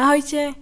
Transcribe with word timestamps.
Ahojte, 0.00 0.56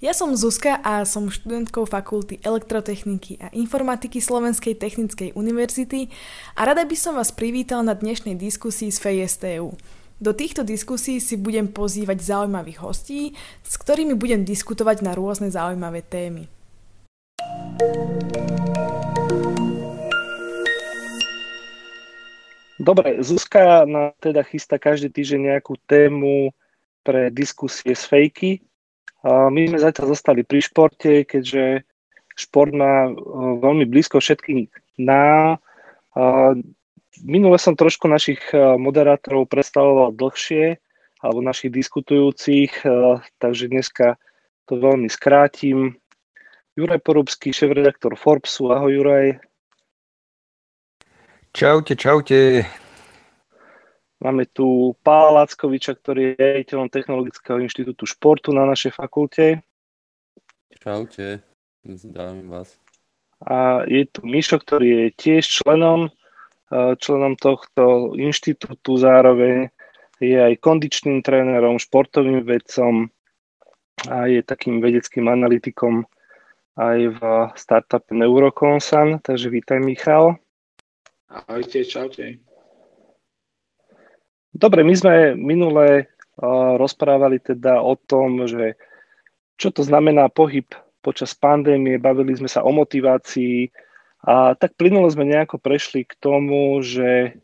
ja 0.00 0.16
som 0.16 0.32
Zuzka 0.32 0.80
a 0.80 1.04
som 1.04 1.28
študentkou 1.28 1.84
Fakulty 1.84 2.40
elektrotechniky 2.40 3.36
a 3.36 3.52
informatiky 3.52 4.24
Slovenskej 4.24 4.72
technickej 4.72 5.36
univerzity 5.36 6.08
a 6.56 6.64
rada 6.64 6.88
by 6.88 6.96
som 6.96 7.12
vás 7.12 7.28
privítal 7.28 7.84
na 7.84 7.92
dnešnej 7.92 8.40
diskusii 8.40 8.88
z 8.88 8.96
FESTU. 8.96 9.76
Do 10.16 10.32
týchto 10.32 10.64
diskusí 10.64 11.20
si 11.20 11.36
budem 11.36 11.68
pozývať 11.68 12.24
zaujímavých 12.24 12.80
hostí, 12.80 13.36
s 13.60 13.76
ktorými 13.76 14.16
budem 14.16 14.48
diskutovať 14.48 15.04
na 15.04 15.12
rôzne 15.12 15.52
zaujímavé 15.52 16.00
témy. 16.00 16.48
Dobre, 22.80 23.20
Zuzka 23.20 23.84
nám 23.84 24.16
teda 24.24 24.40
chystá 24.48 24.80
každý 24.80 25.12
týždeň 25.12 25.52
nejakú 25.52 25.76
tému 25.84 26.56
pre 27.04 27.28
diskusie 27.28 27.92
s 27.92 28.08
fejky, 28.08 28.64
my 29.26 29.60
sme 29.68 29.78
zatiaľ 29.78 30.16
zostali 30.16 30.42
pri 30.44 30.60
športe, 30.64 31.28
keďže 31.28 31.84
šport 32.38 32.72
má 32.72 33.12
veľmi 33.60 33.84
blízko 33.84 34.20
všetkým 34.20 34.64
nám. 35.04 35.60
Minule 37.20 37.58
som 37.60 37.76
trošku 37.76 38.08
našich 38.08 38.40
moderátorov 38.56 39.52
predstavoval 39.52 40.16
dlhšie, 40.16 40.80
alebo 41.20 41.44
našich 41.44 41.68
diskutujúcich, 41.68 42.80
takže 43.36 43.68
dneska 43.68 44.16
to 44.64 44.80
veľmi 44.80 45.12
skrátim. 45.12 46.00
Juraj 46.78 47.04
Porubský, 47.04 47.52
šéf-redaktor 47.52 48.16
Forbesu. 48.16 48.72
Ahoj 48.72 49.04
Juraj. 49.04 49.36
Čaute, 51.52 51.92
čaute. 51.98 52.64
Máme 54.20 54.44
tu 54.44 54.92
Pála 55.00 55.32
Lackoviča, 55.32 55.96
ktorý 55.96 56.20
je 56.20 56.32
riaditeľom 56.36 56.92
Technologického 56.92 57.56
inštitútu 57.56 58.04
športu 58.04 58.52
na 58.52 58.68
našej 58.68 58.92
fakulte. 58.92 59.64
Čaute, 60.76 61.40
zdravím 61.88 62.52
vás. 62.52 62.76
A 63.40 63.88
je 63.88 64.04
tu 64.04 64.20
Mišo, 64.28 64.60
ktorý 64.60 64.88
je 64.92 65.06
tiež 65.16 65.64
členom, 65.64 66.12
členom 67.00 67.32
tohto 67.40 68.12
inštitútu, 68.12 69.00
zároveň 69.00 69.72
je 70.20 70.36
aj 70.36 70.60
kondičným 70.60 71.24
trénerom, 71.24 71.80
športovým 71.80 72.44
vedcom 72.44 73.08
a 74.04 74.28
je 74.28 74.44
takým 74.44 74.84
vedeckým 74.84 75.32
analytikom 75.32 76.04
aj 76.76 76.98
v 77.16 77.20
startupe 77.56 78.12
Neuroconsan. 78.12 79.24
Takže 79.24 79.48
vítaj 79.48 79.80
Michal. 79.80 80.36
Ahojte, 81.32 81.88
čaute. 81.88 82.49
Dobre, 84.50 84.82
my 84.82 84.94
sme 84.94 85.14
minule 85.38 86.06
uh, 86.06 86.72
rozprávali 86.74 87.38
teda 87.38 87.78
o 87.82 87.94
tom, 87.94 88.46
že 88.50 88.74
čo 89.60 89.70
to 89.70 89.86
znamená 89.86 90.26
pohyb 90.26 90.66
počas 91.00 91.32
pandémie, 91.36 91.96
bavili 91.96 92.36
sme 92.36 92.48
sa 92.50 92.60
o 92.66 92.70
motivácii 92.74 93.70
a 94.26 94.52
tak 94.52 94.76
plynulo 94.76 95.08
sme 95.08 95.24
nejako 95.24 95.56
prešli 95.56 96.04
k 96.04 96.12
tomu, 96.18 96.82
že 96.84 97.40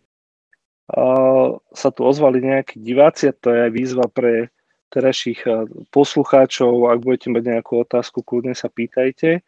uh, 0.92 1.56
sa 1.72 1.88
tu 1.94 2.00
ozvali 2.04 2.42
nejakí 2.42 2.82
diváci 2.82 3.30
a 3.30 3.36
to 3.36 3.54
je 3.54 3.58
aj 3.64 3.72
výzva 3.72 4.06
pre 4.10 4.50
terajších 4.91 5.41
poslucháčov. 5.91 6.91
Ak 6.91 7.02
budete 7.02 7.28
mať 7.28 7.42
nejakú 7.52 7.82
otázku, 7.82 8.22
kľudne 8.22 8.54
sa 8.54 8.70
pýtajte 8.70 9.42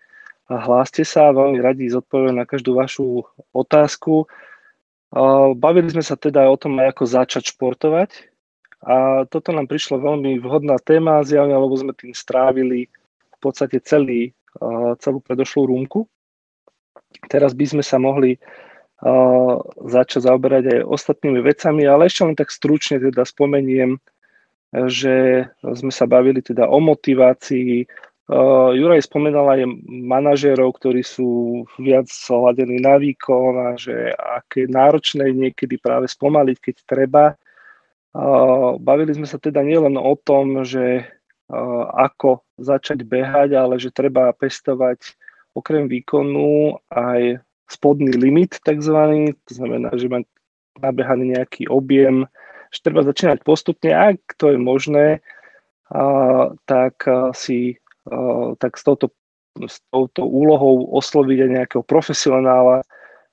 a 0.49 0.55
hláste 0.57 1.05
sa, 1.05 1.31
veľmi 1.31 1.61
radi 1.61 1.89
zodpoviem 1.89 2.37
na 2.37 2.49
každú 2.49 2.77
vašu 2.77 3.25
otázku. 3.53 4.27
Bavili 5.57 5.89
sme 5.89 6.05
sa 6.05 6.21
teda 6.21 6.45
o 6.53 6.57
tom, 6.61 6.77
ako 6.77 7.09
začať 7.09 7.57
športovať 7.57 8.29
a 8.85 9.25
toto 9.25 9.51
nám 9.57 9.67
prišlo 9.67 9.99
veľmi 9.99 10.37
vhodná 10.39 10.77
téma 10.79 11.25
zjavne, 11.25 11.57
lebo 11.57 11.75
sme 11.75 11.97
tým 11.97 12.13
strávili 12.13 12.93
v 13.35 13.39
podstate 13.41 13.81
celý, 13.81 14.37
celú 15.01 15.19
predošlú 15.25 15.73
rúmku. 15.73 16.05
Teraz 17.33 17.57
by 17.57 17.65
sme 17.65 17.85
sa 17.87 17.97
mohli 17.97 18.37
začať 19.87 20.29
zaoberať 20.29 20.65
aj 20.77 20.81
ostatnými 20.91 21.41
vecami, 21.41 21.87
ale 21.87 22.11
ešte 22.11 22.23
len 22.27 22.37
tak 22.37 22.53
stručne 22.53 23.01
teda 23.01 23.25
spomeniem, 23.25 23.97
že 24.91 25.49
sme 25.63 25.89
sa 25.95 26.05
bavili 26.05 26.45
teda 26.45 26.69
o 26.69 26.77
motivácii, 26.83 27.89
Uh, 28.29 28.77
Juraj 28.77 29.09
spomenal 29.09 29.49
aj 29.57 29.65
manažérov, 29.89 30.77
ktorí 30.77 31.01
sú 31.01 31.65
viac 31.81 32.13
hľadení 32.13 32.77
na 32.77 33.01
výkon 33.01 33.57
a 33.57 33.69
že 33.81 34.13
aké 34.13 34.69
náročné 34.69 35.33
niekedy 35.33 35.81
práve 35.81 36.13
spomaliť, 36.13 36.57
keď 36.61 36.77
treba. 36.85 37.25
Uh, 38.13 38.77
bavili 38.77 39.17
sme 39.17 39.25
sa 39.25 39.41
teda 39.41 39.65
nielen 39.65 39.97
o 39.97 40.13
tom, 40.21 40.61
že 40.61 41.09
uh, 41.09 41.85
ako 41.97 42.45
začať 42.61 43.01
behať, 43.09 43.57
ale 43.57 43.81
že 43.81 43.97
treba 43.97 44.29
pestovať 44.37 45.17
okrem 45.57 45.89
výkonu 45.89 46.77
aj 46.93 47.41
spodný 47.65 48.13
limit 48.13 48.61
takzvaný, 48.61 49.41
to 49.49 49.57
znamená, 49.57 49.89
že 49.97 50.13
mať 50.13 50.29
nabehaný 50.85 51.33
nejaký 51.33 51.65
objem, 51.73 52.29
že 52.69 52.85
treba 52.85 53.09
začínať 53.09 53.41
postupne, 53.41 53.93
ak 53.97 54.37
to 54.37 54.53
je 54.53 54.59
možné, 54.61 55.07
tak 56.65 56.95
si 57.35 57.81
tak 58.59 58.77
s 58.77 58.83
touto, 58.83 59.13
s 59.61 59.83
touto 59.93 60.25
úlohou 60.25 60.91
osloviť 60.97 61.39
aj 61.45 61.51
nejakého 61.51 61.85
profesionála, 61.85 62.83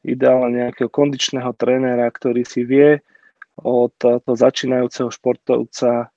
ideálne 0.05 0.69
nejakého 0.69 0.91
kondičného 0.91 1.49
trénera, 1.57 2.05
ktorý 2.11 2.45
si 2.45 2.61
vie 2.61 3.01
od 3.57 3.95
toho 3.97 4.35
začínajúceho 4.35 5.09
športovca 5.09 6.11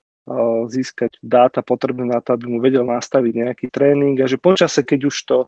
získať 0.69 1.17
dáta 1.25 1.65
potrebné 1.65 2.05
na 2.05 2.21
to, 2.21 2.37
aby 2.37 2.53
mu 2.53 2.59
vedel 2.61 2.85
nastaviť 2.85 3.33
nejaký 3.33 3.67
tréning 3.73 4.13
a 4.21 4.29
že 4.29 4.37
počase, 4.37 4.85
keď 4.85 5.01
už 5.09 5.17
to 5.25 5.39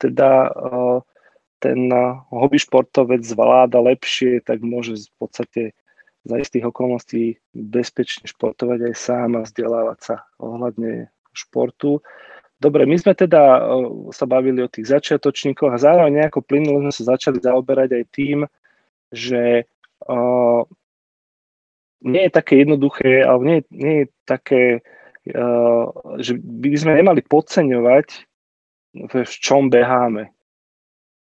teda 0.00 0.48
ten 1.60 1.92
hobby 2.32 2.56
športovec 2.56 3.20
zvláda 3.22 3.76
lepšie, 3.78 4.40
tak 4.40 4.64
môže 4.64 4.96
v 4.96 5.14
podstate 5.20 5.62
za 6.24 6.38
istých 6.38 6.70
okolností 6.70 7.38
bezpečne 7.52 8.24
športovať 8.30 8.88
aj 8.88 8.94
sám 8.96 9.30
a 9.36 9.44
vzdelávať 9.44 9.98
sa 10.00 10.16
ohľadne 10.40 11.12
športu. 11.36 12.00
Dobre, 12.62 12.86
my 12.86 12.94
sme 12.94 13.18
teda 13.18 13.58
sa 14.14 14.22
bavili 14.30 14.62
o 14.62 14.70
tých 14.70 14.94
začiatočníkoch 14.94 15.74
a 15.74 15.82
zároveň 15.82 16.22
nejako 16.22 16.46
plynulo 16.46 16.86
sme 16.86 16.94
sa 16.94 17.18
začali 17.18 17.42
zaoberať 17.42 17.90
aj 17.98 18.04
tým, 18.14 18.38
že 19.10 19.66
uh, 20.06 20.62
nie 22.06 22.22
je 22.22 22.30
také 22.30 22.62
jednoduché, 22.62 23.26
alebo 23.26 23.42
nie, 23.42 23.66
nie 23.74 23.94
je 23.98 24.06
také, 24.22 24.62
uh, 25.34 25.90
že 26.22 26.38
by 26.38 26.70
sme 26.78 27.02
nemali 27.02 27.26
podceňovať, 27.26 28.30
v 29.10 29.14
čom 29.26 29.66
beháme. 29.66 30.30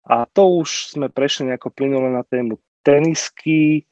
A 0.05 0.29
to 0.29 0.61
už 0.61 0.93
sme 0.93 1.09
prešli 1.09 1.49
nejako 1.49 1.73
plynule 1.73 2.13
na 2.13 2.21
tému 2.21 2.61
tenisky, 2.85 3.89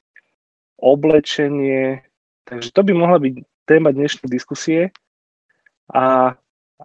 oblečenie, 0.76 2.04
takže 2.44 2.68
to 2.76 2.84
by 2.84 2.92
mohla 2.92 3.16
byť 3.16 3.40
téma 3.64 3.88
dnešnej 3.96 4.28
diskusie. 4.28 4.92
A 5.88 6.36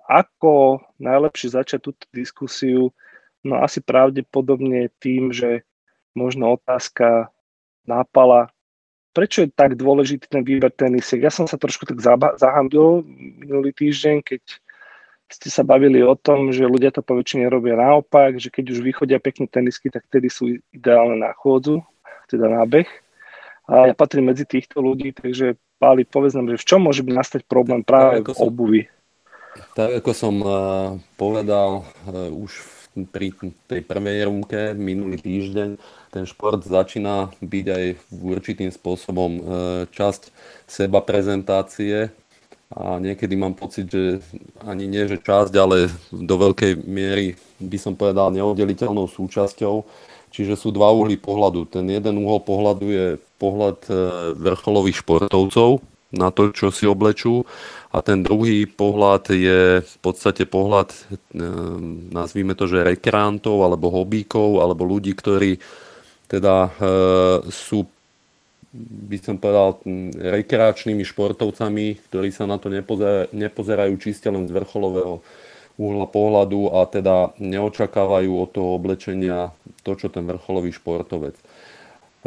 ako 0.05 0.83
najlepšie 1.01 1.57
začať 1.57 1.79
túto 1.89 2.05
diskusiu? 2.13 2.93
No 3.41 3.63
asi 3.63 3.81
pravdepodobne 3.81 4.93
tým, 5.01 5.33
že 5.33 5.65
možno 6.13 6.57
otázka 6.57 7.29
nápala, 7.87 8.51
prečo 9.15 9.45
je 9.45 9.49
tak 9.49 9.79
dôležitý 9.79 10.29
ten 10.29 10.43
výber 10.45 10.69
tenisiek. 10.69 11.23
Ja 11.23 11.33
som 11.33 11.49
sa 11.49 11.57
trošku 11.57 11.89
tak 11.89 11.97
zahambil 12.37 13.01
minulý 13.41 13.73
týždeň, 13.73 14.21
keď 14.21 14.41
ste 15.27 15.49
sa 15.51 15.63
bavili 15.65 15.99
o 16.03 16.15
tom, 16.15 16.55
že 16.55 16.67
ľudia 16.67 16.93
to 16.93 17.03
poväčšine 17.03 17.51
robia 17.51 17.75
naopak, 17.75 18.39
že 18.39 18.47
keď 18.47 18.77
už 18.77 18.79
vychodia 18.79 19.19
pekné 19.19 19.49
tenisky, 19.49 19.91
tak 19.91 20.07
tedy 20.07 20.31
sú 20.31 20.59
ideálne 20.71 21.19
na 21.19 21.35
chôdzu, 21.35 21.83
teda 22.31 22.47
na 22.47 22.63
beh. 22.63 22.87
A 23.67 23.91
ja 23.91 23.93
patrím 23.95 24.31
medzi 24.31 24.47
týchto 24.47 24.79
ľudí, 24.79 25.11
takže 25.11 25.59
Páli, 25.77 26.09
povedz 26.09 26.33
nám, 26.33 26.49
že 26.49 26.57
v 26.57 26.67
čom 26.73 26.81
môže 26.81 27.05
nastať 27.05 27.45
problém 27.45 27.85
práve 27.85 28.25
v 28.25 28.39
obuvi? 28.41 28.81
Tak 29.75 30.01
ako 30.03 30.11
som 30.13 30.35
uh, 30.41 30.51
povedal 31.15 31.83
uh, 31.83 32.29
už 32.33 32.51
pri 33.13 33.29
tej 33.69 33.85
prvej 33.85 34.25
rúmke 34.25 34.73
minulý 34.73 35.21
týždeň, 35.21 35.77
ten 36.09 36.23
šport 36.25 36.65
začína 36.65 37.29
byť 37.45 37.65
aj 37.69 37.85
určitým 38.09 38.73
spôsobom 38.73 39.31
uh, 39.37 39.41
časť 39.93 40.33
seba 40.65 41.05
prezentácie 41.05 42.09
a 42.73 42.97
niekedy 42.99 43.37
mám 43.37 43.53
pocit, 43.53 43.87
že 43.87 44.19
ani 44.65 44.89
nie, 44.89 45.07
že 45.07 45.21
časť, 45.21 45.53
ale 45.55 45.87
do 46.11 46.35
veľkej 46.35 46.83
miery 46.83 47.37
by 47.63 47.77
som 47.79 47.95
povedal 47.95 48.33
neoddeliteľnou 48.33 49.07
súčasťou. 49.07 49.87
Čiže 50.27 50.59
sú 50.59 50.75
dva 50.75 50.91
uhly 50.91 51.15
pohľadu. 51.15 51.71
Ten 51.71 51.87
jeden 51.87 52.19
uhol 52.19 52.43
pohľadu 52.43 52.85
je 52.91 53.05
pohľad 53.39 53.79
vrcholových 54.35 54.99
športovcov 54.99 55.79
na 56.15 56.31
to, 56.31 56.55
čo 56.55 56.71
si 56.71 56.87
oblečú 56.87 57.43
a 57.91 57.99
ten 57.99 58.23
druhý 58.23 58.63
pohľad 58.63 59.33
je 59.33 59.83
v 59.83 59.97
podstate 59.99 60.47
pohľad, 60.47 60.95
ehm, 61.35 62.11
nazvíme 62.15 62.55
to, 62.55 62.67
že 62.67 62.87
rekreantov 62.87 63.63
alebo 63.63 63.91
hobíkov 63.91 64.63
alebo 64.63 64.87
ľudí, 64.87 65.11
ktorí 65.15 65.59
teda 66.27 66.55
e, 66.67 66.69
sú 67.47 67.87
by 68.77 69.17
som 69.17 69.39
povedal, 69.39 69.81
rekreačnými 70.13 71.01
športovcami, 71.01 71.97
ktorí 72.11 72.29
sa 72.29 72.45
na 72.45 72.61
to 72.61 72.69
nepozerajú, 72.69 73.33
nepozerajú 73.33 73.93
čiste 73.97 74.27
len 74.29 74.45
z 74.45 74.53
vrcholového 74.53 75.23
uhla 75.77 76.09
pohľadu 76.09 76.73
a 76.73 76.85
teda 76.89 77.37
neočakávajú 77.37 78.31
od 78.33 78.49
toho 78.49 78.69
oblečenia 78.75 79.53
to, 79.85 79.93
čo 79.93 80.09
ten 80.09 80.25
vrcholový 80.25 80.73
športovec. 80.73 81.37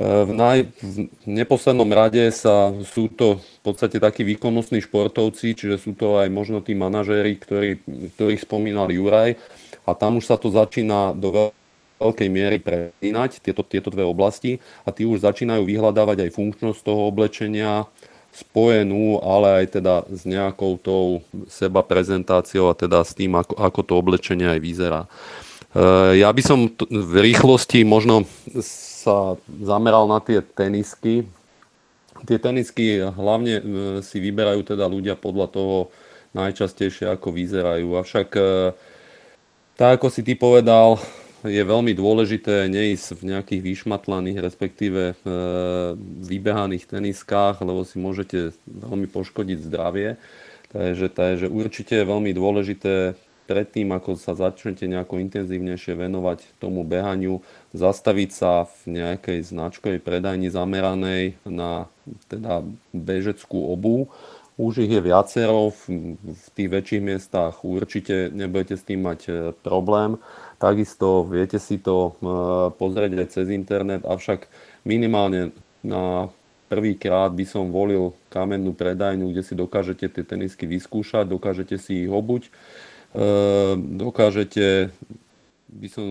V, 0.00 0.32
naj, 0.32 0.64
v 0.80 1.12
neposlednom 1.28 1.92
rade 1.92 2.24
sa, 2.32 2.72
sú 2.88 3.12
to 3.12 3.36
v 3.36 3.60
podstate 3.60 4.00
takí 4.00 4.24
výkonnostní 4.24 4.80
športovci, 4.80 5.52
čiže 5.52 5.76
sú 5.76 5.92
to 5.92 6.16
aj 6.16 6.32
možno 6.32 6.64
tí 6.64 6.72
manažéri, 6.72 7.36
ktorí, 7.36 7.84
ktorých 8.16 8.40
spomínal 8.48 8.88
Juraj 8.88 9.36
a 9.84 9.92
tam 9.92 10.16
už 10.16 10.24
sa 10.24 10.40
to 10.40 10.48
začína 10.48 11.12
do 11.12 11.52
veľkej 12.00 12.28
miery 12.32 12.56
prelínať, 12.56 13.44
tieto, 13.44 13.60
tieto 13.60 13.92
dve 13.92 14.08
oblasti 14.08 14.56
a 14.88 14.90
tí 14.90 15.04
už 15.04 15.20
začínajú 15.20 15.68
vyhľadávať 15.68 16.24
aj 16.24 16.30
funkčnosť 16.32 16.80
toho 16.80 17.04
oblečenia, 17.04 17.84
spojenú, 18.32 19.20
ale 19.20 19.62
aj 19.62 19.66
teda 19.76 19.94
s 20.08 20.24
nejakou 20.24 20.80
tou 20.80 21.20
seba 21.50 21.84
prezentáciou 21.84 22.72
a 22.72 22.78
teda 22.78 23.04
s 23.04 23.12
tým, 23.12 23.36
ako, 23.36 23.52
ako 23.52 23.80
to 23.84 23.92
oblečenie 24.00 24.48
aj 24.48 24.60
vyzerá. 24.62 25.02
E, 25.74 26.24
ja 26.24 26.30
by 26.32 26.40
som 26.40 26.72
v 26.88 27.14
rýchlosti 27.20 27.82
možno 27.82 28.24
sa 29.00 29.40
zameral 29.48 30.04
na 30.04 30.20
tie 30.20 30.44
tenisky. 30.44 31.24
Tie 32.28 32.36
tenisky 32.36 33.00
hlavne 33.00 33.54
e, 33.56 33.62
si 34.04 34.20
vyberajú 34.20 34.60
teda 34.60 34.84
ľudia 34.84 35.16
podľa 35.16 35.48
toho 35.48 35.76
najčastejšie, 36.36 37.08
ako 37.08 37.32
vyzerajú. 37.32 37.96
Avšak 37.96 38.28
e, 38.36 38.42
tak, 39.80 39.96
ako 39.96 40.12
si 40.12 40.20
ty 40.20 40.36
povedal, 40.36 41.00
je 41.40 41.62
veľmi 41.64 41.96
dôležité 41.96 42.68
neísť 42.68 43.24
v 43.24 43.32
nejakých 43.32 43.60
vyšmatlaných, 43.64 44.44
respektíve 44.44 45.02
e, 45.08 45.14
vybehaných 46.28 46.84
teniskách, 46.84 47.64
lebo 47.64 47.88
si 47.88 47.96
môžete 47.96 48.52
veľmi 48.68 49.08
poškodiť 49.08 49.58
zdravie. 49.64 50.20
Takže, 50.70 51.08
takže 51.08 51.46
určite 51.48 52.04
je 52.04 52.04
veľmi 52.04 52.36
dôležité 52.36 53.16
predtým, 53.50 53.90
ako 53.90 54.14
sa 54.14 54.38
začnete 54.38 54.86
nejako 54.86 55.18
intenzívnejšie 55.18 55.98
venovať 55.98 56.62
tomu 56.62 56.86
behaniu, 56.86 57.42
zastaviť 57.74 58.30
sa 58.30 58.70
v 58.86 59.02
nejakej 59.02 59.50
značkovej 59.50 59.98
predajni 59.98 60.54
zameranej 60.54 61.34
na 61.42 61.90
teda 62.30 62.62
bežeckú 62.94 63.74
obu. 63.74 64.06
Už 64.54 64.86
ich 64.86 64.92
je 64.92 65.02
viacero, 65.02 65.74
v, 65.74 66.14
v 66.20 66.46
tých 66.54 66.68
väčších 66.70 67.02
miestach 67.02 67.66
určite 67.66 68.30
nebudete 68.30 68.78
s 68.78 68.86
tým 68.86 69.02
mať 69.02 69.20
e, 69.26 69.32
problém. 69.66 70.20
Takisto 70.60 71.24
viete 71.26 71.56
si 71.56 71.80
to 71.80 72.12
e, 72.20 72.30
pozrieť 72.76 73.10
aj 73.18 73.28
cez 73.34 73.46
internet, 73.50 74.04
avšak 74.04 74.46
minimálne 74.84 75.56
na 75.80 76.28
prvýkrát 76.70 77.34
by 77.34 77.44
som 77.48 77.74
volil 77.74 78.14
kamennú 78.30 78.76
predajňu, 78.78 79.34
kde 79.34 79.42
si 79.42 79.58
dokážete 79.58 80.06
tie 80.06 80.22
tenisky 80.22 80.70
vyskúšať, 80.70 81.26
dokážete 81.26 81.80
si 81.82 82.06
ich 82.06 82.10
obuť, 82.12 82.46
dokážete 83.76 84.90
by 85.70 85.88
som... 85.88 86.04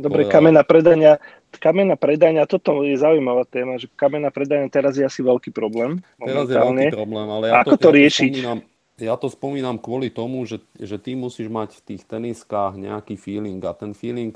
Dobre, 0.00 0.24
povedal... 0.24 0.32
kamenná 0.32 0.62
predania, 0.64 1.12
kamenná 1.60 1.96
predania, 2.00 2.48
toto 2.48 2.80
je 2.80 2.96
zaujímavá 2.96 3.44
téma, 3.44 3.76
že 3.76 3.92
kamenná 3.92 4.32
predania 4.32 4.72
teraz 4.72 4.96
je 4.96 5.04
asi 5.04 5.20
veľký 5.20 5.52
problém. 5.52 6.00
Teraz 6.16 6.48
je 6.48 6.56
veľký 6.56 6.96
problém, 6.96 7.28
ale 7.28 7.44
ja 7.52 7.60
Ako 7.60 7.76
to, 7.76 7.88
to 7.88 7.88
ja 7.92 7.96
riešiť? 8.00 8.32
To 8.32 8.36
spomínam, 8.40 8.58
ja 8.96 9.14
to 9.20 9.28
spomínam 9.28 9.76
kvôli 9.76 10.08
tomu, 10.08 10.48
že, 10.48 10.64
že 10.80 10.96
ty 10.96 11.12
musíš 11.12 11.52
mať 11.52 11.76
v 11.76 11.82
tých 11.92 12.02
teniskách 12.08 12.80
nejaký 12.80 13.20
feeling 13.20 13.60
a 13.68 13.76
ten 13.76 13.92
feeling 13.92 14.32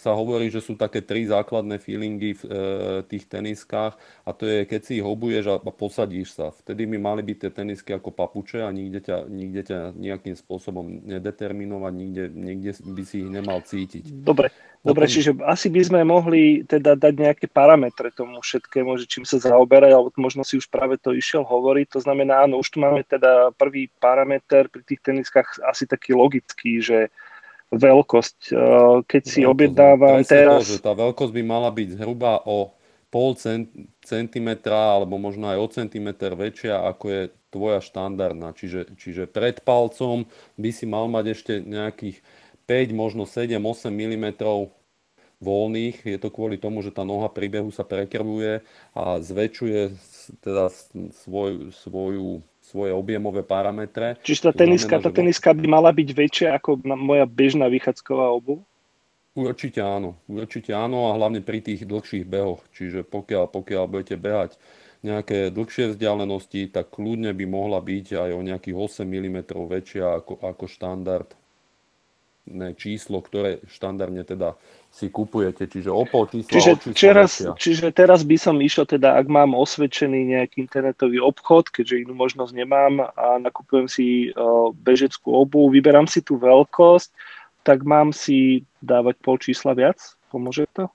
sa 0.00 0.16
hovorí, 0.16 0.48
že 0.48 0.64
sú 0.64 0.72
také 0.72 1.04
tri 1.04 1.28
základné 1.28 1.76
feelingy 1.76 2.32
v 2.40 2.42
e, 2.42 2.50
tých 3.04 3.28
teniskách 3.28 3.92
a 4.24 4.30
to 4.32 4.48
je, 4.48 4.64
keď 4.64 4.80
si 4.80 4.92
ich 5.00 5.06
obuješ 5.06 5.44
a, 5.52 5.56
a 5.60 5.72
posadíš 5.72 6.32
sa. 6.32 6.48
Vtedy 6.64 6.88
by 6.88 6.96
mali 6.96 7.20
byť 7.20 7.36
tie 7.36 7.50
tenisky 7.52 7.90
ako 7.92 8.08
papuče 8.08 8.64
a 8.64 8.72
nikde 8.72 9.04
ťa, 9.04 9.28
nikde 9.28 9.62
ťa 9.68 9.78
nejakým 9.92 10.32
spôsobom 10.32 11.04
nedeterminovať, 11.04 11.92
nikde, 11.92 12.24
nikde 12.32 12.72
by 12.88 13.02
si 13.04 13.16
ich 13.20 13.30
nemal 13.30 13.60
cítiť. 13.60 14.24
Dobre, 14.24 14.48
Dobre, 14.86 15.10
čiže 15.10 15.34
asi 15.42 15.66
by 15.66 15.82
sme 15.82 16.00
mohli 16.06 16.62
teda 16.62 16.94
dať 16.94 17.14
nejaké 17.18 17.46
parametre 17.50 18.14
tomu 18.14 18.38
všetkému, 18.38 18.94
že 19.02 19.10
čím 19.10 19.26
sa 19.26 19.42
zaoberať, 19.42 19.90
alebo 19.90 20.14
možno 20.14 20.46
si 20.46 20.62
už 20.62 20.70
práve 20.70 20.94
to 20.94 21.10
išiel 21.10 21.42
hovoriť. 21.42 21.98
To 21.98 22.00
znamená, 22.06 22.46
áno, 22.46 22.62
už 22.62 22.70
tu 22.70 22.78
máme 22.78 23.02
teda 23.02 23.50
prvý 23.58 23.90
parameter 23.98 24.70
pri 24.70 24.86
tých 24.86 25.02
teniskách 25.02 25.58
asi 25.66 25.90
taký 25.90 26.14
logický, 26.14 26.78
že 26.78 27.10
veľkosť. 27.72 28.38
Eh, 28.52 28.96
keď 29.06 29.22
si 29.26 29.40
veľkosť, 29.42 29.52
objednávam 29.52 30.20
teraz... 30.22 30.62
To, 30.62 30.72
že 30.76 30.84
tá 30.84 30.92
veľkosť 30.94 31.32
by 31.34 31.42
mala 31.42 31.70
byť 31.70 31.88
zhruba 31.98 32.42
o 32.46 32.76
pol 33.10 33.38
centimetra 34.02 34.98
alebo 34.98 35.16
možno 35.16 35.48
aj 35.48 35.58
o 35.62 35.66
centimeter 35.70 36.34
väčšia 36.34 36.84
ako 36.84 37.04
je 37.06 37.22
tvoja 37.54 37.80
štandardná. 37.80 38.52
Čiže, 38.52 38.92
čiže 38.98 39.24
pred 39.30 39.62
palcom 39.64 40.28
by 40.58 40.70
si 40.74 40.84
mal 40.84 41.08
mať 41.08 41.24
ešte 41.32 41.52
nejakých 41.62 42.20
5, 42.66 42.92
možno 42.92 43.24
7, 43.24 43.56
8 43.56 43.88
mm 43.88 44.26
voľných. 45.38 45.96
Je 46.02 46.18
to 46.18 46.28
kvôli 46.32 46.58
tomu, 46.58 46.82
že 46.82 46.92
tá 46.92 47.06
noha 47.06 47.30
pri 47.30 47.48
behu 47.48 47.70
sa 47.70 47.86
prekrvuje 47.86 48.64
a 48.92 49.22
zväčšuje 49.22 49.80
teda 50.42 50.72
svoj, 51.24 51.70
svoju, 51.72 52.42
svoje 52.66 52.90
objemové 52.90 53.46
parametre. 53.46 54.18
Čiže 54.26 54.50
tá 54.50 54.52
teniska, 54.52 54.98
znamená, 54.98 55.06
tá 55.06 55.10
teniska 55.14 55.48
by 55.54 55.66
mala 55.70 55.90
byť 55.94 56.08
väčšia 56.10 56.48
ako 56.58 56.82
moja 56.98 57.22
bežná 57.22 57.70
vychádzková 57.70 58.26
obu? 58.34 58.66
Určite 59.36 59.84
áno, 59.84 60.16
určite 60.26 60.72
áno 60.72 61.12
a 61.12 61.14
hlavne 61.14 61.44
pri 61.44 61.62
tých 61.62 61.84
dlhších 61.86 62.24
behoch. 62.26 62.64
Čiže 62.74 63.04
pokiaľ, 63.06 63.52
pokiaľ 63.52 63.84
budete 63.86 64.16
behať 64.16 64.56
nejaké 65.04 65.52
dlhšie 65.54 65.94
vzdialenosti, 65.94 66.72
tak 66.72 66.90
kľudne 66.90 67.30
by 67.30 67.44
mohla 67.46 67.78
byť 67.78 68.06
aj 68.16 68.30
o 68.32 68.40
nejakých 68.42 68.76
8 68.76 69.06
mm 69.06 69.38
väčšia 69.46 70.24
ako, 70.24 70.40
ako 70.42 70.64
štandard 70.66 71.28
číslo, 72.78 73.18
ktoré 73.22 73.62
štandardne 73.66 74.22
teda 74.22 74.54
si 74.96 75.12
kupujete, 75.12 75.68
čiže 75.68 75.92
pol 76.08 76.24
číslo 76.32 76.56
čiže, 76.56 76.72
teraz, 76.96 77.44
čiže 77.60 77.92
teraz 77.92 78.24
by 78.24 78.36
som 78.40 78.56
išiel 78.56 78.88
teda, 78.88 79.20
ak 79.20 79.28
mám 79.28 79.52
osvedčený 79.52 80.32
nejaký 80.32 80.64
internetový 80.64 81.20
obchod, 81.20 81.68
keďže 81.68 82.08
inú 82.08 82.16
možnosť 82.16 82.56
nemám 82.56 83.04
a 83.12 83.36
nakupujem 83.36 83.92
si 83.92 84.32
uh, 84.32 84.72
bežeckú 84.72 85.36
obu, 85.36 85.68
vyberám 85.68 86.08
si 86.08 86.24
tú 86.24 86.40
veľkosť, 86.40 87.12
tak 87.60 87.84
mám 87.84 88.16
si 88.16 88.64
dávať 88.80 89.20
pol 89.20 89.36
čísla 89.36 89.76
viac? 89.76 90.00
Pomôže 90.32 90.64
to? 90.72 90.88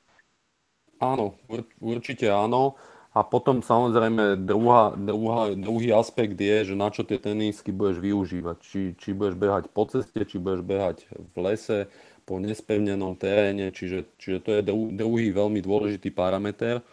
Áno, 0.97 1.37
určite 1.77 2.25
áno. 2.25 2.73
A 3.11 3.27
potom 3.27 3.59
samozrejme 3.59 4.39
druhá, 4.47 4.95
druhá, 4.95 5.51
druhý 5.51 5.91
aspekt 5.91 6.39
je, 6.39 6.71
že 6.71 6.79
na 6.79 6.87
čo 6.87 7.03
tie 7.03 7.19
tenisky 7.19 7.75
budeš 7.75 7.99
využívať. 7.99 8.57
Či, 8.63 8.79
či 8.95 9.11
budeš 9.11 9.35
behať 9.35 9.63
po 9.67 9.83
ceste, 9.83 10.23
či 10.23 10.39
budeš 10.39 10.63
behať 10.63 10.97
v 11.11 11.35
lese, 11.43 11.91
po 12.31 12.39
nespevnenom 12.39 13.19
teréne. 13.19 13.75
Čiže, 13.75 14.07
čiže 14.15 14.39
to 14.39 14.49
je 14.55 14.61
druhý 14.95 15.35
veľmi 15.35 15.59
dôležitý 15.59 16.15
parameter, 16.15 16.79
e, 16.79 16.83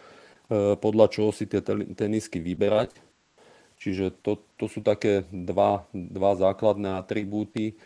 podľa 0.74 1.06
čoho 1.14 1.30
si 1.30 1.46
tie 1.46 1.62
tenisky 1.94 2.42
vyberať. 2.42 2.90
Čiže 3.78 4.18
to, 4.18 4.42
to 4.58 4.66
sú 4.66 4.82
také 4.82 5.22
dva, 5.30 5.86
dva 5.94 6.34
základné 6.34 6.98
atribúty. 6.98 7.78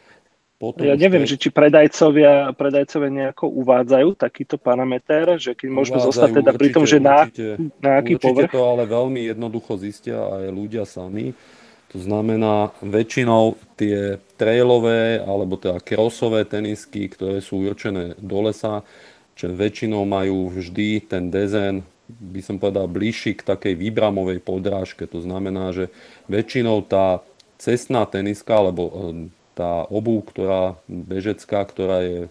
Potom 0.57 0.89
ja 0.89 0.97
neviem, 0.97 1.29
že 1.29 1.37
či 1.37 1.53
predajcovia, 1.53 2.57
predajcovia 2.57 3.11
nejako 3.13 3.53
uvádzajú 3.53 4.09
takýto 4.17 4.57
parameter, 4.57 5.37
že 5.37 5.53
keď 5.53 5.69
môžeme 5.69 6.01
zostať 6.01 6.41
teda 6.41 6.57
určite, 6.57 6.61
pri 6.65 6.69
tom, 6.73 6.85
že 6.89 6.99
na, 7.03 7.29
určite, 7.29 7.49
na 7.85 7.91
aký 8.01 8.15
určite 8.17 8.25
povrch? 8.25 8.53
to 8.57 8.63
ale 8.65 8.85
veľmi 8.89 9.21
jednoducho 9.29 9.77
zistia 9.77 10.17
aj 10.17 10.49
ľudia 10.49 10.89
sami. 10.89 11.37
To 11.93 12.01
znamená, 12.01 12.73
väčšinou 12.81 13.61
tie 13.77 14.17
trailové 14.43 15.23
alebo 15.23 15.55
teda 15.55 15.79
crossové 15.79 16.43
tenisky, 16.43 17.07
ktoré 17.07 17.39
sú 17.39 17.63
určené 17.63 18.19
do 18.19 18.43
lesa, 18.43 18.83
čo 19.39 19.47
väčšinou 19.55 20.03
majú 20.03 20.51
vždy 20.51 21.07
ten 21.07 21.31
dezen, 21.31 21.87
by 22.11 22.43
som 22.43 22.59
povedal, 22.59 22.91
bližší 22.91 23.39
k 23.39 23.47
takej 23.47 23.79
výbramovej 23.79 24.43
podrážke. 24.43 25.07
To 25.07 25.23
znamená, 25.23 25.71
že 25.71 25.95
väčšinou 26.27 26.83
tá 26.83 27.23
cestná 27.63 28.03
teniska 28.11 28.59
alebo 28.59 28.91
tá 29.53 29.85
obu, 29.87 30.25
ktorá 30.25 30.81
bežecká, 30.89 31.63
ktorá 31.69 32.01
je 32.03 32.21
e, 32.25 32.29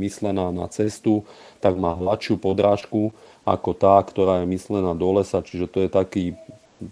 myslená 0.00 0.48
na 0.56 0.66
cestu, 0.72 1.28
tak 1.60 1.76
má 1.76 1.92
hladšiu 1.92 2.40
podrážku 2.40 3.12
ako 3.44 3.76
tá, 3.76 4.00
ktorá 4.00 4.42
je 4.42 4.50
myslená 4.56 4.96
do 4.96 5.08
lesa. 5.20 5.44
Čiže 5.44 5.68
to 5.68 5.78
je 5.84 5.90
taký 5.92 6.24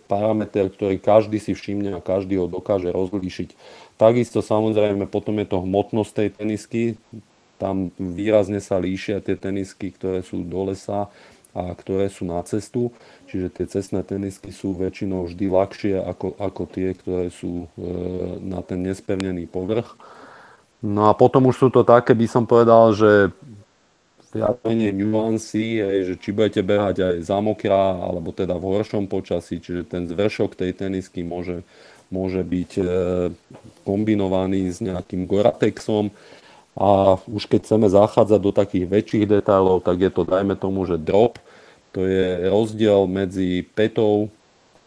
parameter, 0.08 0.68
ktorý 0.68 1.00
každý 1.00 1.40
si 1.40 1.52
všimne 1.52 1.96
a 1.96 2.04
každý 2.04 2.40
ho 2.40 2.49
dokáže 2.49 2.92
rozlíšiť. 2.92 3.56
Takisto 3.94 4.42
samozrejme 4.42 5.06
potom 5.06 5.38
je 5.38 5.46
to 5.46 5.62
hmotnosť 5.62 6.12
tej 6.12 6.28
tenisky. 6.34 6.82
Tam 7.62 7.94
výrazne 7.96 8.58
sa 8.58 8.82
líšia 8.82 9.22
tie 9.22 9.38
tenisky, 9.38 9.94
ktoré 9.94 10.26
sú 10.26 10.42
do 10.42 10.66
lesa 10.66 11.06
a 11.54 11.70
ktoré 11.70 12.10
sú 12.10 12.26
na 12.26 12.42
cestu. 12.42 12.90
Čiže 13.30 13.54
tie 13.54 13.66
cestné 13.70 14.02
tenisky 14.02 14.50
sú 14.50 14.74
väčšinou 14.74 15.30
vždy 15.30 15.46
ľahšie 15.46 15.94
ako, 16.02 16.34
ako 16.34 16.62
tie, 16.66 16.90
ktoré 16.98 17.30
sú 17.30 17.70
e, 17.78 17.86
na 18.42 18.58
ten 18.66 18.82
nespevnený 18.82 19.46
povrch. 19.46 19.94
No 20.82 21.08
a 21.08 21.14
potom 21.14 21.48
už 21.48 21.56
sú 21.56 21.68
to 21.70 21.86
také, 21.86 22.12
by 22.12 22.26
som 22.26 22.44
povedal, 22.44 22.92
že 22.92 23.30
viac 24.34 24.58
menej 24.66 24.90
nuancy, 24.98 25.78
že 25.78 26.18
či 26.18 26.34
budete 26.34 26.60
behať 26.66 26.96
aj 27.00 27.16
za 27.22 27.38
mokrá, 27.38 28.02
alebo 28.02 28.34
teda 28.34 28.58
v 28.58 28.66
horšom 28.74 29.06
počasí, 29.06 29.62
čiže 29.62 29.86
ten 29.86 30.10
zvršok 30.10 30.58
tej 30.58 30.74
tenisky 30.74 31.22
môže, 31.22 31.62
môže 32.14 32.47
byť 32.47 32.71
e, 32.78 32.85
kombinovaný 33.83 34.71
s 34.71 34.78
nejakým 34.78 35.26
Goratexom. 35.26 36.14
A 36.78 37.18
už 37.26 37.50
keď 37.50 37.66
chceme 37.66 37.87
zachádzať 37.90 38.40
do 38.42 38.50
takých 38.54 38.87
väčších 38.87 39.25
detailov, 39.30 39.83
tak 39.83 39.99
je 39.99 40.11
to, 40.11 40.23
dajme 40.23 40.54
tomu, 40.54 40.87
že 40.87 40.99
drop, 40.99 41.38
to 41.94 42.06
je 42.06 42.50
rozdiel 42.50 43.06
medzi 43.06 43.62
petou 43.75 44.30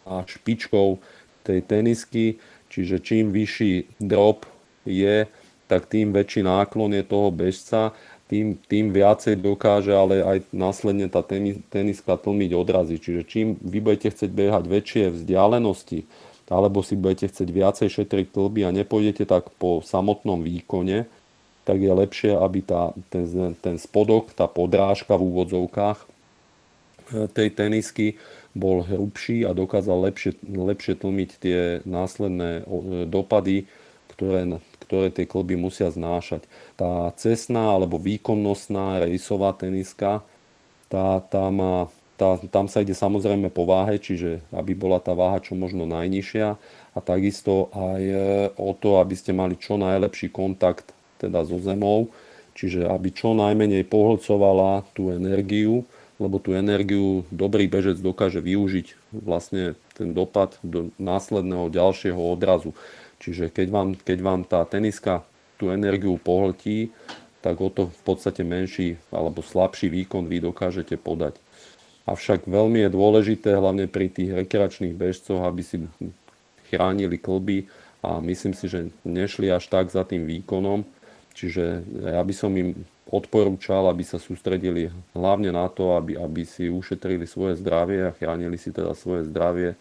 a 0.04 0.24
špičkou 0.24 1.00
tej 1.44 1.64
tenisky, 1.64 2.36
čiže 2.68 3.00
čím 3.00 3.32
vyšší 3.32 4.00
drop 4.00 4.44
je, 4.84 5.24
tak 5.68 5.88
tým 5.88 6.12
väčší 6.12 6.44
náklon 6.44 6.92
je 6.96 7.04
toho 7.04 7.28
bežca 7.32 7.96
tým, 8.28 8.60
tým 8.68 8.92
viacej 8.92 9.40
dokáže 9.40 9.96
ale 9.96 10.20
aj 10.20 10.38
následne 10.52 11.08
tá 11.08 11.24
teniska 11.72 12.12
tlmiť 12.20 12.50
odrazy. 12.52 13.00
Čiže 13.00 13.22
čím 13.24 13.46
vy 13.64 13.80
budete 13.80 14.12
chcieť 14.12 14.30
behať 14.30 14.64
väčšie 14.68 15.04
vzdialenosti, 15.16 16.04
alebo 16.48 16.80
si 16.80 16.96
budete 16.96 17.28
chcieť 17.28 17.48
viacej 17.48 17.88
šetriť 17.88 18.32
tlby 18.32 18.64
a 18.64 18.74
nepôjdete 18.74 19.28
tak 19.28 19.52
po 19.60 19.84
samotnom 19.84 20.40
výkone, 20.40 21.04
tak 21.68 21.78
je 21.84 21.92
lepšie, 21.92 22.32
aby 22.32 22.64
tá, 22.64 22.96
ten, 23.12 23.54
ten 23.60 23.76
spodok, 23.76 24.32
tá 24.32 24.48
podrážka 24.48 25.16
v 25.16 25.26
úvodzovkách 25.28 25.98
eh, 26.00 26.08
tej 27.28 27.48
tenisky 27.52 28.16
bol 28.56 28.82
hrubší 28.82 29.46
a 29.46 29.54
dokázal 29.54 30.10
lepšie, 30.10 30.40
lepšie 30.42 30.98
tlmiť 30.98 31.30
tie 31.38 31.58
následné 31.86 32.66
dopady, 33.06 33.70
ktoré 34.10 34.58
ktoré 34.88 35.12
tie 35.12 35.28
kluby 35.28 35.52
musia 35.52 35.92
znášať. 35.92 36.48
Tá 36.80 37.12
cestná 37.20 37.76
alebo 37.76 38.00
výkonnostná 38.00 39.04
rejsová 39.04 39.52
teniska, 39.52 40.24
tá, 40.88 41.20
tá 41.20 41.52
má, 41.52 41.92
tá, 42.18 42.34
tam 42.50 42.66
sa 42.66 42.82
ide 42.82 42.98
samozrejme 42.98 43.48
po 43.54 43.62
váhe, 43.62 44.02
čiže 44.02 44.42
aby 44.50 44.74
bola 44.74 44.98
tá 44.98 45.14
váha 45.14 45.38
čo 45.38 45.54
možno 45.54 45.86
najnižšia 45.86 46.48
a 46.92 46.98
takisto 46.98 47.70
aj 47.70 48.02
e, 48.02 48.18
o 48.58 48.74
to, 48.74 48.98
aby 48.98 49.14
ste 49.14 49.30
mali 49.30 49.54
čo 49.54 49.78
najlepší 49.78 50.34
kontakt 50.34 50.90
teda 51.22 51.46
so 51.46 51.62
zemou, 51.62 52.10
čiže 52.58 52.90
aby 52.90 53.14
čo 53.14 53.38
najmenej 53.38 53.86
pohlcovala 53.86 54.82
tú 54.98 55.14
energiu, 55.14 55.86
lebo 56.18 56.42
tú 56.42 56.58
energiu 56.58 57.22
dobrý 57.30 57.70
bežec 57.70 58.02
dokáže 58.02 58.42
využiť 58.42 59.14
vlastne 59.14 59.78
ten 59.94 60.10
dopad 60.10 60.58
do 60.66 60.90
následného 60.98 61.70
ďalšieho 61.70 62.18
odrazu. 62.18 62.74
Čiže 63.22 63.54
keď 63.54 63.66
vám, 63.70 63.88
keď 63.94 64.18
vám 64.18 64.40
tá 64.42 64.66
teniska 64.66 65.22
tú 65.54 65.70
energiu 65.70 66.18
pohltí, 66.18 66.90
tak 67.38 67.62
o 67.62 67.70
to 67.70 67.94
v 67.94 68.00
podstate 68.02 68.42
menší 68.42 68.98
alebo 69.14 69.46
slabší 69.46 69.86
výkon 69.86 70.26
vy 70.26 70.42
dokážete 70.42 70.98
podať. 70.98 71.38
Avšak 72.08 72.48
veľmi 72.48 72.88
je 72.88 72.90
dôležité, 72.90 73.52
hlavne 73.52 73.84
pri 73.84 74.08
tých 74.08 74.32
rekreačných 74.32 74.96
bežcoch, 74.96 75.44
aby 75.44 75.60
si 75.60 75.84
chránili 76.72 77.20
klby 77.20 77.68
a 78.00 78.24
myslím 78.24 78.56
si, 78.56 78.64
že 78.70 78.88
nešli 79.04 79.52
až 79.52 79.68
tak 79.68 79.92
za 79.92 80.08
tým 80.08 80.24
výkonom. 80.24 80.88
Čiže 81.36 81.84
ja 82.16 82.22
by 82.24 82.34
som 82.34 82.50
im 82.56 82.74
odporúčal, 83.08 83.88
aby 83.88 84.04
sa 84.04 84.20
sústredili 84.20 84.92
hlavne 85.16 85.52
na 85.52 85.68
to, 85.68 85.96
aby, 85.96 86.16
aby 86.16 86.44
si 86.44 86.68
ušetrili 86.68 87.24
svoje 87.24 87.56
zdravie 87.60 88.08
a 88.08 88.16
chránili 88.16 88.60
si 88.60 88.72
teda 88.72 88.92
svoje 88.92 89.28
zdravie 89.28 89.76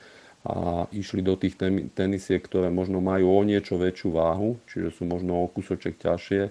a 0.47 0.87
išli 0.95 1.19
do 1.19 1.35
tých 1.35 1.59
tenisiek, 1.91 2.39
ktoré 2.39 2.71
možno 2.71 3.03
majú 3.03 3.35
o 3.35 3.41
niečo 3.43 3.75
väčšiu 3.75 4.09
váhu, 4.15 4.55
čiže 4.71 4.95
sú 4.95 5.03
možno 5.03 5.43
o 5.43 5.51
kúsoček 5.51 5.99
ťažšie, 5.99 6.41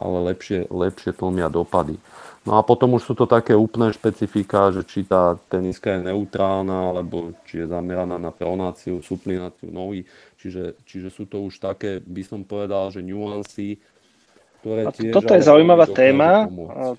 ale 0.00 0.16
lepšie, 0.32 0.72
lepšie 0.72 1.12
tlmia 1.12 1.52
dopady. 1.52 2.00
No 2.44 2.60
a 2.60 2.62
potom 2.62 2.92
už 2.92 3.08
sú 3.08 3.16
to 3.16 3.24
také 3.24 3.56
úplné 3.56 3.88
špecifika, 3.96 4.68
že 4.68 4.84
či 4.84 5.08
tá 5.08 5.40
teniska 5.48 5.96
je 5.96 6.12
neutrálna, 6.12 6.92
alebo 6.92 7.32
či 7.48 7.64
je 7.64 7.72
zameraná 7.72 8.20
na 8.20 8.28
pronáciu, 8.28 9.00
suplináciu 9.00 9.72
nohy. 9.72 10.04
Čiže, 10.36 10.76
čiže 10.84 11.08
sú 11.08 11.24
to 11.24 11.40
už 11.48 11.56
také, 11.56 12.04
by 12.04 12.20
som 12.20 12.44
povedal, 12.44 12.92
že 12.92 13.00
nuancy, 13.00 13.80
ktoré 14.60 14.92
tiež... 14.92 15.16
Toto 15.16 15.32
je 15.32 15.40
zaujímavá 15.40 15.88
téma. 15.88 16.44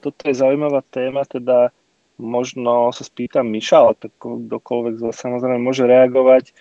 Toto 0.01 0.21
je 0.25 0.33
zaujímavá 0.33 0.81
téma, 0.81 1.29
teda 1.29 1.69
možno 2.17 2.89
sa 2.89 3.05
spýtam 3.05 3.45
Miša, 3.45 3.77
ale 3.85 3.93
tak 4.01 4.17
kdokoľvek 4.17 5.13
samozrejme 5.13 5.61
môže 5.61 5.85
reagovať. 5.85 6.57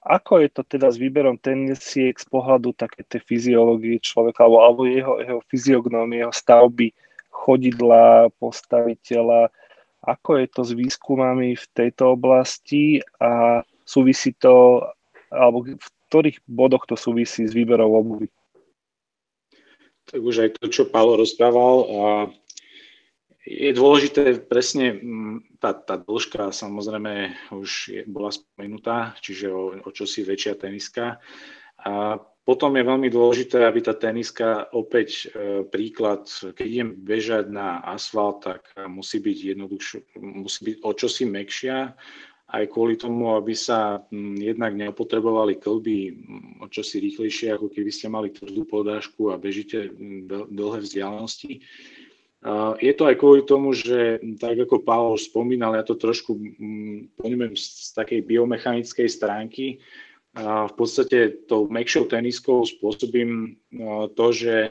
Ako 0.00 0.32
je 0.40 0.48
to 0.48 0.64
teda 0.64 0.88
s 0.88 0.96
výberom 0.96 1.36
tenisiek 1.36 2.16
z 2.16 2.24
pohľadu 2.24 2.72
také 2.72 3.04
tej 3.04 3.20
fyziológie 3.20 4.00
človeka 4.00 4.48
alebo, 4.48 4.64
alebo 4.64 4.82
jeho, 4.88 5.20
jeho 5.20 5.40
fyziognómie, 5.44 6.24
jeho 6.24 6.32
stavby, 6.32 6.88
chodidla, 7.40 8.28
postaviteľa, 8.36 9.48
ako 10.04 10.30
je 10.40 10.46
to 10.52 10.62
s 10.64 10.72
výskumami 10.76 11.56
v 11.56 11.64
tejto 11.72 12.16
oblasti 12.16 13.00
a 13.20 13.64
súvisí 13.84 14.36
to, 14.36 14.84
alebo 15.32 15.64
v 15.64 15.88
ktorých 16.08 16.38
bodoch 16.44 16.84
to 16.84 16.96
súvisí 16.96 17.48
s 17.48 17.56
výberom 17.56 17.88
obuvy? 17.88 18.26
Tak 20.10 20.20
už 20.20 20.36
aj 20.42 20.50
to, 20.58 20.66
čo 20.68 20.90
Paolo 20.90 21.20
rozprával, 21.20 21.76
a 21.86 22.06
je 23.46 23.70
dôležité 23.72 24.36
presne, 24.42 25.00
mm, 25.00 25.58
tá, 25.62 25.72
tá 25.72 25.96
dĺžka 25.96 26.52
samozrejme 26.52 27.34
už 27.54 27.70
je, 27.88 28.02
bola 28.04 28.30
spomenutá, 28.34 29.16
čiže 29.22 29.48
o, 29.48 29.74
o 29.80 29.90
čosi 29.90 30.26
väčšia 30.26 30.54
teniska. 30.60 31.18
A 31.80 32.20
potom 32.40 32.72
je 32.74 32.82
veľmi 32.82 33.08
dôležité, 33.12 33.62
aby 33.62 33.80
tá 33.84 33.94
teniska, 33.94 34.72
opäť 34.72 35.28
e, 35.28 35.62
príklad, 35.68 36.26
keď 36.56 36.66
idem 36.66 36.90
bežať 36.96 37.52
na 37.52 37.84
asfalt, 37.84 38.48
tak 38.48 38.72
musí 38.88 39.20
byť 39.20 39.38
jednoduchšie, 39.54 39.98
musí 40.20 40.60
byť 40.72 40.76
o 40.82 40.90
čosi 40.96 41.24
mekšia, 41.28 41.94
aj 42.50 42.64
kvôli 42.66 42.98
tomu, 42.98 43.38
aby 43.38 43.54
sa 43.54 44.02
m, 44.10 44.34
jednak 44.34 44.74
neopotrebovali 44.74 45.62
klby 45.62 45.98
o 46.58 46.66
čosi 46.66 46.98
rýchlejšie, 46.98 47.54
ako 47.54 47.70
keby 47.70 47.90
ste 47.94 48.10
mali 48.10 48.34
tvrdú 48.34 48.66
podážku 48.66 49.30
a 49.30 49.38
bežíte 49.38 49.94
dlhé 50.50 50.82
vzdialenosti. 50.82 51.62
Je 52.80 52.92
to 52.96 53.04
aj 53.04 53.20
kvôli 53.20 53.44
tomu, 53.44 53.76
že 53.76 54.16
tak 54.40 54.56
ako 54.56 54.80
Pavel 54.80 55.20
spomínal, 55.20 55.76
ja 55.76 55.84
to 55.84 55.92
trošku 55.92 56.40
poňmem 57.20 57.52
z 57.52 57.92
takej 57.92 58.24
biomechanickej 58.24 59.08
stránky. 59.12 59.76
V 60.38 60.74
podstate 60.78 61.42
tou 61.50 61.66
mekšou 61.66 62.06
teniskou 62.06 62.62
spôsobím 62.62 63.58
to, 64.14 64.26
že 64.30 64.70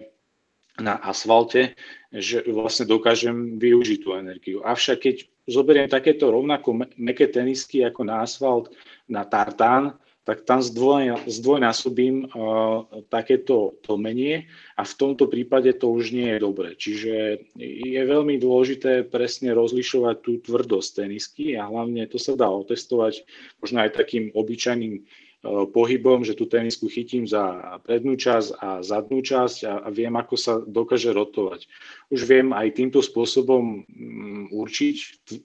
na 0.79 0.95
asfalte, 0.95 1.75
že 2.15 2.47
vlastne 2.47 2.87
dokážem 2.87 3.59
využiť 3.59 3.99
tú 3.99 4.15
energiu. 4.15 4.63
Avšak 4.63 4.97
keď 5.03 5.15
zoberiem 5.45 5.91
takéto 5.91 6.31
rovnako 6.31 6.87
meké 6.95 7.27
tenisky 7.27 7.83
ako 7.83 8.07
na 8.07 8.23
asfalt, 8.23 8.71
na 9.11 9.27
tartán, 9.27 9.99
tak 10.23 10.45
tam 10.45 10.61
zdvoj, 10.61 11.25
zdvojnásobím 11.25 12.29
uh, 12.29 12.85
takéto 13.09 13.81
tlmenie 13.81 14.45
a 14.77 14.85
v 14.85 14.93
tomto 14.93 15.25
prípade 15.25 15.73
to 15.81 15.89
už 15.89 16.13
nie 16.13 16.37
je 16.37 16.39
dobre. 16.39 16.77
Čiže 16.77 17.49
je 17.57 18.01
veľmi 18.05 18.37
dôležité 18.37 19.09
presne 19.09 19.57
rozlišovať 19.57 20.15
tú 20.21 20.37
tvrdosť 20.37 20.89
tenisky 21.01 21.57
a 21.57 21.65
hlavne 21.65 22.05
to 22.05 22.21
sa 22.21 22.37
dá 22.37 22.45
otestovať 22.45 23.25
možno 23.57 23.81
aj 23.81 23.97
takým 23.97 24.29
obyčajným 24.37 25.01
pohybom, 25.47 26.27
že 26.27 26.35
tú 26.35 26.51
tenisku 26.51 26.91
chytím 26.91 27.23
za 27.23 27.79
prednú 27.87 28.19
časť 28.19 28.59
a 28.59 28.83
zadnú 28.83 29.23
časť 29.23 29.57
a, 29.63 29.73
a 29.83 29.89
viem, 29.89 30.11
ako 30.19 30.35
sa 30.35 30.59
dokáže 30.59 31.15
rotovať. 31.15 31.63
Už 32.11 32.27
viem 32.27 32.51
aj 32.51 32.75
týmto 32.75 32.99
spôsobom 32.99 33.87
um, 33.87 34.51
určiť 34.51 34.95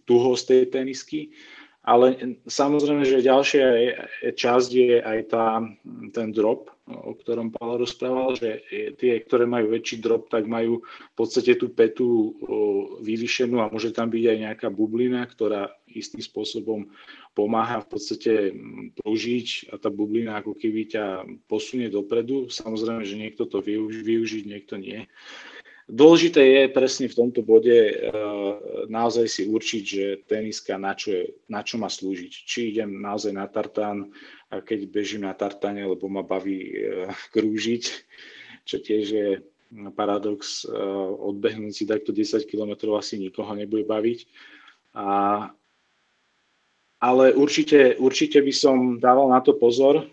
tuhosť 0.03 0.45
tej 0.51 0.63
tenisky 0.67 1.21
ale 1.85 2.17
samozrejme, 2.49 3.05
že 3.05 3.21
ďalšia 3.21 3.67
časť 4.33 4.71
je 4.73 5.05
aj 5.05 5.21
tá, 5.29 5.61
ten 6.17 6.33
drop, 6.33 6.73
o 6.88 7.12
ktorom 7.12 7.53
Pavel 7.53 7.85
rozprával, 7.85 8.37
že 8.41 8.64
tie, 8.97 9.21
ktoré 9.21 9.45
majú 9.45 9.73
väčší 9.73 10.00
drop, 10.00 10.33
tak 10.33 10.49
majú 10.49 10.81
v 10.81 11.14
podstate 11.17 11.61
tú 11.61 11.73
petu 11.73 12.37
vyvýšenú 13.05 13.61
a 13.61 13.69
môže 13.69 13.93
tam 13.93 14.09
byť 14.09 14.25
aj 14.25 14.38
nejaká 14.49 14.69
bublina, 14.73 15.29
ktorá 15.29 15.73
istým 15.93 16.25
spôsobom 16.25 16.88
pomáha 17.37 17.85
v 17.85 17.88
podstate 17.93 18.33
prúžiť 19.00 19.73
a 19.73 19.81
tá 19.81 19.93
bublina 19.93 20.41
ako 20.41 20.57
keby 20.57 20.88
ťa 20.88 21.05
posunie 21.49 21.93
dopredu. 21.93 22.49
Samozrejme, 22.49 23.05
že 23.05 23.21
niekto 23.21 23.45
to 23.45 23.61
využiť, 23.61 24.45
niekto 24.49 24.81
nie. 24.81 25.05
Dôležité 25.85 26.41
je 26.41 26.62
presne 26.73 27.12
v 27.12 27.19
tomto 27.19 27.45
bode 27.45 27.76
uh, 27.76 28.57
naozaj 28.88 29.26
si 29.29 29.43
určiť, 29.45 29.83
že 29.85 30.05
teniska 30.25 30.81
na 30.81 30.97
čo, 30.97 31.12
je, 31.12 31.25
na 31.53 31.61
čo 31.61 31.76
má 31.76 31.93
slúžiť. 31.93 32.33
Či 32.33 32.73
idem 32.73 33.05
naozaj 33.05 33.37
na 33.37 33.45
tartán, 33.45 34.09
keď 34.49 34.88
bežím 34.88 35.29
na 35.29 35.37
tartáne, 35.37 35.85
lebo 35.85 36.09
ma 36.09 36.25
baví 36.25 36.73
uh, 36.73 37.12
krúžiť, 37.37 37.85
čo 38.64 38.81
tiež 38.81 39.05
je 39.12 39.29
paradox, 39.93 40.64
uh, 40.64 40.73
odbehnúť 41.21 41.73
si 41.76 41.85
takto 41.85 42.17
10 42.17 42.49
km 42.49 42.97
asi 42.97 43.21
nikoho 43.21 43.53
nebude 43.53 43.85
baviť. 43.85 44.25
A 44.97 45.07
ale 47.04 47.37
určite, 47.37 48.00
určite 48.00 48.40
by 48.40 48.54
som 48.56 48.76
dával 48.96 49.28
na 49.28 49.44
to 49.44 49.52
pozor, 49.61 50.00
eh, 50.00 50.08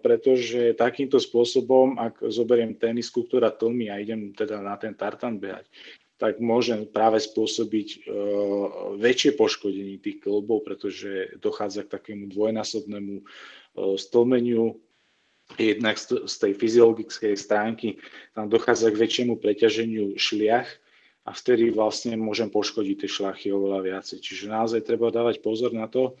pretože 0.00 0.72
takýmto 0.72 1.20
spôsobom, 1.20 2.00
ak 2.00 2.24
zoberiem 2.32 2.72
tenisku, 2.72 3.28
ktorá 3.28 3.52
tlmi 3.52 3.92
a 3.92 4.00
idem 4.00 4.32
teda 4.32 4.64
na 4.64 4.80
ten 4.80 4.96
tartan 4.96 5.36
behať, 5.36 5.68
tak 6.16 6.36
môže 6.36 6.76
práve 6.92 7.16
spôsobiť 7.16 8.04
uh, 8.04 8.92
väčšie 9.00 9.40
poškodenie 9.40 9.96
tých 10.04 10.20
klbov, 10.20 10.68
pretože 10.68 11.32
dochádza 11.40 11.88
k 11.88 11.96
takému 11.96 12.28
dvojnásobnému 12.28 13.24
uh, 13.24 13.96
stĺmeniu 13.96 14.76
jednak 15.56 15.96
z 15.98 16.34
tej 16.36 16.52
fyziologickej 16.60 17.34
stránky 17.40 17.96
tam 18.36 18.52
dochádza 18.52 18.92
k 18.92 19.00
väčšiemu 19.00 19.40
preťaženiu 19.40 20.14
šliach 20.20 20.68
a 21.24 21.30
vtedy 21.36 21.68
vlastne 21.68 22.16
môžem 22.16 22.48
poškodiť 22.48 22.96
tie 23.04 23.10
šlachy 23.10 23.48
oveľa 23.52 23.80
viacej. 23.84 24.18
Čiže 24.24 24.52
naozaj 24.52 24.88
treba 24.88 25.12
dávať 25.12 25.44
pozor 25.44 25.70
na 25.76 25.86
to 25.86 26.16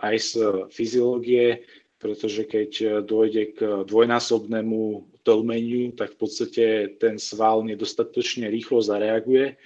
aj 0.00 0.16
z 0.20 0.32
fyziológie, 0.72 1.64
pretože 1.96 2.44
keď 2.44 3.02
dôjde 3.04 3.56
k 3.56 3.58
dvojnásobnému 3.88 5.08
tlmeniu, 5.24 5.96
tak 5.96 6.14
v 6.14 6.18
podstate 6.20 6.64
ten 7.00 7.16
sval 7.16 7.64
nedostatočne 7.64 8.46
rýchlo 8.52 8.84
zareaguje 8.84 9.56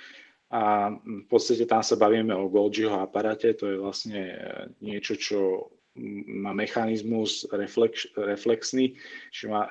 a 0.51 0.95
v 0.95 1.27
podstate 1.31 1.67
tam 1.67 1.83
sa 1.83 1.95
bavíme 1.95 2.35
o 2.35 2.51
Golgiho 2.51 2.99
aparáte, 2.99 3.55
to 3.55 3.71
je 3.71 3.77
vlastne 3.79 4.21
niečo, 4.83 5.15
čo 5.15 5.71
má 6.41 6.55
mechanizmus 6.55 7.47
reflex, 7.51 8.07
reflexný, 8.15 8.95
že 9.35 9.51
má, 9.51 9.67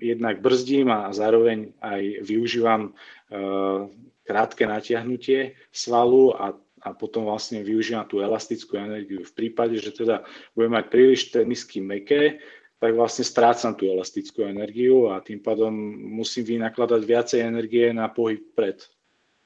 jednak 0.00 0.40
brzdím 0.40 0.88
a 0.88 1.12
zároveň 1.12 1.76
aj 1.84 2.24
využívam 2.24 2.90
uh, 2.90 3.86
krátke 4.24 4.64
natiahnutie 4.64 5.58
svalu 5.68 6.32
a, 6.32 6.56
a 6.80 6.88
potom 6.96 7.28
vlastne 7.28 7.60
využívam 7.60 8.08
tú 8.08 8.24
elastickú 8.24 8.80
energiu. 8.80 9.20
V 9.20 9.32
prípade, 9.36 9.76
že 9.76 9.92
teda 9.92 10.24
budem 10.56 10.80
mať 10.80 10.86
príliš 10.88 11.20
tenisky 11.28 11.84
meké, 11.84 12.40
tak 12.80 12.96
vlastne 12.96 13.28
strácam 13.28 13.76
tú 13.76 13.92
elastickú 13.92 14.48
energiu 14.48 15.12
a 15.12 15.20
tým 15.20 15.44
pádom 15.44 15.70
musím 16.16 16.56
vynakladať 16.56 17.00
viacej 17.04 17.40
energie 17.44 17.92
na 17.92 18.08
pohyb 18.08 18.40
pred 18.56 18.80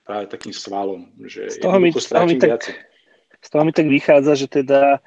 práve 0.05 0.31
takým 0.31 0.53
svalom, 0.53 1.11
že 1.25 1.49
z 1.49 1.65
toho 1.65 1.81
mi, 1.81 1.89
z 1.91 2.09
toho 2.13 2.29
mi 2.29 2.37
tak, 2.37 2.61
Z 3.41 3.49
toho 3.51 3.65
mi 3.65 3.73
tak 3.73 3.89
vychádza, 3.89 4.33
že 4.37 4.49
teda 4.49 5.01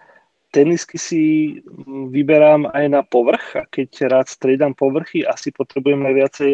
tenisky 0.57 0.97
si 0.97 1.23
vyberám 1.85 2.73
aj 2.73 2.85
na 2.89 3.01
povrch 3.05 3.61
a 3.61 3.63
keď 3.69 4.09
rád 4.09 4.27
striedam 4.33 4.73
povrchy, 4.73 5.21
asi 5.21 5.53
potrebujem 5.53 6.01
aj 6.01 6.13
viacej, 6.17 6.51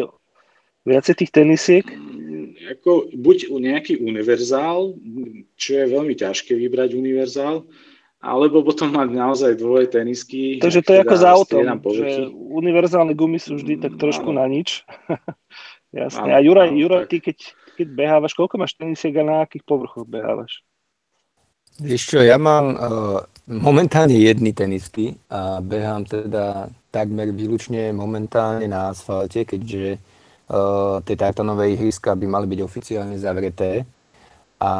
viacej 0.84 1.14
tých 1.24 1.30
tenisiek? 1.32 1.86
Mm, 1.88 2.52
ako, 2.76 3.08
buď 3.16 3.48
nejaký 3.48 4.04
univerzál, 4.04 4.92
čo 5.56 5.70
je 5.80 5.84
veľmi 5.88 6.12
ťažké 6.12 6.52
vybrať 6.52 6.92
univerzál, 6.92 7.64
alebo 8.20 8.60
potom 8.60 8.92
mať 8.92 9.08
naozaj 9.12 9.52
dvoje 9.56 9.88
tenisky. 9.88 10.60
Takže 10.60 10.84
to 10.84 10.92
je 10.96 11.00
ako 11.04 11.16
za 11.16 11.28
autom, 11.32 11.64
že 11.92 12.28
univerzálne 12.32 13.16
gumy 13.16 13.40
sú 13.40 13.56
vždy 13.56 13.80
tak 13.80 13.96
trošku 13.96 14.32
no. 14.32 14.44
na 14.44 14.48
nič. 14.48 14.84
Jasne. 15.94 16.34
a 16.34 16.42
Juraj, 16.42 16.74
áno, 16.74 16.80
Juraj 16.80 17.06
ty 17.06 17.22
keď, 17.22 17.38
keď 17.78 17.86
behávaš, 17.94 18.34
koľko 18.34 18.58
máš 18.58 18.74
tenisiek 18.74 19.14
a 19.14 19.22
na 19.22 19.36
akých 19.46 19.62
povrchoch 19.62 20.04
behávaš? 20.04 20.66
Vieš 21.82 22.02
čo, 22.14 22.18
ja 22.22 22.38
mám 22.38 22.66
uh, 22.74 23.18
momentálne 23.50 24.14
jedny 24.14 24.54
tenisky 24.54 25.18
a 25.26 25.58
behám 25.58 26.06
teda 26.06 26.70
takmer 26.94 27.34
výlučne 27.34 27.90
momentálne 27.90 28.70
na 28.70 28.94
asfalte, 28.94 29.42
keďže 29.42 29.98
uh, 29.98 31.02
tie 31.02 31.16
tartanové 31.18 31.74
ihriska 31.74 32.14
by 32.14 32.26
mali 32.30 32.46
byť 32.46 32.60
oficiálne 32.62 33.18
zavreté. 33.18 33.82
A 34.62 34.70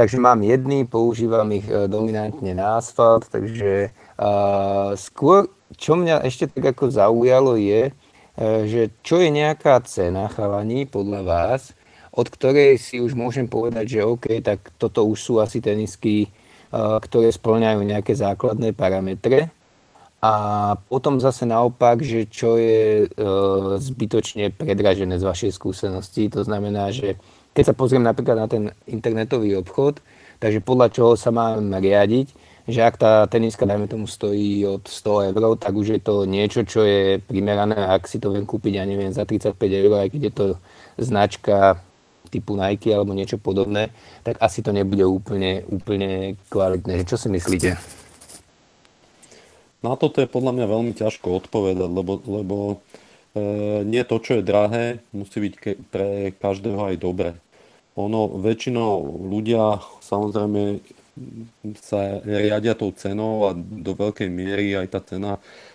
Takže 0.00 0.16
mám 0.16 0.40
jedný, 0.40 0.88
používam 0.88 1.44
ich 1.52 1.68
e, 1.68 1.84
dominantne 1.84 2.56
na 2.56 2.80
asfalt, 2.80 3.28
takže 3.28 3.92
uh, 4.16 4.96
skôr, 4.96 5.52
čo 5.76 5.92
mňa 5.92 6.24
ešte 6.24 6.48
tak 6.48 6.72
ako 6.72 6.88
zaujalo 6.88 7.60
je, 7.60 7.92
uh, 7.92 8.64
že 8.64 8.88
čo 9.04 9.20
je 9.20 9.28
nejaká 9.28 9.76
cena 9.84 10.32
chalani 10.32 10.88
podľa 10.88 11.20
vás, 11.20 11.76
od 12.10 12.26
ktorej 12.26 12.78
si 12.78 12.98
už 12.98 13.14
môžem 13.14 13.46
povedať, 13.46 13.98
že 13.98 14.06
OK, 14.06 14.42
tak 14.42 14.74
toto 14.78 15.06
už 15.06 15.18
sú 15.18 15.34
asi 15.38 15.62
tenisky, 15.62 16.26
uh, 16.74 16.98
ktoré 16.98 17.30
splňajú 17.30 17.80
nejaké 17.86 18.12
základné 18.18 18.74
parametre. 18.74 19.50
A 20.20 20.32
potom 20.92 21.16
zase 21.16 21.48
naopak, 21.48 22.04
že 22.04 22.28
čo 22.28 22.60
je 22.60 23.08
uh, 23.08 23.80
zbytočne 23.80 24.52
predražené 24.52 25.16
z 25.16 25.24
vašej 25.24 25.52
skúsenosti. 25.56 26.28
To 26.34 26.44
znamená, 26.44 26.92
že 26.92 27.16
keď 27.56 27.72
sa 27.72 27.74
pozriem 27.74 28.04
napríklad 28.04 28.36
na 28.36 28.46
ten 28.46 28.68
internetový 28.84 29.56
obchod, 29.58 30.04
takže 30.38 30.60
podľa 30.60 30.92
čoho 30.92 31.12
sa 31.16 31.32
mám 31.32 31.72
riadiť, 31.72 32.36
že 32.70 32.80
ak 32.86 32.94
tá 33.00 33.12
teniska, 33.26 33.66
dajme 33.66 33.90
tomu, 33.90 34.06
stojí 34.06 34.62
od 34.68 34.86
100 34.86 35.34
eur, 35.34 35.42
tak 35.58 35.74
už 35.74 35.98
je 35.98 36.00
to 36.00 36.28
niečo, 36.28 36.62
čo 36.62 36.86
je 36.86 37.18
primerané, 37.18 37.74
ak 37.74 38.06
si 38.06 38.22
to 38.22 38.30
viem 38.30 38.46
kúpiť, 38.46 38.78
ja 38.78 38.84
neviem, 38.86 39.10
za 39.10 39.26
35 39.26 39.56
eur, 39.58 39.92
aj 39.98 40.08
keď 40.14 40.20
je 40.22 40.32
to 40.32 40.46
značka 41.00 41.82
typu 42.30 42.54
Nike 42.54 42.94
alebo 42.94 43.12
niečo 43.12 43.36
podobné, 43.36 43.90
tak 44.22 44.38
asi 44.38 44.62
to 44.62 44.70
nebude 44.70 45.02
úplne, 45.02 45.66
úplne 45.66 46.38
kvalitné. 46.48 47.02
Čo 47.04 47.18
si 47.18 47.28
myslíte? 47.28 47.74
Na 49.80 49.96
toto 49.98 50.22
je 50.22 50.28
podľa 50.28 50.54
mňa 50.54 50.66
veľmi 50.70 50.92
ťažko 50.94 51.42
odpovedať, 51.42 51.88
lebo, 51.90 52.20
lebo 52.24 52.56
E, 53.30 53.42
nie 53.86 54.02
to, 54.02 54.18
čo 54.18 54.38
je 54.38 54.42
drahé, 54.42 54.98
musí 55.14 55.38
byť 55.38 55.54
ke, 55.54 55.72
pre 55.78 56.34
každého 56.34 56.82
aj 56.82 56.96
dobré. 56.98 57.38
Ono, 57.94 58.26
väčšinou 58.42 59.22
ľudia 59.30 59.78
samozrejme 60.02 60.82
sa 61.78 62.18
riadia 62.22 62.74
tou 62.74 62.90
cenou 62.96 63.46
a 63.46 63.54
do 63.54 63.92
veľkej 63.94 64.30
miery 64.30 64.72
aj 64.74 64.88
tá 64.90 65.00
cena 65.04 65.32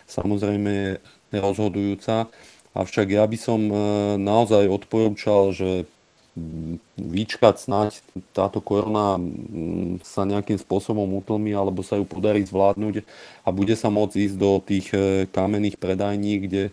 samozrejme 0.09 0.99
je 1.31 1.37
rozhodujúca. 1.39 2.27
Avšak 2.75 3.07
ja 3.15 3.23
by 3.23 3.37
som 3.39 3.61
e, 3.71 3.75
naozaj 4.19 4.67
odporúčal, 4.67 5.55
že 5.55 5.87
vyčkať 6.99 7.55
snáď 7.63 8.03
táto 8.35 8.59
korona 8.59 9.15
sa 10.03 10.27
nejakým 10.27 10.59
spôsobom 10.59 11.07
utlmi 11.23 11.55
alebo 11.55 11.79
sa 11.79 11.95
ju 11.95 12.03
podarí 12.03 12.43
zvládnuť 12.43 13.07
a 13.47 13.49
bude 13.55 13.75
sa 13.79 13.87
môcť 13.87 14.15
ísť 14.19 14.35
do 14.35 14.59
tých 14.59 14.91
e, 14.91 15.31
kamenných 15.31 15.79
predajní, 15.79 16.43
kde 16.43 16.63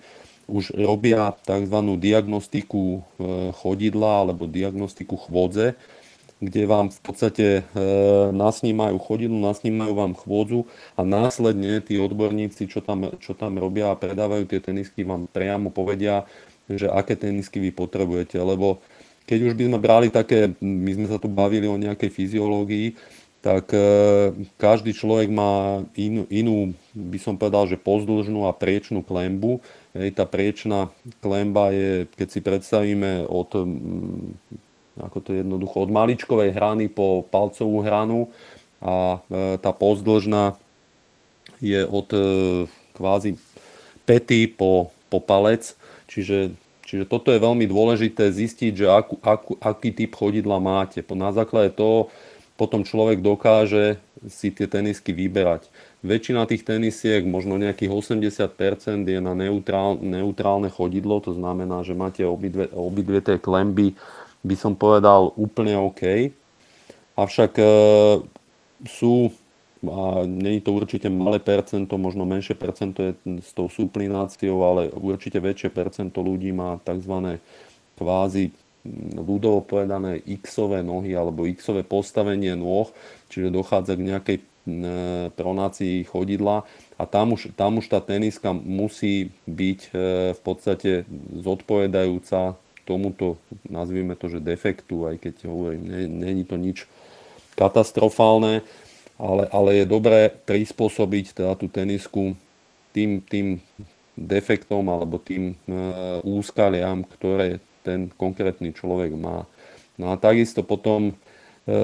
už 0.51 0.75
robia 0.75 1.39
tzv. 1.47 1.79
diagnostiku 1.95 2.83
e, 2.83 3.01
chodidla 3.55 4.27
alebo 4.27 4.51
diagnostiku 4.51 5.15
chôdze, 5.15 5.79
kde 6.43 6.63
vám 6.67 6.91
v 6.91 7.01
podstate 7.07 7.47
e, 7.63 7.83
nasnímajú 8.35 8.99
chodidlo, 8.99 9.39
nasnímajú 9.47 9.95
vám 9.95 10.19
chôdzu 10.19 10.67
a 10.99 11.07
následne 11.07 11.79
tí 11.87 12.03
odborníci, 12.03 12.67
čo 12.67 12.83
tam, 12.83 13.15
čo 13.23 13.39
tam 13.39 13.63
robia 13.63 13.95
a 13.95 13.99
predávajú 13.99 14.51
tie 14.51 14.59
tenisky, 14.59 15.07
vám 15.07 15.31
priamo 15.31 15.71
povedia, 15.71 16.27
že 16.67 16.91
aké 16.91 17.15
tenisky 17.15 17.63
vy 17.63 17.71
potrebujete. 17.71 18.43
Lebo 18.43 18.83
keď 19.27 19.39
už 19.51 19.55
by 19.55 19.65
sme 19.71 19.79
brali 19.79 20.09
také, 20.09 20.55
my 20.61 20.91
sme 20.95 21.07
sa 21.09 21.19
tu 21.19 21.31
bavili 21.31 21.67
o 21.71 21.81
nejakej 21.81 22.11
fyziológii, 22.11 22.99
tak 23.43 23.75
e, 23.75 23.83
každý 24.55 24.95
človek 24.95 25.27
má 25.27 25.83
inú, 25.99 26.31
inú, 26.31 26.79
by 26.95 27.19
som 27.19 27.35
povedal, 27.35 27.67
že 27.67 27.81
pozdĺžnú 27.81 28.47
a 28.47 28.55
priečnú 28.55 29.03
klembu 29.03 29.59
Hej, 29.93 30.17
tá 30.17 30.25
priečná 30.25 30.89
klemba 31.21 31.69
je, 31.69 32.09
keď 32.17 32.29
si 32.33 32.41
predstavíme 32.41 33.29
od, 33.29 33.69
ako 34.97 35.17
to 35.21 35.29
je 35.37 35.45
jednoducho, 35.45 35.85
od 35.85 35.93
maličkovej 35.93 36.57
hrany 36.57 36.89
po 36.89 37.29
palcovú 37.29 37.85
hranu 37.85 38.33
a 38.81 39.21
e, 39.29 39.61
tá 39.61 39.69
pozdĺžna 39.69 40.57
je 41.61 41.85
od 41.85 42.09
e, 42.09 42.25
kvázi 42.97 43.37
pety 44.09 44.49
po, 44.49 44.89
po 45.13 45.21
palec. 45.21 45.77
Čiže, 46.09 46.57
čiže 46.93 47.09
toto 47.09 47.33
je 47.33 47.41
veľmi 47.41 47.65
dôležité 47.65 48.29
zistiť, 48.29 48.73
že 48.77 48.87
akú, 48.93 49.17
akú, 49.25 49.57
aký 49.57 49.97
typ 49.97 50.13
chodidla 50.13 50.61
máte. 50.61 51.01
Na 51.17 51.33
základe 51.33 51.73
toho 51.73 52.13
potom 52.61 52.85
človek 52.85 53.25
dokáže 53.25 53.97
si 54.29 54.53
tie 54.53 54.69
tenisky 54.69 55.11
vyberať. 55.11 55.67
Väčšina 56.05 56.47
tých 56.47 56.63
tenisiek, 56.63 57.25
možno 57.25 57.59
nejakých 57.59 57.91
80% 57.91 59.09
je 59.09 59.19
na 59.19 59.35
neutrál, 59.35 59.99
neutrálne 59.99 60.71
chodidlo, 60.71 61.19
to 61.25 61.35
znamená, 61.35 61.83
že 61.83 61.97
máte 61.97 62.23
obidve, 62.23 62.71
obidve 62.71 63.19
tie 63.25 63.41
klemby, 63.41 63.99
by 64.45 64.55
som 64.55 64.77
povedal, 64.77 65.35
úplne 65.35 65.75
OK. 65.79 66.31
Avšak 67.19 67.53
e, 67.59 67.67
sú, 68.87 69.35
a 69.83 70.23
je 70.27 70.63
to 70.63 70.71
určite 70.79 71.11
malé 71.11 71.43
percento, 71.43 71.99
možno 71.99 72.23
menšie 72.23 72.55
percento 72.55 73.03
je 73.03 73.13
s 73.43 73.51
tou 73.51 73.67
suplináciou, 73.67 74.63
ale 74.63 74.83
určite 74.95 75.43
väčšie 75.43 75.75
percento 75.75 76.23
ľudí 76.23 76.55
má 76.55 76.79
tzv. 76.87 77.39
kvázi 77.99 78.55
ľudovo 79.19 79.63
povedané 79.63 80.23
x-ové 80.23 80.83
nohy 80.87 81.15
alebo 81.15 81.47
x-ové 81.47 81.83
postavenie 81.87 82.55
nôh, 82.55 82.91
čiže 83.31 83.55
dochádza 83.55 83.99
k 83.99 84.07
nejakej 84.07 84.39
pronácii 85.35 86.07
chodidla 86.07 86.63
a 86.95 87.03
tam 87.03 87.35
už, 87.35 87.51
tam 87.59 87.83
už 87.83 87.91
tá 87.91 87.99
teniska 87.99 88.55
musí 88.55 89.35
byť 89.51 89.81
e, 89.83 89.91
v 90.39 90.41
podstate 90.47 91.03
zodpovedajúca 91.35 92.55
tomuto, 92.87 93.43
nazvime 93.67 94.15
to, 94.15 94.31
že 94.31 94.39
defektu, 94.39 95.11
aj 95.11 95.19
keď 95.19 95.35
hovorím, 95.51 95.83
není 96.07 96.47
to 96.47 96.55
nič 96.55 96.87
katastrofálne, 97.59 98.63
ale, 99.23 99.47
ale 99.55 99.71
je 99.79 99.87
dobré 99.87 100.35
prispôsobiť 100.35 101.39
teda 101.39 101.55
tú 101.55 101.71
tenisku 101.71 102.35
tým, 102.91 103.23
tým 103.23 103.63
defektom 104.19 104.83
alebo 104.91 105.23
tým 105.23 105.55
e, 105.55 105.77
úskaliam, 106.27 107.07
ktoré 107.07 107.63
ten 107.87 108.11
konkrétny 108.19 108.75
človek 108.75 109.15
má. 109.15 109.47
No 109.95 110.11
a 110.11 110.19
takisto 110.19 110.67
potom, 110.67 111.15
e, 111.65 111.75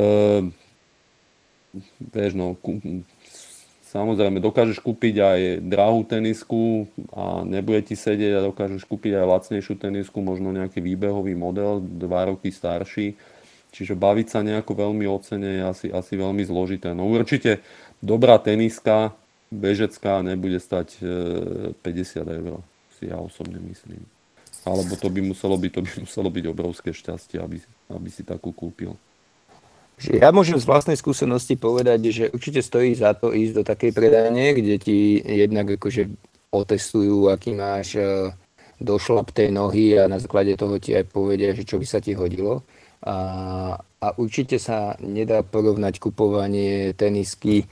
vieš, 2.10 2.34
no, 2.34 2.58
samozrejme, 3.88 4.42
dokážeš 4.42 4.82
kúpiť 4.82 5.14
aj 5.22 5.40
drahú 5.62 6.02
tenisku 6.04 6.90
a 7.14 7.46
nebude 7.46 7.86
ti 7.86 7.94
sedieť 7.94 8.42
a 8.42 8.46
dokážeš 8.50 8.82
kúpiť 8.84 9.14
aj 9.14 9.30
lacnejšiu 9.30 9.74
tenisku, 9.78 10.18
možno 10.20 10.50
nejaký 10.50 10.82
výbehový 10.82 11.38
model, 11.38 11.80
dva 11.80 12.28
roky 12.28 12.50
starší. 12.50 13.16
Čiže 13.68 13.94
baviť 13.94 14.26
sa 14.32 14.40
nejako 14.40 14.72
veľmi 14.74 15.04
o 15.04 15.18
cene 15.20 15.60
je 15.60 15.62
asi, 15.62 15.86
asi 15.92 16.16
veľmi 16.16 16.40
zložité. 16.44 16.96
No 16.96 17.04
určite 17.08 17.60
dobrá 18.00 18.40
teniska, 18.40 19.12
bežecká, 19.52 20.24
nebude 20.24 20.56
stať 20.60 21.00
50 21.00 21.84
e, 21.84 22.20
eur, 22.24 22.60
si 22.96 23.12
ja 23.12 23.20
osobne 23.20 23.60
myslím. 23.68 24.04
Alebo 24.64 24.96
to 24.96 25.08
by 25.08 25.20
muselo 25.20 25.56
byť, 25.56 25.70
to 25.72 25.80
by 25.84 25.90
muselo 26.04 26.28
byť 26.28 26.44
obrovské 26.48 26.90
šťastie, 26.92 27.40
aby, 27.40 27.60
aby 27.92 28.08
si 28.08 28.24
takú 28.24 28.52
kúpil. 28.52 28.96
Ja 29.98 30.30
môžem 30.30 30.54
z 30.54 30.68
vlastnej 30.68 30.94
skúsenosti 30.94 31.58
povedať, 31.58 32.00
že 32.14 32.24
určite 32.30 32.62
stojí 32.62 32.94
za 32.94 33.18
to 33.18 33.34
ísť 33.34 33.52
do 33.58 33.62
takej 33.66 33.90
predajne, 33.90 34.54
kde 34.54 34.78
ti 34.78 35.18
jednak 35.18 35.74
akože 35.74 36.06
otestujú, 36.54 37.28
aký 37.28 37.52
máš 37.52 37.98
e, 37.98 38.30
došlap 38.78 39.34
tej 39.34 39.50
nohy 39.50 39.98
a 39.98 40.06
na 40.06 40.22
základe 40.22 40.54
toho 40.54 40.78
ti 40.78 40.94
aj 40.94 41.10
povedia, 41.10 41.50
že 41.50 41.66
čo 41.66 41.82
by 41.82 41.86
sa 41.86 41.98
ti 41.98 42.14
hodilo. 42.14 42.62
A, 42.98 43.16
a 43.78 44.06
určite 44.18 44.58
sa 44.58 44.98
nedá 44.98 45.46
porovnať 45.46 46.02
kupovanie 46.02 46.94
tenisky, 46.98 47.62
e, 47.62 47.66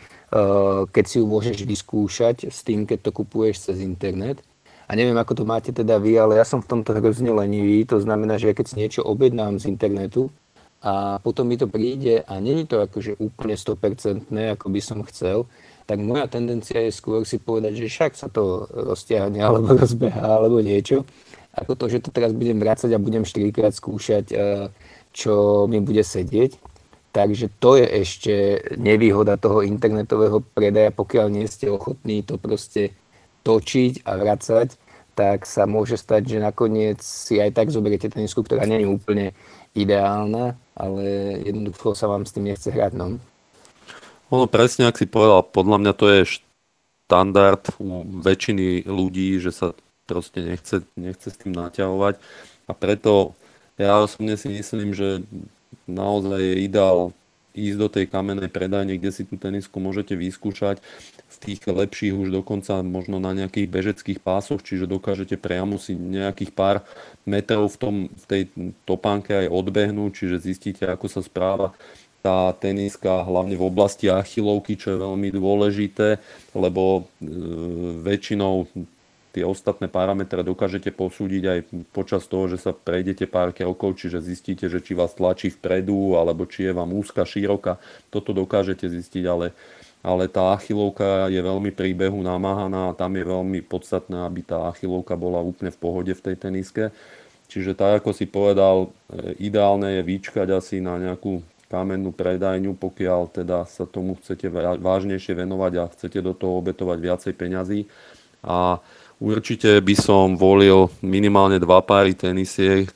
keď 0.86 1.04
si 1.04 1.18
ju 1.18 1.26
môžeš 1.26 1.66
vyskúšať 1.66 2.46
s 2.46 2.62
tým, 2.62 2.86
keď 2.86 3.10
to 3.10 3.10
kupuješ 3.10 3.70
cez 3.70 3.82
internet. 3.82 4.38
A 4.86 4.94
neviem, 4.94 5.18
ako 5.18 5.42
to 5.42 5.44
máte 5.44 5.74
teda 5.74 5.98
vy, 5.98 6.14
ale 6.14 6.38
ja 6.38 6.46
som 6.46 6.62
v 6.62 6.70
tomto 6.70 6.94
hrozne 6.94 7.34
lenivý. 7.34 7.82
To 7.90 7.98
znamená, 7.98 8.38
že 8.38 8.50
ja 8.50 8.54
keď 8.54 8.66
si 8.70 8.78
niečo 8.78 9.02
objednám 9.02 9.58
z 9.58 9.66
internetu 9.66 10.30
a 10.78 11.18
potom 11.18 11.50
mi 11.50 11.58
to 11.58 11.66
príde 11.66 12.22
a 12.22 12.38
není 12.38 12.70
to 12.70 12.78
akože 12.78 13.18
úplne 13.18 13.58
100% 13.58 14.30
ako 14.30 14.66
by 14.70 14.80
som 14.80 15.02
chcel, 15.10 15.50
tak 15.86 15.98
moja 15.98 16.30
tendencia 16.30 16.82
je 16.82 16.94
skôr 16.94 17.26
si 17.26 17.42
povedať, 17.42 17.78
že 17.82 17.86
však 17.90 18.12
sa 18.14 18.30
to 18.30 18.66
roztiahne 18.70 19.42
alebo 19.42 19.74
rozbeha 19.74 20.22
alebo 20.22 20.62
niečo. 20.62 21.02
Ako 21.56 21.72
to, 21.72 21.88
že 21.88 22.04
to 22.04 22.12
teraz 22.12 22.36
budem 22.36 22.60
vrácať 22.60 22.92
a 22.92 23.00
budem 23.00 23.24
4 23.24 23.48
krát 23.50 23.72
skúšať, 23.72 24.24
eh, 24.30 24.68
čo 25.16 25.64
mi 25.64 25.80
bude 25.80 26.04
sedieť. 26.04 26.60
Takže 27.16 27.48
to 27.56 27.80
je 27.80 27.86
ešte 28.04 28.34
nevýhoda 28.76 29.40
toho 29.40 29.64
internetového 29.64 30.44
predaja, 30.52 30.92
pokiaľ 30.92 31.32
nie 31.32 31.48
ste 31.48 31.72
ochotní 31.72 32.20
to 32.20 32.36
proste 32.36 32.92
točiť 33.40 34.04
a 34.04 34.20
vracať, 34.20 34.68
tak 35.16 35.48
sa 35.48 35.64
môže 35.64 35.96
stať, 35.96 36.36
že 36.36 36.44
nakoniec 36.44 37.00
si 37.00 37.40
aj 37.40 37.56
tak 37.56 37.72
zoberiete 37.72 38.12
tenisku, 38.12 38.44
ktorá 38.44 38.68
nie 38.68 38.84
je 38.84 38.92
úplne 38.92 39.26
ideálna, 39.72 40.60
ale 40.76 41.04
jednoducho 41.40 41.96
sa 41.96 42.04
vám 42.04 42.28
s 42.28 42.36
tým 42.36 42.52
nechce 42.52 42.68
hrať. 42.68 42.92
No. 43.00 43.16
Ono 44.28 44.44
presne, 44.44 44.84
ak 44.84 45.00
si 45.00 45.08
povedal, 45.08 45.40
podľa 45.40 45.78
mňa 45.80 45.92
to 45.96 46.06
je 46.12 46.20
štandard 47.08 47.64
u 47.80 48.04
väčšiny 48.04 48.84
ľudí, 48.84 49.40
že 49.40 49.56
sa 49.56 49.72
proste 50.04 50.44
nechce, 50.44 50.84
nechce 51.00 51.32
s 51.32 51.40
tým 51.40 51.56
naťahovať 51.56 52.20
a 52.68 52.72
preto 52.76 53.32
ja 53.76 54.00
osobne 54.00 54.36
si 54.40 54.48
myslím, 54.48 54.96
že 54.96 55.24
naozaj 55.84 56.40
je 56.40 56.56
ideál 56.64 57.12
ísť 57.56 57.78
do 57.80 57.88
tej 57.88 58.04
kamennej 58.12 58.52
predajne, 58.52 59.00
kde 59.00 59.10
si 59.10 59.24
tú 59.24 59.40
tenisku 59.40 59.80
môžete 59.80 60.12
vyskúšať. 60.12 60.84
V 61.26 61.36
tých 61.40 61.64
lepších 61.64 62.12
už 62.12 62.28
dokonca 62.28 62.84
možno 62.84 63.16
na 63.16 63.32
nejakých 63.32 63.68
bežeckých 63.68 64.20
pásoch, 64.20 64.60
čiže 64.60 64.84
dokážete 64.84 65.40
priamo 65.40 65.80
si 65.80 65.96
nejakých 65.96 66.52
pár 66.52 66.76
metrov 67.24 67.72
v, 67.72 67.76
tom, 67.80 67.94
v 68.12 68.24
tej 68.28 68.42
topánke 68.84 69.32
aj 69.32 69.48
odbehnúť, 69.48 70.12
čiže 70.12 70.44
zistíte, 70.44 70.84
ako 70.84 71.08
sa 71.08 71.24
správa 71.24 71.72
tá 72.20 72.50
teniska, 72.58 73.22
hlavne 73.22 73.54
v 73.54 73.66
oblasti 73.70 74.10
achilovky, 74.10 74.74
čo 74.74 74.94
je 74.94 75.02
veľmi 75.02 75.28
dôležité, 75.30 76.18
lebo 76.58 77.06
e, 77.22 77.28
väčšinou 78.02 78.66
tie 79.36 79.44
ostatné 79.44 79.92
parametre 79.92 80.40
dokážete 80.40 80.88
posúdiť 80.96 81.42
aj 81.44 81.58
počas 81.92 82.24
toho, 82.24 82.48
že 82.48 82.56
sa 82.56 82.72
prejdete 82.72 83.28
pár 83.28 83.52
krokov, 83.52 84.00
čiže 84.00 84.24
zistíte, 84.24 84.72
že 84.72 84.80
či 84.80 84.96
vás 84.96 85.12
tlačí 85.12 85.52
vpredu, 85.52 86.16
alebo 86.16 86.48
či 86.48 86.64
je 86.64 86.72
vám 86.72 86.96
úzka, 86.96 87.28
široka. 87.28 87.76
Toto 88.08 88.32
dokážete 88.32 88.88
zistiť, 88.88 89.28
ale, 89.28 89.52
ale 90.00 90.24
tá 90.32 90.56
achilovka 90.56 91.28
je 91.28 91.36
veľmi 91.36 91.68
príbehu 91.68 92.16
namáhaná 92.24 92.88
a 92.88 92.96
tam 92.96 93.12
je 93.12 93.28
veľmi 93.28 93.60
podstatné, 93.68 94.24
aby 94.24 94.40
tá 94.40 94.72
achilovka 94.72 95.12
bola 95.20 95.44
úplne 95.44 95.68
v 95.68 95.80
pohode 95.84 96.12
v 96.16 96.24
tej 96.32 96.36
teniske. 96.40 96.88
Čiže 97.52 97.76
tak, 97.76 98.00
ako 98.00 98.16
si 98.16 98.24
povedal, 98.24 98.88
e, 99.12 99.36
ideálne 99.36 100.00
je 100.00 100.02
vyčkať 100.02 100.48
asi 100.48 100.80
na 100.80 100.96
nejakú 100.96 101.44
kamennú 101.68 102.08
predajňu, 102.08 102.72
pokiaľ 102.72 103.36
teda 103.36 103.68
sa 103.68 103.84
tomu 103.84 104.16
chcete 104.16 104.48
vážnejšie 104.80 105.36
venovať 105.36 105.72
a 105.76 105.92
chcete 105.92 106.24
do 106.24 106.32
toho 106.32 106.56
obetovať 106.64 106.98
viacej 107.04 107.32
peňazí. 107.36 107.80
A 108.46 108.80
Určite 109.16 109.80
by 109.80 109.94
som 109.96 110.36
volil 110.36 110.92
minimálne 111.00 111.56
dva 111.56 111.80
páry 111.80 112.12
tenisiek. 112.12 112.92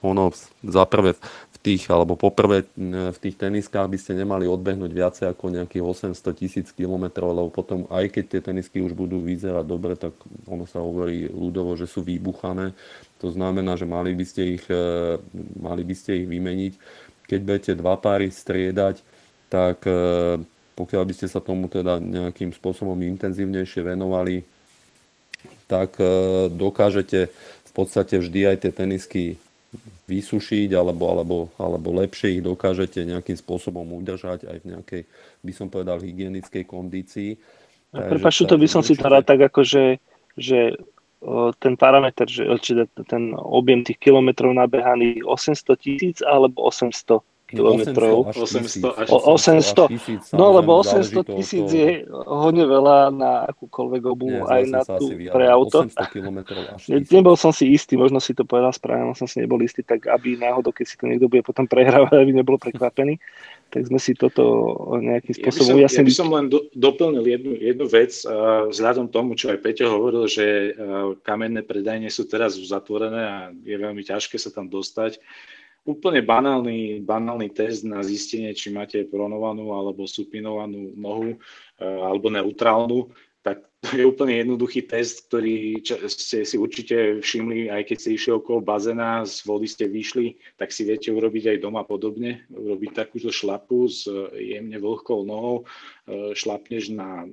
Ono 0.00 0.24
za 0.64 0.84
prvé 0.88 1.12
v 1.52 1.56
tých, 1.60 1.90
alebo 1.92 2.16
poprvé 2.16 2.64
v 2.78 3.18
tých 3.20 3.36
teniskách 3.36 3.92
by 3.92 3.98
ste 4.00 4.16
nemali 4.16 4.48
odbehnúť 4.48 4.88
viacej 4.88 5.26
ako 5.28 5.52
nejakých 5.52 5.84
800 6.16 6.32
tisíc 6.32 6.68
kilometrov, 6.72 7.34
lebo 7.34 7.52
potom 7.52 7.84
aj 7.92 8.08
keď 8.08 8.24
tie 8.24 8.40
tenisky 8.40 8.78
už 8.80 8.96
budú 8.96 9.20
vyzerať 9.20 9.64
dobre, 9.68 10.00
tak 10.00 10.16
ono 10.48 10.64
sa 10.64 10.80
hovorí 10.80 11.28
ľudovo, 11.28 11.76
že 11.76 11.84
sú 11.84 12.00
vybuchané. 12.00 12.72
To 13.20 13.28
znamená, 13.28 13.76
že 13.76 13.84
mali 13.84 14.16
by 14.16 14.24
ste 14.24 14.56
ich, 14.56 14.64
e, 14.70 15.18
mali 15.60 15.82
by 15.84 15.94
ste 15.98 16.24
ich 16.24 16.26
vymeniť. 16.30 16.72
Keď 17.28 17.40
budete 17.44 17.72
dva 17.76 18.00
páry 18.00 18.32
striedať, 18.32 19.04
tak 19.52 19.84
pokiaľ 20.78 21.02
by 21.04 21.12
ste 21.12 21.26
sa 21.28 21.42
tomu 21.42 21.66
teda 21.66 21.98
nejakým 21.98 22.54
spôsobom 22.54 22.96
intenzívnejšie 22.96 23.82
venovali, 23.82 24.46
tak 25.68 26.00
e, 26.00 26.48
dokážete 26.48 27.28
v 27.68 27.72
podstate 27.76 28.18
vždy 28.18 28.40
aj 28.48 28.56
tie 28.64 28.72
tenisky 28.72 29.24
vysušiť 30.08 30.72
alebo, 30.72 31.04
alebo, 31.12 31.36
alebo 31.60 31.88
lepšie 32.00 32.40
ich 32.40 32.42
dokážete 32.42 33.04
nejakým 33.04 33.36
spôsobom 33.36 33.84
udržať 34.00 34.48
aj 34.48 34.58
v 34.64 34.66
nejakej, 34.72 35.02
by 35.44 35.52
som 35.52 35.68
povedal, 35.68 36.00
hygienickej 36.00 36.64
kondícii. 36.64 37.36
Prepačte, 37.92 38.48
to 38.48 38.56
by 38.56 38.68
som 38.68 38.80
si 38.80 38.96
teda 38.96 39.20
tak 39.20 39.52
ako, 39.52 39.60
že, 39.68 40.00
že 40.32 40.80
ten 41.60 41.74
parameter, 41.76 42.24
že, 42.24 42.48
či 42.64 42.72
ten 43.04 43.36
objem 43.36 43.84
tých 43.84 44.00
kilometrov 44.00 44.56
nabehaných 44.56 45.26
800 45.28 45.76
tisíc 45.76 46.16
alebo 46.24 46.72
800 46.72 47.20
kilometrov. 47.48 48.28
800 48.28 49.00
až 49.00 49.08
800. 49.08 50.36
No 50.36 50.52
lebo 50.52 50.84
800 50.84 51.24
tisíc 51.40 51.64
je 51.72 52.04
hodne 52.08 52.68
veľa 52.68 53.08
na 53.08 53.48
akúkoľvek 53.48 54.02
obu, 54.04 54.28
Nie, 54.28 54.44
aj 54.44 54.62
na 54.68 54.80
tú 54.84 55.08
pre 55.08 55.48
auto. 55.48 55.88
800 55.88 56.12
kilometrov 56.12 56.62
až 56.68 56.92
ne, 56.92 57.00
Nebol 57.00 57.34
som 57.40 57.50
si 57.50 57.72
istý, 57.72 57.96
možno 57.96 58.20
si 58.20 58.36
to 58.36 58.44
povedal 58.44 58.70
správne, 58.76 59.16
som 59.16 59.24
si 59.24 59.40
nebol 59.40 59.58
istý, 59.64 59.80
tak 59.80 60.04
aby 60.04 60.36
náhodou, 60.36 60.76
keď 60.76 60.86
si 60.86 60.94
to 61.00 61.08
niekto 61.08 61.26
bude 61.26 61.40
potom 61.40 61.64
prehrávať, 61.64 62.20
aby 62.20 62.32
nebol 62.36 62.60
prekvapený, 62.60 63.16
tak 63.68 63.84
sme 63.88 64.00
si 64.00 64.12
toto 64.12 64.76
nejakým 65.00 65.36
spôsobom 65.36 65.76
ja 65.80 65.88
by 65.88 65.92
som, 65.92 66.04
Ja 66.04 66.08
by 66.08 66.14
som 66.14 66.28
len 66.32 66.46
do, 66.48 66.68
doplnil 66.72 67.24
jednu, 67.24 67.52
jednu 67.56 67.86
vec, 67.88 68.12
uh, 68.24 68.68
vzhľadom 68.68 69.08
tomu, 69.12 69.36
čo 69.36 69.52
aj 69.52 69.60
Peťo 69.60 69.92
hovoril, 69.92 70.24
že 70.28 70.72
uh, 70.72 71.16
kamenné 71.20 71.64
predajne 71.64 72.08
sú 72.08 72.24
teraz 72.24 72.56
zatvorené 72.56 73.22
a 73.24 73.36
je 73.52 73.76
veľmi 73.76 74.00
ťažké 74.04 74.40
sa 74.40 74.48
tam 74.52 74.72
dostať. 74.72 75.20
Úplne 75.86 76.20
banálny, 76.20 77.00
banálny 77.00 77.48
test 77.54 77.86
na 77.86 78.04
zistenie, 78.04 78.52
či 78.52 78.68
máte 78.74 79.04
pronovanú 79.08 79.72
alebo 79.72 80.04
supinovanú 80.04 80.92
nohu 80.98 81.34
e, 81.34 81.38
alebo 81.82 82.28
neutrálnu, 82.28 83.08
tak 83.40 83.64
to 83.80 83.94
je 83.94 84.04
úplne 84.04 84.34
jednoduchý 84.34 84.84
test, 84.90 85.30
ktorý 85.30 85.80
ste 86.10 86.42
si 86.42 86.56
určite 86.58 87.22
všimli, 87.22 87.70
aj 87.70 87.88
keď 87.88 87.96
ste 87.96 88.10
išli 88.18 88.32
okolo 88.34 88.58
bazéna, 88.60 89.22
z 89.22 89.46
vody 89.46 89.70
ste 89.70 89.86
vyšli, 89.86 90.36
tak 90.58 90.74
si 90.74 90.82
viete 90.82 91.14
urobiť 91.14 91.56
aj 91.56 91.62
doma 91.62 91.86
podobne. 91.86 92.44
Urobiť 92.50 92.90
takúto 92.92 93.30
šlapu 93.30 93.86
s 93.86 94.10
jemne 94.34 94.76
vlhkou 94.76 95.22
nohou, 95.24 95.62
e, 95.62 96.34
šlapneš 96.34 96.92
na 96.92 97.24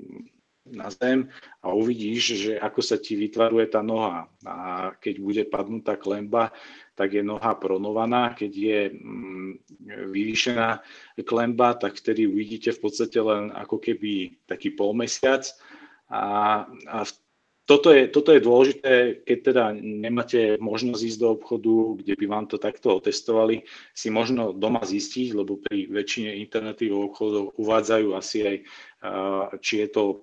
na 0.66 0.90
zem 0.90 1.30
a 1.62 1.74
uvidíš, 1.74 2.24
že 2.42 2.54
ako 2.58 2.82
sa 2.82 2.98
ti 2.98 3.14
vytvaruje 3.14 3.70
tá 3.70 3.86
noha. 3.86 4.26
A 4.42 4.90
keď 4.98 5.16
bude 5.22 5.44
padnutá 5.46 5.94
klemba, 5.94 6.50
tak 6.98 7.14
je 7.14 7.22
noha 7.22 7.54
pronovaná. 7.60 8.34
Keď 8.34 8.52
je 8.52 8.80
mm, 8.90 9.52
vyvýšená 10.10 10.82
klemba, 11.22 11.78
tak 11.78 12.02
vtedy 12.02 12.26
uvidíte 12.26 12.74
v 12.74 12.82
podstate 12.82 13.20
len 13.22 13.54
ako 13.54 13.78
keby 13.78 14.42
taký 14.50 14.74
polmesiac. 14.74 15.46
A, 16.10 16.66
a 16.90 16.98
toto 17.66 17.90
je, 17.90 18.06
toto 18.14 18.30
je 18.30 18.46
dôležité, 18.46 18.94
keď 19.26 19.38
teda 19.42 19.64
nemáte 19.74 20.62
možnosť 20.62 21.02
ísť 21.02 21.20
do 21.20 21.34
obchodu, 21.34 21.74
kde 21.98 22.14
by 22.14 22.26
vám 22.30 22.46
to 22.46 22.62
takto 22.62 22.94
otestovali, 23.02 23.66
si 23.98 24.14
možno 24.14 24.54
doma 24.54 24.86
zistiť, 24.86 25.34
lebo 25.34 25.58
pri 25.58 25.90
väčšine 25.90 26.38
internetových 26.46 26.94
obchodov 26.94 27.58
uvádzajú 27.58 28.08
asi 28.14 28.38
aj, 28.46 28.58
či 29.66 29.74
je 29.82 29.88
to 29.90 30.22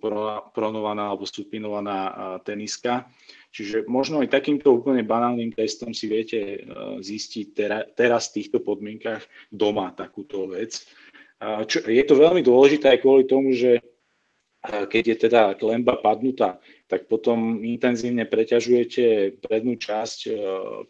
pronovaná 0.54 1.10
alebo 1.10 1.26
supinovaná 1.26 2.38
teniska. 2.46 3.10
Čiže 3.52 3.84
možno 3.84 4.24
aj 4.24 4.32
takýmto 4.32 4.72
úplne 4.72 5.04
banálnym 5.04 5.52
testom 5.52 5.92
si 5.92 6.08
viete 6.08 6.64
zistiť 7.02 7.46
teraz 7.92 8.30
v 8.30 8.34
týchto 8.40 8.64
podmienkach 8.64 9.26
doma 9.52 9.92
takúto 9.92 10.48
vec. 10.48 10.78
Čo, 11.42 11.84
je 11.90 12.04
to 12.06 12.14
veľmi 12.16 12.40
dôležité 12.40 12.96
aj 12.96 13.02
kvôli 13.02 13.26
tomu, 13.26 13.52
že 13.52 13.82
keď 14.62 15.02
je 15.02 15.16
teda 15.26 15.42
klemba 15.58 15.98
padnutá, 15.98 16.62
tak 16.92 17.08
potom 17.08 17.64
intenzívne 17.64 18.28
preťažujete 18.28 19.40
prednú 19.40 19.80
časť 19.80 20.18
e, 20.28 20.30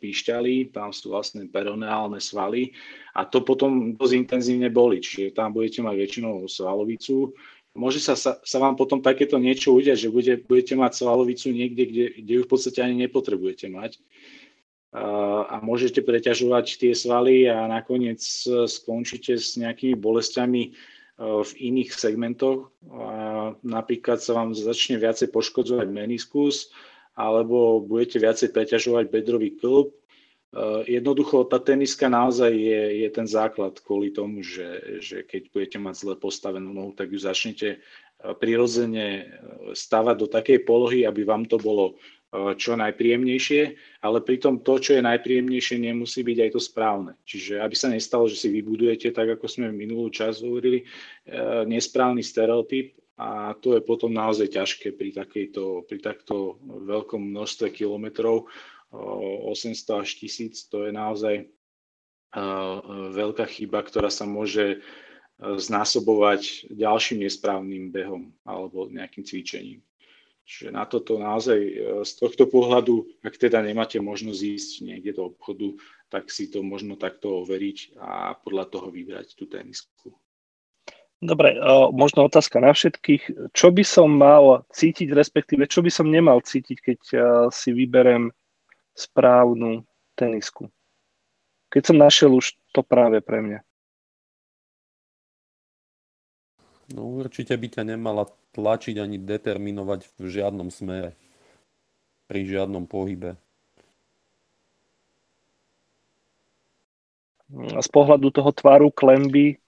píšťaly, 0.02 0.74
tam 0.74 0.90
sú 0.90 1.14
vlastne 1.14 1.46
peroneálne 1.46 2.18
svaly 2.18 2.74
a 3.14 3.22
to 3.22 3.46
potom 3.46 3.94
dosť 3.94 4.26
intenzívne 4.26 4.66
boli, 4.66 4.98
čiže 4.98 5.38
tam 5.38 5.54
budete 5.54 5.78
mať 5.78 5.94
väčšinou 5.94 6.50
svalovicu. 6.50 7.30
Môže 7.78 8.02
sa, 8.02 8.18
sa, 8.18 8.42
sa 8.42 8.58
vám 8.58 8.74
potom 8.74 8.98
takéto 8.98 9.38
niečo 9.38 9.78
udiať, 9.78 9.94
že 9.94 10.10
bude, 10.10 10.42
budete 10.42 10.74
mať 10.74 10.90
svalovicu 10.90 11.54
niekde, 11.54 11.86
kde, 11.86 12.04
kde 12.18 12.32
ju 12.34 12.42
v 12.42 12.50
podstate 12.50 12.82
ani 12.82 13.06
nepotrebujete 13.06 13.70
mať 13.70 14.02
a 14.92 15.56
môžete 15.64 16.04
preťažovať 16.04 16.84
tie 16.84 16.92
svaly 16.92 17.48
a 17.48 17.64
nakoniec 17.64 18.20
skončíte 18.68 19.40
s 19.40 19.56
nejakými 19.56 19.96
bolestiami 19.96 20.76
v 21.20 21.52
iných 21.58 21.92
segmentoch. 21.92 22.72
Napríklad 23.62 24.18
sa 24.18 24.32
vám 24.32 24.56
začne 24.56 24.96
viacej 24.96 25.28
poškodzovať 25.28 25.88
meniskus 25.92 26.72
alebo 27.12 27.84
budete 27.84 28.16
viacej 28.16 28.48
preťažovať 28.56 29.04
bedrový 29.12 29.52
klb. 29.60 29.92
Jednoducho 30.84 31.48
tá 31.48 31.60
teniska 31.60 32.12
naozaj 32.12 32.52
je, 32.52 32.82
je 33.04 33.08
ten 33.08 33.24
základ 33.24 33.80
kvôli 33.80 34.12
tomu, 34.12 34.44
že, 34.44 35.00
že 35.00 35.24
keď 35.24 35.48
budete 35.48 35.78
mať 35.80 35.94
zle 35.96 36.14
postavenú 36.16 36.76
nohu, 36.76 36.92
tak 36.92 37.08
ju 37.08 37.20
začnete 37.20 37.80
prirodzene 38.20 39.32
stavať 39.72 40.16
do 40.16 40.28
takej 40.28 40.58
polohy, 40.68 41.08
aby 41.08 41.24
vám 41.24 41.48
to 41.48 41.56
bolo 41.56 41.96
čo 42.32 42.80
najpríjemnejšie, 42.80 43.62
ale 44.00 44.24
pritom 44.24 44.64
to, 44.64 44.80
čo 44.80 44.96
je 44.96 45.04
najpríjemnejšie, 45.04 45.76
nemusí 45.76 46.24
byť 46.24 46.38
aj 46.48 46.50
to 46.56 46.60
správne. 46.64 47.12
Čiže 47.28 47.60
aby 47.60 47.76
sa 47.76 47.92
nestalo, 47.92 48.24
že 48.24 48.40
si 48.40 48.48
vybudujete, 48.48 49.12
tak 49.12 49.36
ako 49.36 49.44
sme 49.44 49.68
minulú 49.68 50.08
čas 50.08 50.40
hovorili, 50.40 50.80
eh, 50.80 51.62
nesprávny 51.68 52.24
stereotyp 52.24 52.96
a 53.20 53.52
to 53.60 53.76
je 53.76 53.84
potom 53.84 54.08
naozaj 54.16 54.48
ťažké 54.48 54.96
pri, 54.96 55.12
takejto, 55.12 55.84
pri 55.84 55.98
takto 56.00 56.56
veľkom 56.64 57.20
množstve 57.20 57.68
kilometrov, 57.68 58.48
800 58.92 60.04
až 60.04 60.08
1000, 60.20 60.68
to 60.72 60.88
je 60.88 60.90
naozaj 60.92 61.34
eh, 61.44 62.76
veľká 63.12 63.44
chyba, 63.44 63.84
ktorá 63.84 64.08
sa 64.08 64.24
môže 64.24 64.80
znásobovať 65.42 66.70
ďalším 66.70 67.26
nesprávnym 67.26 67.90
behom 67.90 68.30
alebo 68.46 68.86
nejakým 68.86 69.26
cvičením. 69.26 69.82
Čiže 70.42 70.74
na 70.74 70.84
toto 70.90 71.16
naozaj 71.16 71.58
e, 71.58 71.72
z 72.02 72.12
tohto 72.18 72.50
pohľadu, 72.50 73.22
ak 73.22 73.38
teda 73.38 73.62
nemáte 73.62 74.02
možnosť 74.02 74.40
ísť 74.42 74.70
niekde 74.82 75.14
do 75.14 75.30
obchodu, 75.30 75.78
tak 76.10 76.28
si 76.34 76.50
to 76.50 76.66
možno 76.66 76.98
takto 76.98 77.46
overiť 77.46 77.96
a 77.96 78.34
podľa 78.36 78.64
toho 78.68 78.90
vybrať 78.90 79.38
tú 79.38 79.46
tenisku. 79.46 80.10
Dobre, 81.22 81.54
e, 81.54 81.58
možno 81.94 82.26
otázka 82.26 82.58
na 82.58 82.74
všetkých. 82.74 83.54
Čo 83.54 83.70
by 83.70 83.84
som 83.86 84.10
mal 84.10 84.66
cítiť, 84.74 85.14
respektíve 85.14 85.70
čo 85.70 85.78
by 85.78 85.90
som 85.94 86.10
nemal 86.10 86.42
cítiť, 86.42 86.78
keď 86.82 87.00
e, 87.14 87.16
si 87.54 87.70
vyberem 87.70 88.34
správnu 88.98 89.86
tenisku? 90.18 90.66
Keď 91.70 91.82
som 91.86 91.96
našiel 92.02 92.34
už 92.34 92.58
to 92.74 92.82
práve 92.82 93.22
pre 93.22 93.40
mňa. 93.40 93.62
No 96.92 97.08
určite 97.24 97.56
by 97.56 97.68
ťa 97.72 97.82
nemala 97.96 98.28
tlačiť 98.52 99.00
ani 99.00 99.16
determinovať 99.16 100.12
v 100.20 100.24
žiadnom 100.28 100.68
smere. 100.68 101.16
Pri 102.28 102.44
žiadnom 102.44 102.84
pohybe. 102.84 103.40
A 107.52 107.80
z 107.84 107.90
pohľadu 107.92 108.32
toho 108.32 108.48
tvaru 108.52 108.88
klemby? 108.88 109.60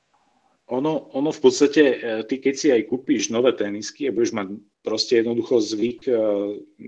Ono, 0.72 1.12
ono 1.12 1.28
v 1.28 1.40
podstate, 1.40 1.82
e, 1.84 1.96
ty 2.24 2.40
keď 2.40 2.54
si 2.56 2.68
aj 2.72 2.88
kúpiš 2.88 3.28
nové 3.28 3.52
tenisky 3.52 4.08
a 4.08 4.16
budeš 4.16 4.32
mať 4.32 4.56
proste 4.80 5.20
jednoducho 5.20 5.60
zvyk, 5.60 6.08
e, 6.08 6.16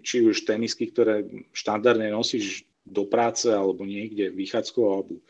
či 0.01 0.25
už 0.25 0.49
tenisky, 0.49 0.89
ktoré 0.89 1.29
štandardne 1.53 2.09
nosíš 2.09 2.65
do 2.89 3.05
práce 3.05 3.53
alebo 3.53 3.85
niekde 3.85 4.33
vychádzkovú 4.33 4.89
alebo 4.89 5.21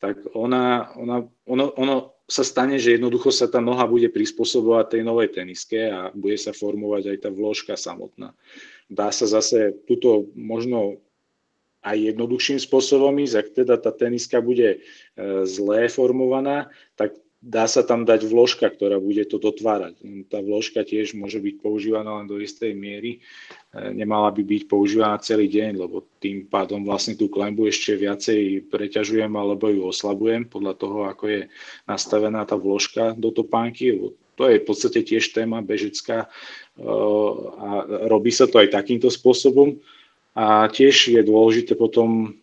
tak 0.00 0.16
ona, 0.32 0.88
ona, 0.96 1.28
ono, 1.44 1.64
ono 1.76 2.19
sa 2.30 2.46
stane, 2.46 2.78
že 2.78 2.94
jednoducho 2.94 3.34
sa 3.34 3.50
tá 3.50 3.58
noha 3.58 3.82
bude 3.90 4.06
prispôsobovať 4.06 4.96
tej 4.96 5.02
novej 5.02 5.34
teniske 5.34 5.90
a 5.90 6.14
bude 6.14 6.38
sa 6.38 6.54
formovať 6.54 7.10
aj 7.10 7.18
tá 7.26 7.30
vložka 7.34 7.74
samotná. 7.74 8.30
Dá 8.86 9.10
sa 9.10 9.26
zase 9.26 9.74
túto 9.90 10.30
možno 10.38 11.02
aj 11.82 12.14
jednoduchším 12.14 12.62
spôsobom 12.62 13.18
ísť, 13.18 13.34
ak 13.34 13.46
teda 13.64 13.74
tá 13.80 13.90
teniska 13.90 14.38
bude 14.38 14.68
e, 14.76 14.78
zlé 15.48 15.88
formovaná, 15.88 16.68
tak 16.94 17.16
dá 17.40 17.64
sa 17.64 17.80
tam 17.80 18.04
dať 18.04 18.28
vložka, 18.28 18.68
ktorá 18.68 19.00
bude 19.00 19.24
to 19.24 19.40
dotvárať. 19.40 19.96
Tá 20.28 20.44
vložka 20.44 20.84
tiež 20.84 21.16
môže 21.16 21.40
byť 21.40 21.64
používaná 21.64 22.20
len 22.20 22.28
do 22.28 22.36
istej 22.36 22.76
miery. 22.76 23.24
E, 23.72 23.92
nemala 23.96 24.28
by 24.28 24.44
byť 24.44 24.62
používaná 24.68 25.16
celý 25.24 25.48
deň, 25.48 25.80
lebo 25.80 26.04
tým 26.20 26.44
pádom 26.44 26.84
vlastne 26.84 27.16
tú 27.16 27.32
klembu 27.32 27.64
ešte 27.64 27.96
viacej 27.96 28.68
preťažujem 28.68 29.32
alebo 29.32 29.72
ju 29.72 29.88
oslabujem 29.88 30.52
podľa 30.52 30.74
toho, 30.76 30.98
ako 31.08 31.24
je 31.32 31.40
nastavená 31.88 32.44
tá 32.44 32.60
vložka 32.60 33.16
do 33.16 33.32
topánky. 33.32 33.96
To 34.36 34.44
je 34.44 34.60
v 34.60 34.66
podstate 34.68 35.00
tiež 35.00 35.32
téma 35.32 35.64
bežecká 35.64 36.28
e, 36.28 36.28
a 37.56 37.68
robí 38.12 38.28
sa 38.36 38.44
to 38.44 38.60
aj 38.60 38.76
takýmto 38.76 39.08
spôsobom. 39.08 39.80
A 40.34 40.70
tiež 40.70 41.10
je 41.10 41.20
dôležité 41.26 41.74
potom 41.74 42.40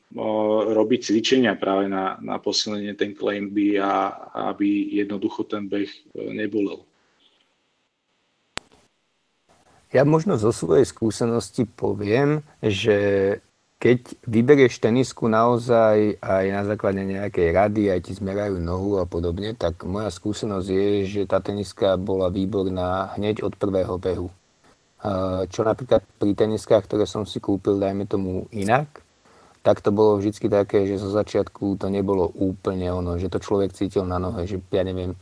robiť 0.71 1.11
cvičenia 1.11 1.59
práve 1.59 1.91
na, 1.91 2.15
na 2.23 2.39
posilnenie 2.39 2.95
ten 2.95 3.11
klemby 3.11 3.75
a 3.79 4.15
aby 4.51 4.95
jednoducho 5.03 5.43
ten 5.43 5.67
beh 5.67 5.87
e, 5.87 5.99
nebolel. 6.31 6.87
Ja 9.91 10.03
možno 10.03 10.35
zo 10.39 10.51
svojej 10.51 10.83
skúsenosti 10.83 11.63
poviem, 11.67 12.43
že 12.59 13.39
keď 13.77 14.19
vyberieš 14.25 14.81
tenisku 14.81 15.29
naozaj 15.29 16.17
aj 16.19 16.45
na 16.49 16.63
základe 16.65 17.03
nejakej 17.03 17.47
rady, 17.53 17.93
aj 17.93 18.09
ti 18.09 18.11
zmerajú 18.17 18.57
nohu 18.57 18.97
a 18.99 19.05
podobne, 19.05 19.53
tak 19.53 19.85
moja 19.85 20.09
skúsenosť 20.09 20.67
je, 20.67 20.87
že 21.05 21.21
tá 21.29 21.39
teniska 21.39 21.95
bola 21.95 22.33
výborná 22.33 23.15
hneď 23.15 23.45
od 23.45 23.53
prvého 23.55 23.95
behu. 24.01 24.27
Čo 25.47 25.61
napríklad 25.61 26.01
pri 26.17 26.33
teniskách, 26.33 26.89
ktoré 26.89 27.05
som 27.05 27.23
si 27.29 27.37
kúpil, 27.37 27.77
dajme 27.77 28.09
tomu 28.09 28.49
inak, 28.49 29.05
tak 29.61 29.83
to 29.83 29.91
bolo 29.93 30.17
vždy 30.17 30.47
také, 30.47 30.87
že 30.87 30.97
zo 30.97 31.11
začiatku 31.11 31.77
to 31.77 31.91
nebolo 31.91 32.25
úplne 32.25 32.87
ono, 32.89 33.19
že 33.19 33.27
to 33.27 33.37
človek 33.37 33.75
cítil 33.75 34.07
na 34.07 34.17
nohe, 34.17 34.47
že 34.47 34.63
ja 34.71 34.81
neviem, 34.81 35.13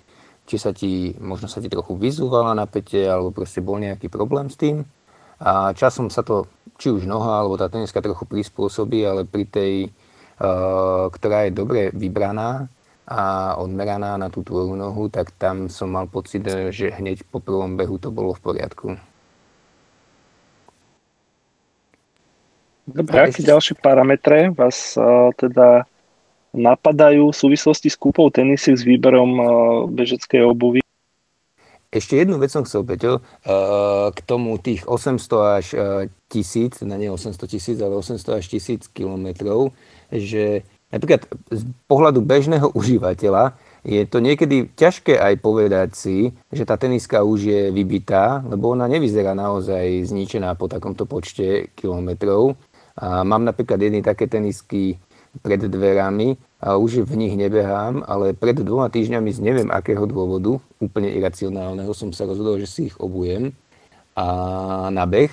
či 0.45 0.61
sa 0.61 0.69
ti, 0.71 1.17
možno 1.17 1.49
sa 1.49 1.57
ti 1.57 1.67
trochu 1.67 1.97
vyzúvala 1.97 2.53
na 2.53 2.69
pete, 2.69 3.01
alebo 3.09 3.33
proste 3.33 3.65
bol 3.65 3.81
nejaký 3.81 4.07
problém 4.07 4.47
s 4.47 4.55
tým. 4.55 4.85
A 5.41 5.73
časom 5.73 6.13
sa 6.13 6.21
to, 6.21 6.45
či 6.77 6.93
už 6.93 7.09
noha, 7.09 7.41
alebo 7.41 7.57
tá 7.57 7.67
teniska 7.67 7.99
trochu 7.99 8.29
prispôsobí, 8.29 9.03
ale 9.03 9.25
pri 9.25 9.43
tej, 9.49 9.73
uh, 9.89 11.09
ktorá 11.09 11.49
je 11.49 11.57
dobre 11.57 11.89
vybraná 11.91 12.69
a 13.09 13.53
odmeraná 13.57 14.15
na 14.21 14.29
tú 14.29 14.45
tvoju 14.45 14.77
nohu, 14.77 15.09
tak 15.09 15.33
tam 15.35 15.67
som 15.67 15.89
mal 15.89 16.05
pocit, 16.05 16.45
že 16.69 16.93
hneď 16.93 17.25
po 17.27 17.41
prvom 17.41 17.73
behu 17.75 17.97
to 17.97 18.13
bolo 18.13 18.37
v 18.37 18.41
poriadku. 18.45 18.87
Dobre, 22.85 23.17
aké 23.17 23.41
ďalšie 23.41 23.81
parametre 23.81 24.53
vás 24.53 24.93
uh, 24.93 25.33
teda 25.33 25.89
napadajú 26.53 27.33
v 27.33 27.35
súvislosti 27.35 27.89
s 27.89 27.97
kúpou 27.97 28.29
tenisiek 28.29 28.77
s 28.77 28.85
výberom 28.85 29.31
uh, 29.37 29.47
bežeckej 29.89 30.45
obuvy? 30.45 30.79
Ešte 31.89 32.19
jednu 32.19 32.37
vec 32.37 32.53
som 32.53 32.61
chcel, 32.67 32.85
Peťo, 32.85 33.23
uh, 33.23 34.13
k 34.13 34.19
tomu 34.27 34.61
tých 34.61 34.85
800 34.85 35.57
až 35.57 35.65
uh, 35.73 36.05
1000, 36.29 36.85
na 36.85 37.01
nie 37.01 37.09
800 37.09 37.41
tisíc, 37.49 37.77
ale 37.81 37.97
800 37.97 38.37
až 38.37 38.45
1000 38.53 38.91
kilometrov, 38.93 39.73
že 40.13 40.61
napríklad 40.93 41.25
z 41.49 41.63
pohľadu 41.89 42.21
bežného 42.21 42.69
užívateľa 42.77 43.57
je 43.85 44.01
to 44.09 44.17
niekedy 44.17 44.65
ťažké 44.73 45.13
aj 45.13 45.33
povedať 45.45 45.89
si, 45.93 46.33
že 46.49 46.65
tá 46.65 46.73
teniska 46.73 47.21
už 47.21 47.39
je 47.45 47.61
vybitá, 47.69 48.41
lebo 48.41 48.73
ona 48.73 48.89
nevyzerá 48.89 49.37
naozaj 49.37 50.09
zničená 50.09 50.57
po 50.57 50.65
takomto 50.65 51.05
počte 51.05 51.69
kilometrov. 51.77 52.57
A 52.95 53.27
mám 53.27 53.43
napríklad 53.43 53.79
jedny 53.81 53.99
také 53.99 54.27
tenisky 54.27 54.95
pred 55.43 55.59
dverami 55.59 56.39
a 56.63 56.79
už 56.79 57.03
v 57.03 57.13
nich 57.19 57.35
nebehám, 57.35 58.07
ale 58.07 58.31
pred 58.31 58.55
dvoma 58.55 58.87
týždňami 58.87 59.29
z 59.35 59.39
neviem 59.43 59.69
akého 59.71 60.07
dôvodu, 60.07 60.55
úplne 60.79 61.11
iracionálneho, 61.11 61.91
som 61.91 62.15
sa 62.15 62.23
rozhodol, 62.23 62.55
že 62.63 62.67
si 62.71 62.81
ich 62.87 62.95
obujem 62.95 63.51
a 64.15 64.25
na 64.95 65.03
beh. 65.03 65.31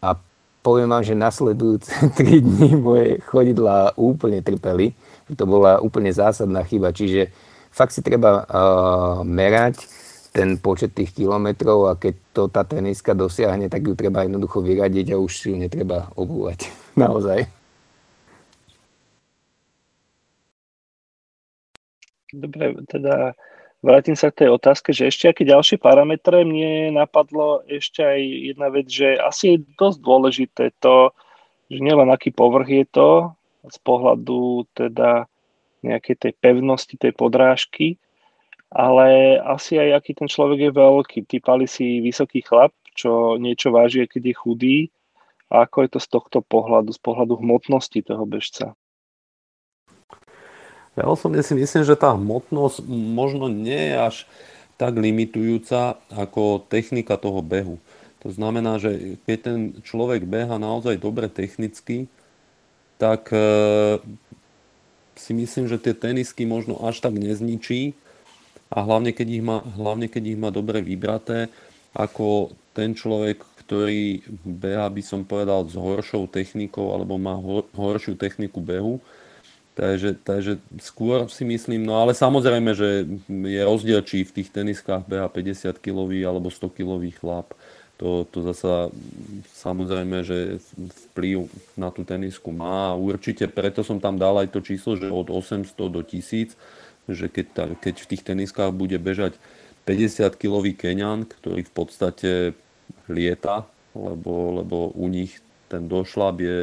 A 0.00 0.16
poviem 0.64 0.88
vám, 0.88 1.04
že 1.04 1.12
nasledujúce 1.12 1.92
3 2.16 2.40
dní 2.40 2.80
moje 2.80 3.20
chodidla 3.28 3.92
úplne 4.00 4.40
trpeli. 4.40 4.96
To 5.36 5.44
bola 5.44 5.84
úplne 5.84 6.08
zásadná 6.08 6.64
chyba, 6.64 6.96
čiže 6.96 7.28
fakt 7.68 7.92
si 7.92 8.00
treba 8.00 8.48
uh, 8.48 9.20
merať 9.28 9.84
ten 10.32 10.60
počet 10.60 10.94
tých 10.94 11.12
kilometrov 11.16 11.88
a 11.88 11.98
keď 11.98 12.14
to 12.36 12.42
tá 12.52 12.62
teniska 12.62 13.16
dosiahne, 13.16 13.66
tak 13.66 13.84
ju 13.84 13.94
treba 13.96 14.22
jednoducho 14.24 14.60
vyradiť 14.60 15.14
a 15.14 15.20
už 15.20 15.32
si 15.32 15.46
ju 15.50 15.56
netreba 15.56 16.12
obúvať. 16.14 16.68
Naozaj. 17.02 17.48
Dobre, 22.28 22.76
teda 22.92 23.32
vrátim 23.80 24.12
sa 24.12 24.28
k 24.28 24.44
tej 24.44 24.50
otázke, 24.52 24.92
že 24.92 25.08
ešte 25.08 25.32
aké 25.32 25.48
ďalšie 25.48 25.80
parametre 25.80 26.44
mne 26.44 26.92
napadlo 26.92 27.64
ešte 27.64 28.04
aj 28.04 28.20
jedna 28.52 28.68
vec, 28.68 28.86
že 28.92 29.16
asi 29.16 29.56
je 29.56 29.64
dosť 29.80 29.98
dôležité 30.04 30.64
to, 30.76 31.08
že 31.72 31.80
nielen 31.80 32.12
aký 32.12 32.28
povrch 32.28 32.68
je 32.68 32.86
to 32.88 33.32
z 33.64 33.76
pohľadu 33.80 34.68
teda 34.76 35.24
nejakej 35.80 36.16
tej 36.20 36.32
pevnosti 36.36 36.94
tej 36.98 37.14
podrážky, 37.14 37.96
ale 38.68 39.40
asi 39.40 39.80
aj 39.80 40.04
aký 40.04 40.12
ten 40.12 40.28
človek 40.28 40.68
je 40.68 40.72
veľký. 40.72 41.18
Typali 41.24 41.64
si 41.64 42.04
vysoký 42.04 42.44
chlap, 42.44 42.76
čo 42.92 43.40
niečo 43.40 43.72
váži, 43.72 44.04
keď 44.04 44.22
je 44.28 44.34
chudý, 44.36 44.78
a 45.48 45.64
ako 45.64 45.76
je 45.84 45.90
to 45.96 46.00
z 46.00 46.08
tohto 46.12 46.38
pohľadu, 46.44 46.92
z 46.92 47.00
pohľadu 47.00 47.40
hmotnosti 47.40 48.04
toho 48.04 48.24
bežca. 48.28 48.76
Ja 50.98 51.08
osobne 51.08 51.40
si 51.40 51.56
myslím, 51.56 51.86
že 51.86 51.96
tá 51.96 52.12
hmotnosť 52.12 52.84
možno 52.90 53.48
nie 53.48 53.94
je 53.94 53.96
až 53.96 54.16
tak 54.76 54.98
limitujúca 54.98 55.98
ako 56.12 56.68
technika 56.68 57.16
toho 57.16 57.40
behu. 57.40 57.80
To 58.26 58.34
znamená, 58.34 58.82
že 58.82 59.16
keď 59.24 59.38
ten 59.38 59.58
človek 59.86 60.26
beha 60.26 60.58
naozaj 60.58 60.98
dobre 60.98 61.30
technicky, 61.30 62.10
tak 62.98 63.30
e, 63.30 63.38
si 65.14 65.32
myslím, 65.38 65.70
že 65.70 65.78
tie 65.78 65.94
tenisky 65.94 66.42
možno 66.42 66.82
až 66.82 66.98
tak 66.98 67.14
nezničí 67.14 67.94
a 68.68 68.78
hlavne 68.84 69.16
keď 69.16 69.28
ich 69.28 69.44
má, 69.44 69.64
hlavne 69.76 70.06
keď 70.08 70.36
ich 70.36 70.38
má 70.38 70.52
dobre 70.52 70.84
vybraté, 70.84 71.48
ako 71.96 72.52
ten 72.76 72.92
človek, 72.92 73.40
ktorý 73.64 74.22
beha, 74.44 74.88
by 74.88 75.02
som 75.04 75.24
povedal, 75.24 75.64
s 75.68 75.76
horšou 75.76 76.28
technikou 76.28 76.92
alebo 76.92 77.16
má 77.16 77.36
hor, 77.36 77.68
horšiu 77.76 78.16
techniku 78.16 78.60
behu, 78.60 79.00
Takže, 79.78 80.18
takže 80.26 80.58
skôr 80.82 81.30
si 81.30 81.46
myslím, 81.46 81.86
no 81.86 82.02
ale 82.02 82.10
samozrejme, 82.10 82.74
že 82.74 83.06
je 83.30 83.62
rozdiel, 83.62 84.02
či 84.02 84.26
v 84.26 84.42
tých 84.42 84.50
teniskách 84.50 85.06
beha 85.06 85.30
50 85.30 85.70
kilový 85.78 86.26
alebo 86.26 86.50
100 86.50 86.66
kilový 86.74 87.14
chlap. 87.14 87.54
To, 88.02 88.26
to 88.26 88.42
zasa 88.42 88.90
samozrejme, 89.54 90.26
že 90.26 90.58
vplyv 91.14 91.46
na 91.78 91.94
tú 91.94 92.02
tenisku 92.02 92.50
má. 92.50 92.90
Určite 92.98 93.46
preto 93.46 93.86
som 93.86 94.02
tam 94.02 94.18
dal 94.18 94.34
aj 94.42 94.50
to 94.50 94.66
číslo, 94.66 94.98
že 94.98 95.14
od 95.14 95.30
800 95.30 95.70
do 95.86 96.02
1000, 96.02 96.58
že 97.08 97.32
keď, 97.32 97.46
ta, 97.50 97.64
keď 97.72 97.94
v 98.04 98.08
tých 98.14 98.22
teniskách 98.22 98.70
bude 98.76 99.00
bežať 99.00 99.40
50 99.88 100.28
kilový 100.36 100.76
Keňan, 100.76 101.24
ktorý 101.24 101.64
v 101.64 101.72
podstate 101.72 102.30
lieta, 103.08 103.64
lebo, 103.96 104.60
lebo 104.60 104.76
u 104.92 105.08
nich 105.08 105.40
ten 105.72 105.88
došlap 105.88 106.44
je 106.44 106.58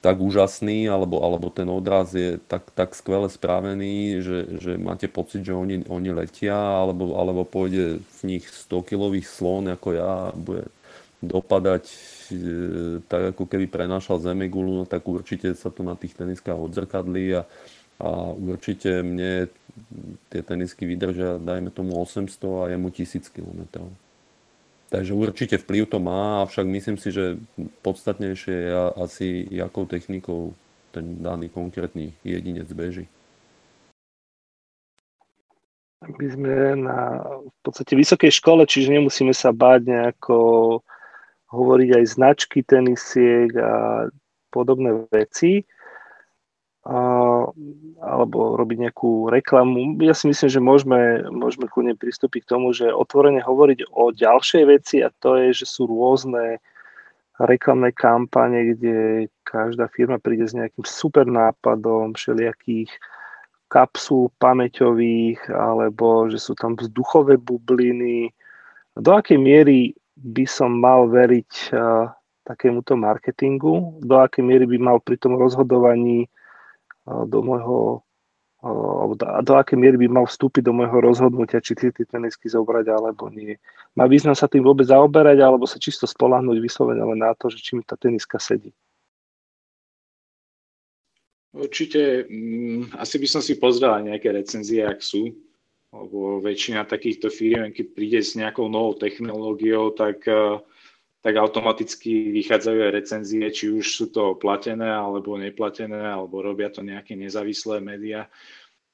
tak 0.00 0.16
úžasný, 0.16 0.88
alebo, 0.88 1.20
alebo 1.20 1.52
ten 1.52 1.68
odraz 1.68 2.16
je 2.16 2.40
tak, 2.48 2.72
tak 2.72 2.96
skvele 2.96 3.28
spravený, 3.28 4.24
že, 4.24 4.38
že 4.56 4.72
máte 4.80 5.12
pocit, 5.12 5.44
že 5.44 5.52
oni, 5.52 5.84
oni 5.92 6.10
letia, 6.10 6.56
alebo, 6.56 7.20
alebo 7.20 7.44
pôjde 7.44 8.00
v 8.00 8.20
nich 8.24 8.48
100-kilových 8.48 9.28
slon, 9.28 9.68
ako 9.68 9.88
ja, 9.92 10.32
bude 10.32 10.72
dopadať 11.20 11.84
e, 11.84 11.96
tak, 13.04 13.36
ako 13.36 13.44
keby 13.44 13.68
prenášal 13.68 14.24
zemegulu, 14.24 14.72
no 14.72 14.84
tak 14.88 15.04
určite 15.04 15.52
sa 15.52 15.68
to 15.68 15.84
na 15.84 15.92
tých 15.92 16.16
teniskách 16.16 16.56
odzrkadlí 16.56 17.36
a, 17.36 17.44
a 18.00 18.32
určite 18.32 19.04
mne 19.04 19.52
tie 20.32 20.40
tenisky 20.40 20.88
vydržia, 20.88 21.36
dajme 21.36 21.70
tomu 21.70 22.00
800 22.00 22.64
a 22.64 22.64
jemu 22.72 22.88
1000 22.90 23.28
km. 23.28 23.60
Takže 24.90 25.14
určite 25.14 25.54
vplyv 25.62 25.86
to 25.86 26.02
má, 26.02 26.42
avšak 26.42 26.66
myslím 26.66 26.98
si, 26.98 27.14
že 27.14 27.38
podstatnejšie 27.86 28.56
je 28.66 28.72
asi, 28.98 29.26
jakou 29.46 29.86
technikou 29.86 30.58
ten 30.90 31.22
daný 31.22 31.46
konkrétny 31.46 32.10
jedinec 32.26 32.66
beží. 32.74 33.06
My 36.00 36.26
sme 36.32 36.54
na 36.80 37.22
v 37.44 37.58
podstate 37.62 37.92
vysokej 37.94 38.32
škole, 38.34 38.64
čiže 38.66 38.96
nemusíme 38.98 39.36
sa 39.36 39.52
báť 39.54 39.86
nejako 39.86 40.36
hovoriť 41.52 41.90
aj 42.00 42.04
značky 42.08 42.64
tenisiek 42.64 43.52
a 43.60 44.08
podobné 44.50 45.06
veci 45.12 45.62
alebo 46.80 48.56
robiť 48.56 48.88
nejakú 48.88 49.28
reklamu. 49.28 50.00
Ja 50.00 50.16
si 50.16 50.32
myslím, 50.32 50.48
že 50.48 50.60
môžeme, 50.64 51.00
môžeme 51.28 51.68
kľudne 51.68 51.92
pristúpiť 51.92 52.48
k 52.48 52.50
tomu, 52.56 52.72
že 52.72 52.88
otvorene 52.88 53.44
hovoriť 53.44 53.92
o 53.92 54.08
ďalšej 54.16 54.64
veci 54.64 55.04
a 55.04 55.12
to 55.20 55.36
je, 55.36 55.52
že 55.52 55.68
sú 55.68 55.84
rôzne 55.84 56.56
reklamné 57.40 57.92
kampane, 57.92 58.76
kde 58.76 59.28
každá 59.44 59.88
firma 59.92 60.16
príde 60.20 60.48
s 60.48 60.56
nejakým 60.56 60.84
super 60.84 61.28
nápadom 61.28 62.16
všelijakých 62.16 62.88
kapsul 63.68 64.32
pamäťových, 64.40 65.52
alebo 65.52 66.28
že 66.32 66.42
sú 66.42 66.56
tam 66.58 66.74
vzduchové 66.76 67.38
bubliny. 67.38 68.32
Do 68.98 69.14
akej 69.14 69.38
miery 69.38 69.94
by 70.16 70.44
som 70.44 70.80
mal 70.80 71.08
veriť 71.08 71.72
uh, 71.72 72.10
takémuto 72.44 72.98
marketingu, 72.98 74.00
do 74.02 74.14
akej 74.20 74.42
miery 74.42 74.66
by 74.66 74.78
mal 74.80 74.98
pri 75.00 75.16
tom 75.16 75.38
rozhodovaní 75.38 76.26
do 77.06 77.38
môjho 77.40 78.04
alebo 78.60 79.16
do, 79.16 79.24
do 79.24 79.52
akej 79.56 79.80
miery 79.80 79.96
by 79.96 80.20
mal 80.20 80.26
vstúpiť 80.28 80.68
do 80.68 80.76
môjho 80.76 81.00
rozhodnutia, 81.00 81.64
či 81.64 81.72
tie 81.72 81.88
tenisky 81.88 82.44
zobrať 82.44 82.92
alebo 82.92 83.32
nie. 83.32 83.56
Má 83.96 84.04
význam 84.04 84.36
sa 84.36 84.52
tým 84.52 84.60
vôbec 84.60 84.84
zaoberať, 84.84 85.40
alebo 85.40 85.64
sa 85.64 85.80
čisto 85.80 86.04
spolahnuť 86.04 86.60
vyslovene 86.60 87.00
len 87.00 87.24
na 87.24 87.32
to, 87.32 87.48
že 87.48 87.56
či 87.56 87.80
mi 87.80 87.82
tá 87.82 87.96
teniska 87.96 88.36
sedí? 88.36 88.76
Určite, 91.56 92.28
mm, 92.30 92.94
asi 93.00 93.16
by 93.18 93.26
som 93.26 93.42
si 93.42 93.58
pozrel 93.58 93.90
aj 93.90 94.04
nejaké 94.12 94.28
recenzie, 94.30 94.84
ak 94.84 95.02
sú, 95.02 95.34
lebo 95.90 96.38
väčšina 96.38 96.86
takýchto 96.86 97.32
firiem, 97.32 97.74
keď 97.74 97.86
príde 97.90 98.20
s 98.22 98.38
nejakou 98.38 98.70
novou 98.70 98.94
technológiou, 98.94 99.90
tak 99.96 100.22
uh, 100.30 100.62
tak 101.20 101.36
automaticky 101.36 102.32
vychádzajú 102.32 102.78
aj 102.80 102.94
recenzie, 102.96 103.44
či 103.52 103.68
už 103.68 103.84
sú 103.84 104.06
to 104.08 104.40
platené 104.40 104.88
alebo 104.88 105.36
neplatené, 105.36 106.00
alebo 106.00 106.40
robia 106.40 106.72
to 106.72 106.80
nejaké 106.80 107.12
nezávislé 107.12 107.84
médiá, 107.84 108.32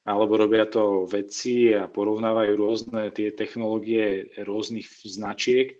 alebo 0.03 0.35
robia 0.35 0.67
to 0.67 1.07
vedci 1.07 1.71
a 1.71 1.87
porovnávajú 1.87 2.53
rôzne 2.59 3.15
tie 3.15 3.31
technológie 3.31 4.27
rôznych 4.43 4.87
značiek. 5.07 5.79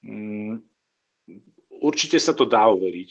Mm, 0.00 0.64
určite 1.80 2.16
sa 2.16 2.32
to 2.32 2.48
dá 2.48 2.72
overiť. 2.72 3.10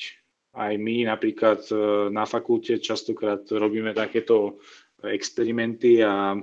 Aj 0.58 0.74
my 0.76 1.06
napríklad 1.06 1.64
e, 1.70 1.74
na 2.10 2.26
fakulte 2.26 2.82
častokrát 2.82 3.46
robíme 3.48 3.94
takéto 3.94 4.60
experimenty 5.06 6.02
a 6.02 6.38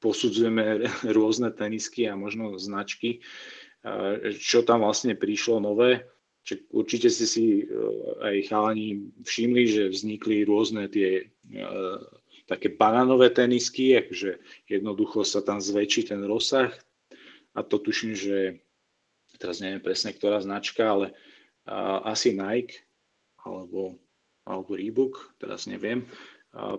posudzujeme 0.00 0.84
rôzne 1.16 1.52
tenisky 1.56 2.04
a 2.04 2.16
možno 2.20 2.56
značky 2.60 3.24
čo 4.36 4.60
tam 4.62 4.84
vlastne 4.84 5.16
prišlo 5.16 5.60
nové. 5.60 6.04
Určite 6.72 7.12
ste 7.12 7.26
si 7.28 7.44
e, 7.62 7.64
aj 8.24 8.48
chalani 8.48 9.12
všimli, 9.22 9.64
že 9.68 9.92
vznikli 9.92 10.48
rôzne 10.48 10.88
tie 10.88 11.20
e, 11.20 11.62
také 12.48 12.72
banánové 12.72 13.30
tenisky, 13.30 13.94
akože 14.00 14.40
jednoducho 14.66 15.22
sa 15.22 15.44
tam 15.44 15.60
zväčší 15.62 16.10
ten 16.10 16.24
rozsah 16.24 16.72
a 17.54 17.60
to 17.62 17.78
tuším, 17.78 18.16
že 18.16 18.58
teraz 19.38 19.62
neviem 19.62 19.84
presne, 19.84 20.10
ktorá 20.10 20.42
značka, 20.42 20.90
ale 20.90 21.14
asi 22.02 22.34
Nike 22.34 22.82
alebo, 23.46 23.94
alebo 24.42 24.74
Reebok, 24.74 25.38
teraz 25.38 25.70
neviem, 25.70 26.02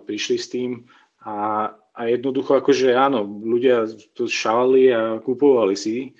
prišli 0.04 0.36
s 0.36 0.46
tým 0.52 0.84
a, 1.24 1.70
a 1.96 2.00
jednoducho 2.10 2.58
akože 2.58 2.92
áno, 2.92 3.24
ľudia 3.24 3.88
to 4.12 4.28
šalali 4.28 4.92
a 4.92 5.22
kupovali 5.22 5.72
si 5.78 6.12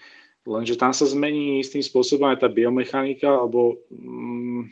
Lenže 0.42 0.74
tam 0.74 0.90
sa 0.90 1.06
zmení 1.06 1.62
istým 1.62 1.82
spôsobom 1.82 2.26
aj 2.26 2.42
tá 2.42 2.48
biomechanika, 2.50 3.30
alebo 3.30 3.78
mm, 3.94 4.66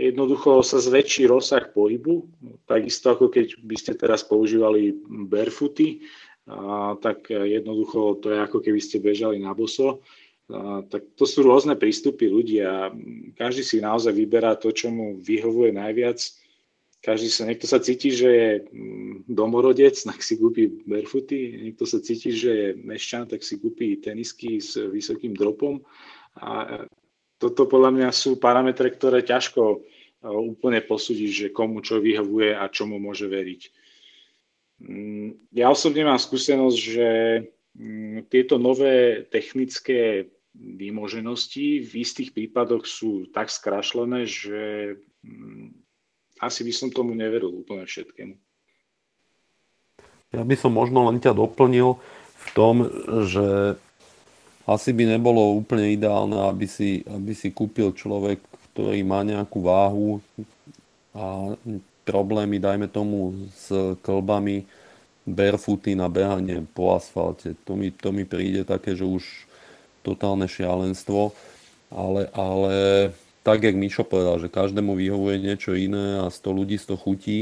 jednoducho 0.00 0.64
sa 0.64 0.80
zväčší 0.80 1.28
rozsah 1.28 1.68
pohybu, 1.76 2.24
takisto 2.64 3.12
ako 3.12 3.28
keď 3.28 3.60
by 3.60 3.76
ste 3.76 3.92
teraz 4.00 4.24
používali 4.24 4.96
barefooty, 5.28 6.00
a, 6.48 6.96
tak 6.96 7.28
jednoducho 7.28 8.18
to 8.24 8.32
je 8.32 8.38
ako 8.40 8.58
keby 8.64 8.80
ste 8.80 9.04
bežali 9.04 9.36
na 9.38 9.52
boso. 9.52 10.00
A, 10.48 10.80
tak 10.88 11.12
to 11.20 11.28
sú 11.28 11.44
rôzne 11.44 11.76
prístupy 11.76 12.32
ľudí 12.32 12.64
a 12.64 12.88
každý 13.36 13.62
si 13.62 13.76
naozaj 13.84 14.16
vyberá 14.16 14.56
to, 14.56 14.72
čo 14.72 14.88
mu 14.88 15.20
vyhovuje 15.20 15.76
najviac 15.76 16.41
každý 17.02 17.28
sa, 17.34 17.42
niekto 17.50 17.66
sa 17.66 17.82
cíti, 17.82 18.14
že 18.14 18.30
je 18.30 18.50
mm, 18.70 19.26
domorodec, 19.26 19.98
tak 19.98 20.22
si 20.22 20.38
kúpi 20.38 20.70
barefooty, 20.86 21.66
niekto 21.66 21.82
sa 21.82 21.98
cíti, 21.98 22.30
že 22.30 22.50
je 22.54 22.68
mešťan, 22.78 23.34
tak 23.34 23.42
si 23.42 23.58
kúpi 23.58 23.98
tenisky 23.98 24.62
s 24.62 24.78
vysokým 24.78 25.34
dropom 25.34 25.82
a 26.38 26.86
toto 27.42 27.66
podľa 27.66 27.90
mňa 27.90 28.08
sú 28.14 28.38
parametre, 28.38 28.86
ktoré 28.94 29.26
ťažko 29.26 29.82
úplne 30.22 30.78
posúdiť, 30.86 31.30
že 31.34 31.46
komu 31.50 31.82
čo 31.82 31.98
vyhovuje 31.98 32.54
a 32.54 32.70
čomu 32.70 33.02
môže 33.02 33.26
veriť. 33.26 33.62
Mm, 34.86 35.50
ja 35.50 35.66
osobne 35.66 36.06
mám 36.06 36.22
skúsenosť, 36.22 36.78
že 36.78 37.08
mm, 37.74 38.30
tieto 38.30 38.62
nové 38.62 39.26
technické 39.26 40.30
výmoženosti 40.54 41.82
v 41.82 41.92
istých 41.98 42.30
prípadoch 42.30 42.86
sú 42.86 43.26
tak 43.34 43.50
skrašlené, 43.50 44.28
že 44.28 44.94
asi 46.42 46.66
by 46.66 46.72
som 46.74 46.88
tomu 46.90 47.14
neveril 47.14 47.54
úplne 47.54 47.86
všetkému. 47.86 48.34
Ja 50.34 50.42
by 50.42 50.56
som 50.58 50.74
možno 50.74 51.06
len 51.06 51.22
ťa 51.22 51.38
doplnil 51.38 52.02
v 52.42 52.46
tom, 52.56 52.90
že 53.30 53.78
asi 54.66 54.90
by 54.90 55.14
nebolo 55.14 55.58
úplne 55.58 55.94
ideálne, 55.94 56.34
aby 56.50 56.66
si, 56.66 57.06
aby 57.06 57.30
si 57.36 57.54
kúpil 57.54 57.94
človek, 57.94 58.42
ktorý 58.72 59.04
má 59.06 59.22
nejakú 59.22 59.62
váhu 59.62 60.18
a 61.12 61.54
problémy, 62.02 62.58
dajme 62.58 62.88
tomu, 62.88 63.36
s 63.52 63.68
klbami, 64.02 64.64
barefooty 65.22 65.94
na 65.94 66.10
behanie 66.10 66.66
po 66.74 66.98
asfalte. 66.98 67.54
To 67.68 67.78
mi, 67.78 67.94
to 67.94 68.10
mi 68.10 68.26
príde 68.26 68.66
také, 68.66 68.98
že 68.98 69.06
už 69.06 69.22
totálne 70.02 70.50
šialenstvo, 70.50 71.30
ale, 71.92 72.26
ale 72.34 72.74
tak, 73.42 73.66
jak 73.66 73.74
Mišo 73.74 74.06
povedal, 74.06 74.38
že 74.38 74.50
každému 74.50 74.94
vyhovuje 74.94 75.36
niečo 75.42 75.74
iné 75.74 76.22
a 76.22 76.30
100 76.30 76.58
ľudí 76.58 76.76
100 76.78 76.94
chutí. 76.98 77.38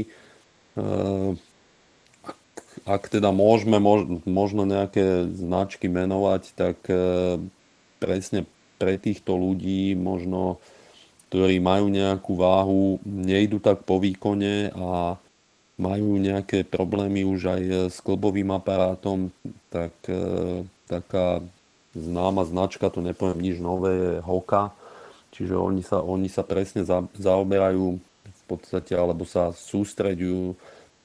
Eh, 0.77 1.31
ak 2.85 3.13
teda 3.13 3.29
môžeme 3.29 3.77
možno 4.25 4.65
nejaké 4.65 5.29
značky 5.29 5.85
menovať, 5.85 6.41
tak 6.57 6.77
eh, 6.89 7.37
presne 8.01 8.49
pre 8.81 8.97
týchto 8.97 9.37
ľudí 9.37 9.93
možno 9.93 10.57
ktorí 11.31 11.63
majú 11.63 11.87
nejakú 11.87 12.35
váhu, 12.35 12.99
nejdu 13.07 13.63
tak 13.63 13.87
po 13.87 14.03
výkone 14.03 14.67
a 14.75 15.15
majú 15.79 16.19
nejaké 16.19 16.67
problémy 16.67 17.23
už 17.23 17.55
aj 17.55 17.61
s 17.87 17.97
klbovým 18.03 18.51
aparátom, 18.51 19.31
tak 19.71 19.95
e, 20.11 20.67
taká 20.91 21.39
známa 21.95 22.43
značka, 22.43 22.91
to 22.91 22.99
nepoviem 22.99 23.39
nič 23.39 23.63
nové, 23.63 23.95
je 23.95 24.11
Hoka. 24.27 24.75
Čiže 25.31 25.55
oni 25.55 25.81
sa, 25.81 26.03
oni 26.03 26.27
sa 26.27 26.43
presne 26.43 26.83
za, 26.83 27.03
zaoberajú 27.15 27.97
v 28.27 28.43
podstate, 28.47 28.93
alebo 28.95 29.23
sa 29.23 29.55
sústreďujú 29.55 30.55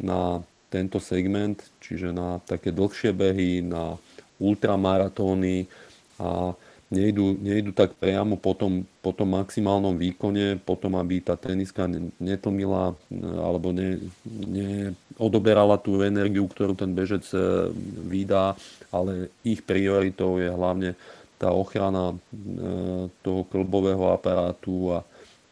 na 0.03 0.43
tento 0.67 0.99
segment, 0.99 1.63
čiže 1.79 2.11
na 2.11 2.43
také 2.43 2.75
dlhšie 2.75 3.15
behy, 3.15 3.63
na 3.63 3.95
ultramaratóny 4.43 5.71
a 6.19 6.53
nejdu, 6.91 7.35
nejdu 7.39 7.71
tak 7.75 7.95
priamo 7.99 8.39
po 8.39 8.55
tom, 8.55 8.87
po 9.03 9.11
tom 9.11 9.35
maximálnom 9.35 9.99
výkone, 9.99 10.59
potom 10.63 10.95
aby 10.99 11.19
tá 11.19 11.35
teniska 11.35 11.91
netlmila 12.23 12.95
alebo 13.43 13.75
ne, 13.75 13.99
neodoberala 14.27 15.79
tú 15.83 16.03
energiu, 16.03 16.47
ktorú 16.47 16.79
ten 16.79 16.95
bežec 16.95 17.27
e, 17.35 17.71
vydá, 18.07 18.55
ale 18.95 19.35
ich 19.43 19.67
prioritou 19.67 20.39
je 20.39 20.47
hlavne 20.47 20.95
tá 21.37 21.53
ochrana 21.53 22.13
e, 22.13 22.17
toho 23.21 23.45
klbového 23.49 24.13
aparátu 24.13 24.97
a 24.97 24.99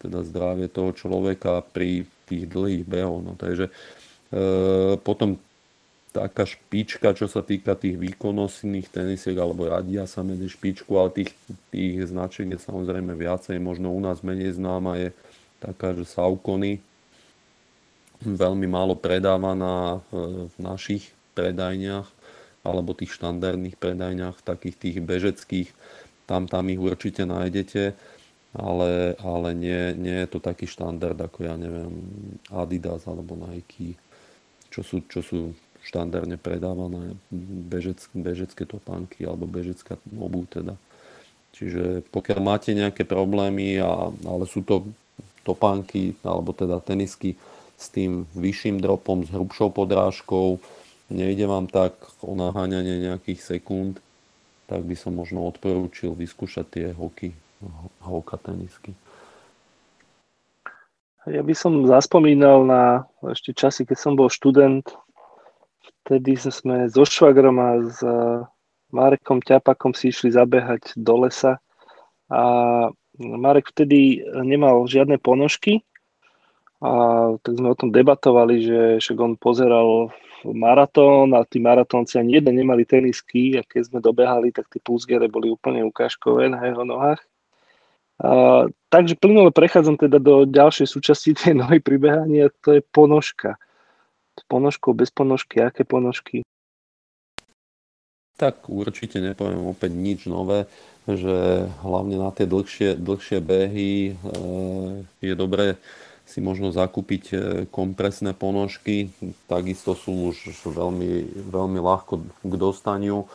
teda 0.01 0.25
zdravie 0.25 0.69
toho 0.69 0.93
človeka 0.93 1.65
pri 1.73 2.05
tých 2.29 2.45
dlhých 2.49 2.85
behoch. 2.85 3.21
No, 3.25 3.33
takže 3.37 3.69
e, 3.69 3.73
potom 5.01 5.41
taká 6.15 6.47
špička, 6.47 7.11
čo 7.11 7.27
sa 7.27 7.43
týka 7.43 7.75
tých 7.75 7.99
výkonnostných 7.99 8.87
tenisiek, 8.87 9.35
alebo 9.35 9.67
radia 9.67 10.07
sa 10.07 10.23
medzi 10.23 10.47
špičku, 10.47 10.95
ale 10.95 11.11
tých, 11.11 11.31
tých 11.75 12.07
značiek 12.07 12.47
je 12.55 12.61
samozrejme 12.63 13.19
viacej. 13.19 13.59
Možno 13.59 13.91
u 13.91 13.99
nás 13.99 14.23
menej 14.23 14.55
známa 14.55 15.01
je 15.03 15.09
taká, 15.59 15.91
že 15.91 16.07
Saucony, 16.07 16.79
veľmi 18.23 18.71
málo 18.71 18.95
predávaná 18.95 19.99
e, 19.99 20.49
v 20.49 20.57
našich 20.63 21.11
predajniach, 21.35 22.07
alebo 22.65 22.97
tých 22.97 23.13
štandardných 23.15 23.77
predajniach, 23.77 24.41
takých 24.41 24.77
tých 24.81 24.97
bežeckých, 25.05 25.69
tam, 26.25 26.49
tam 26.49 26.73
ich 26.73 26.81
určite 26.81 27.29
nájdete, 27.29 27.93
ale, 28.57 29.19
ale 29.21 29.49
nie, 29.53 29.93
nie 29.95 30.25
je 30.25 30.29
to 30.31 30.39
taký 30.41 30.65
štandard 30.65 31.19
ako 31.19 31.45
ja 31.45 31.55
neviem 31.61 31.93
Adidas 32.49 33.05
alebo 33.05 33.37
Nike, 33.37 33.99
čo 34.73 34.81
sú, 34.81 35.05
čo 35.11 35.21
sú 35.21 35.53
štandardne 35.85 36.41
predávané 36.41 37.13
bežec, 37.69 38.01
bežecké 38.17 38.65
topánky 38.65 39.29
alebo 39.29 39.45
bežecká 39.45 40.01
obu 40.17 40.49
teda. 40.49 40.81
Čiže 41.55 42.09
pokiaľ 42.09 42.41
máte 42.41 42.73
nejaké 42.73 43.05
problémy, 43.05 43.79
a, 43.79 44.11
ale 44.11 44.45
sú 44.49 44.65
to 44.65 44.89
topánky 45.45 46.17
alebo 46.25 46.57
teda 46.57 46.81
tenisky 46.81 47.37
s 47.77 47.93
tým 47.93 48.25
vyšším 48.33 48.81
dropom, 48.81 49.27
s 49.27 49.31
hrubšou 49.31 49.71
podrážkou, 49.71 50.59
nejde 51.13 51.45
vám 51.49 51.67
tak 51.69 51.97
o 52.25 52.37
naháňanie 52.37 53.01
nejakých 53.05 53.41
sekúnd, 53.41 54.01
tak 54.69 54.85
by 54.85 54.97
som 54.97 55.17
možno 55.17 55.45
odporúčil 55.45 56.17
vyskúšať 56.17 56.67
tie 56.71 56.87
hoky, 56.93 57.37
hoka 58.01 58.41
tenisky. 58.41 58.97
Ja 61.25 61.41
by 61.41 61.57
som 61.57 61.89
zaspomínal 61.89 62.69
na 62.69 63.09
ešte 63.25 63.57
časy, 63.57 63.89
keď 63.89 63.97
som 63.97 64.13
bol 64.13 64.29
študent 64.29 64.85
Vtedy 66.05 66.37
sme 66.37 66.85
so 66.93 67.09
švagrom 67.09 67.57
a 67.57 67.81
s 67.81 68.05
Marekom 68.93 69.41
Ťapakom 69.41 69.97
si 69.97 70.13
išli 70.13 70.37
zabehať 70.37 71.01
do 71.01 71.25
lesa 71.25 71.57
a 72.29 72.43
Marek 73.17 73.73
vtedy 73.73 74.21
nemal 74.45 74.85
žiadne 74.85 75.17
ponožky 75.17 75.81
a 76.85 76.93
tak 77.41 77.57
sme 77.57 77.73
o 77.73 77.79
tom 77.81 77.89
debatovali, 77.89 78.61
že 78.61 78.81
však 79.01 79.17
on 79.17 79.33
pozeral 79.41 80.13
maratón 80.45 81.33
a 81.33 81.41
tí 81.49 81.57
maratónci 81.57 82.21
ani 82.21 82.37
jeden 82.37 82.61
nemali 82.61 82.85
tenisky 82.85 83.57
a 83.57 83.65
keď 83.65 83.89
sme 83.89 83.99
dobehali, 84.05 84.53
tak 84.53 84.69
tie 84.69 84.85
púzgere 84.85 85.25
boli 85.33 85.49
úplne 85.49 85.81
ukážkové 85.89 86.53
na 86.53 86.61
jeho 86.69 86.85
nohách. 86.85 87.25
A, 88.21 88.69
takže 88.93 89.17
plynule 89.17 89.49
prechádzam 89.49 89.97
teda 89.97 90.21
do 90.21 90.45
ďalšej 90.45 90.87
súčasti 90.93 91.33
tej 91.33 91.57
nohy 91.57 91.81
pri 91.81 91.97
behaní 91.97 92.45
a 92.45 92.53
to 92.61 92.77
je 92.77 92.85
ponožka. 92.93 93.57
S 94.37 94.45
bez 94.93 95.09
ponožky, 95.09 95.65
aké 95.65 95.89
ponožky? 95.89 96.45
Tak 98.35 98.67
určite 98.67 99.23
nepoviem 99.23 99.63
opäť 99.63 99.95
nič 99.95 100.27
nové, 100.27 100.67
že 101.07 101.65
hlavne 101.87 102.19
na 102.19 102.35
tie 102.35 102.51
dlhšie, 102.51 102.99
dlhšie 102.99 103.39
behy 103.39 104.11
e, 104.11 104.15
je 105.23 105.35
dobré 105.39 105.79
si 106.25 106.41
možno 106.41 106.73
zakúpiť 106.73 107.25
e, 107.31 107.37
kompresné 107.69 108.33
ponožky. 108.33 109.13
Takisto 109.47 109.93
sú 109.93 110.33
už 110.33 110.65
veľmi, 110.65 111.45
veľmi 111.53 111.79
ľahko 111.79 112.25
k 112.25 112.55
dostaniu. 112.57 113.25
E, 113.25 113.27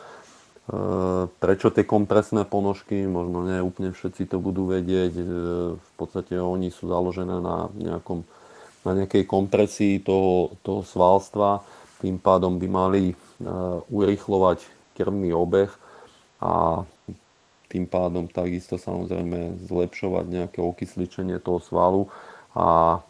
prečo 1.30 1.70
tie 1.70 1.86
kompresné 1.86 2.42
ponožky? 2.44 3.06
Možno 3.06 3.46
nie 3.46 3.62
úplne 3.62 3.94
všetci 3.94 4.26
to 4.26 4.42
budú 4.42 4.70
vedieť. 4.70 5.12
V 5.78 5.90
podstate 5.94 6.34
oni 6.36 6.74
sú 6.74 6.90
založené 6.90 7.38
na 7.38 7.70
nejakom 7.78 8.26
na 8.84 8.96
nejakej 8.96 9.28
kompresii 9.28 10.00
toho, 10.00 10.56
toho 10.64 10.80
svalstva, 10.80 11.60
tým 12.00 12.16
pádom 12.16 12.56
by 12.56 12.68
mali 12.68 13.02
e, 13.12 13.14
urychlovať 13.92 14.64
krvný 14.96 15.36
obeh 15.36 15.68
a 16.40 16.84
tým 17.68 17.84
pádom 17.86 18.26
takisto 18.26 18.80
samozrejme 18.80 19.68
zlepšovať 19.68 20.24
nejaké 20.26 20.58
okysličenie 20.64 21.38
toho 21.38 21.60
svalu 21.60 22.08
a 22.56 22.98
e, 22.98 23.00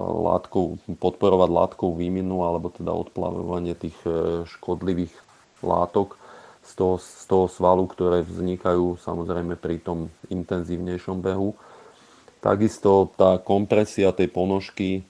látkou, 0.00 0.80
podporovať 0.96 1.50
látkou 1.50 1.96
výminu 1.96 2.44
alebo 2.44 2.72
teda 2.72 2.92
odplavovanie 2.92 3.76
tých 3.76 3.96
e, 4.08 4.44
škodlivých 4.48 5.12
látok 5.60 6.16
z 6.64 6.72
toho, 6.76 6.94
z 7.00 7.24
toho 7.28 7.46
svalu, 7.48 7.84
ktoré 7.88 8.24
vznikajú 8.24 9.00
samozrejme 9.00 9.56
pri 9.56 9.80
tom 9.80 10.12
intenzívnejšom 10.28 11.20
behu. 11.20 11.56
Takisto 12.40 13.12
tá 13.20 13.36
kompresia 13.36 14.16
tej 14.16 14.32
ponožky 14.32 14.88
e, 14.96 15.02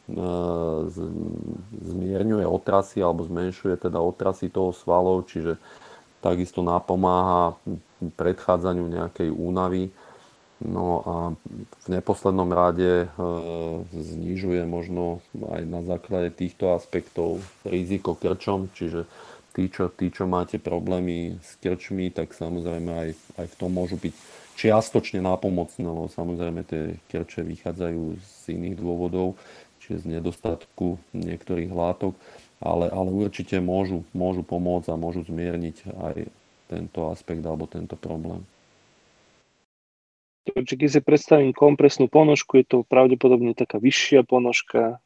zmierňuje 1.86 2.42
otrasy 2.42 2.98
alebo 2.98 3.22
zmenšuje 3.22 3.86
teda 3.86 4.02
otrasy 4.02 4.50
toho 4.50 4.74
svalov, 4.74 5.30
čiže 5.30 5.54
takisto 6.18 6.60
napomáha 6.60 7.54
predchádzaniu 8.18 8.84
nejakej 8.90 9.30
únavy. 9.30 9.94
No 10.61 11.00
a 11.08 11.14
v 11.56 11.86
neposlednom 11.88 12.52
rade 12.52 13.04
e, 13.04 13.06
znižuje 13.96 14.68
možno 14.68 15.24
aj 15.32 15.62
na 15.64 15.80
základe 15.80 16.36
týchto 16.36 16.76
aspektov 16.76 17.40
riziko 17.64 18.12
krčom, 18.12 18.68
čiže 18.76 19.08
tí, 19.56 19.72
čo, 19.72 19.88
tí, 19.88 20.12
čo 20.12 20.28
máte 20.28 20.61
problémy 20.61 21.40
s 21.40 21.56
krčmi, 21.64 22.12
tak 22.12 22.36
samozrejme 22.36 22.92
aj, 22.92 23.11
aj 23.40 23.46
v 23.48 23.54
tom 23.56 23.72
môžu 23.72 23.96
byť 23.96 24.14
čiastočne 24.61 25.24
nápomocné, 25.24 25.80
lebo 25.80 26.12
samozrejme 26.12 26.61
tie 26.68 27.00
kerče 27.08 27.40
vychádzajú 27.40 28.20
z 28.20 28.61
iných 28.61 28.76
dôvodov, 28.76 29.40
čiže 29.80 30.04
z 30.04 30.20
nedostatku 30.20 31.00
niektorých 31.16 31.72
látok, 31.72 32.12
ale, 32.61 32.92
ale 32.92 33.08
určite 33.08 33.56
môžu, 33.64 34.04
môžu 34.12 34.44
pomôcť 34.44 34.92
a 34.92 35.00
môžu 35.00 35.24
zmierniť 35.24 35.76
aj 35.88 36.16
tento 36.68 37.08
aspekt 37.08 37.40
alebo 37.40 37.64
tento 37.64 37.96
problém. 37.96 38.44
Takže 40.41 40.74
keď 40.76 40.88
si 40.88 41.01
predstavím 41.05 41.53
kompresnú 41.53 42.09
ponožku, 42.09 42.61
je 42.61 42.66
to 42.66 42.78
pravdepodobne 42.88 43.53
taká 43.53 43.76
vyššia 43.76 44.24
ponožka, 44.24 44.99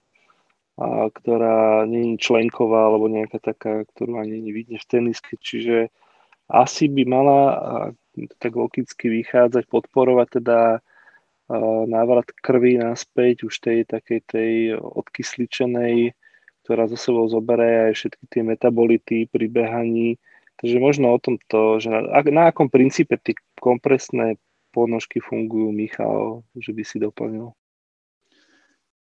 a, 0.79 0.87
ktorá 1.11 1.85
nie 1.91 2.15
je 2.15 2.23
členková 2.23 2.87
alebo 2.91 3.11
nejaká 3.11 3.43
taká, 3.43 3.83
ktorú 3.95 4.23
ani 4.23 4.39
nevidne 4.39 4.79
v 4.79 4.87
teniske. 4.87 5.35
Čiže 5.39 5.91
asi 6.47 6.87
by 6.93 7.03
mala 7.09 7.41
tak 8.39 8.55
logicky 8.55 9.11
vychádzať, 9.11 9.67
podporovať 9.67 10.29
teda 10.41 10.59
návrat 11.89 12.33
krvi 12.41 12.81
naspäť 12.81 13.45
už 13.49 13.55
tej 13.61 13.85
takej 13.85 14.21
tej 14.25 14.53
odkysličenej, 14.81 16.17
ktorá 16.65 16.89
zo 16.89 16.97
sebou 16.97 17.29
zoberie 17.29 17.93
aj 17.93 18.01
všetky 18.01 18.25
tie 18.33 18.43
metabolity 18.45 19.29
pri 19.29 19.47
behaní. 19.53 20.17
Takže 20.57 20.77
možno 20.81 21.13
o 21.13 21.19
tomto, 21.21 21.83
že 21.83 21.93
na, 21.93 22.01
na 22.25 22.43
akom 22.49 22.73
princípe 22.73 23.21
tie 23.21 23.37
kompresné 23.61 24.41
ponožky 24.75 25.23
fungujú, 25.23 25.71
Michal, 25.71 26.43
že 26.59 26.75
by 26.75 26.83
si 26.83 26.99
doplnil? 26.99 27.55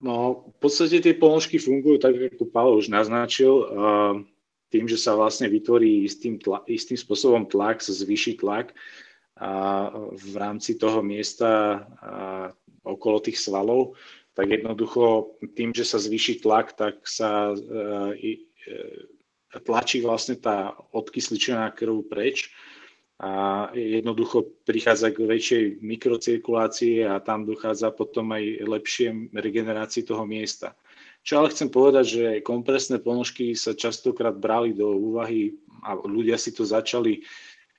No, 0.02 0.50
v 0.50 0.56
podstate 0.58 0.98
tie 0.98 1.14
ponožky 1.14 1.62
fungujú 1.62 2.02
tak, 2.02 2.18
ako 2.18 2.50
Pavel 2.50 2.82
už 2.82 2.90
naznačil, 2.90 3.54
tým, 4.74 4.90
že 4.90 4.98
sa 4.98 5.14
vlastne 5.14 5.46
vytvorí 5.46 6.02
istým, 6.02 6.42
tla, 6.42 6.66
istým 6.66 6.98
spôsobom 6.98 7.46
tlak, 7.46 7.78
sa 7.78 7.94
zvýši 7.94 8.42
tlak, 8.42 8.74
a 9.38 9.50
v 10.12 10.34
rámci 10.36 10.76
toho 10.76 11.00
miesta 11.00 11.82
okolo 12.82 13.22
tých 13.22 13.38
svalov, 13.38 13.94
tak 14.34 14.48
jednoducho 14.48 15.36
tým, 15.54 15.76
že 15.76 15.84
sa 15.86 16.00
zvýši 16.00 16.40
tlak, 16.40 16.72
tak 16.72 17.04
sa 17.04 17.52
e, 17.52 18.40
e, 18.64 19.60
tlačí 19.60 20.00
vlastne 20.00 20.40
tá 20.40 20.72
odkysličená 20.96 21.68
krv 21.76 22.08
preč 22.08 22.48
a 23.20 23.68
jednoducho 23.76 24.64
prichádza 24.64 25.12
k 25.12 25.28
väčšej 25.28 25.64
mikrocirkulácii 25.84 27.06
a 27.06 27.20
tam 27.20 27.44
dochádza 27.46 27.92
potom 27.92 28.32
aj 28.34 28.64
lepšie 28.66 29.32
regenerácii 29.34 30.02
toho 30.06 30.26
miesta. 30.26 30.74
Čo 31.22 31.38
ale 31.38 31.54
chcem 31.54 31.70
povedať, 31.70 32.04
že 32.06 32.24
kompresné 32.42 32.98
ponožky 32.98 33.54
sa 33.54 33.78
častokrát 33.78 34.34
brali 34.34 34.74
do 34.74 34.90
úvahy 34.90 35.54
a 35.86 35.94
ľudia 35.94 36.34
si 36.34 36.50
to 36.50 36.66
začali 36.66 37.22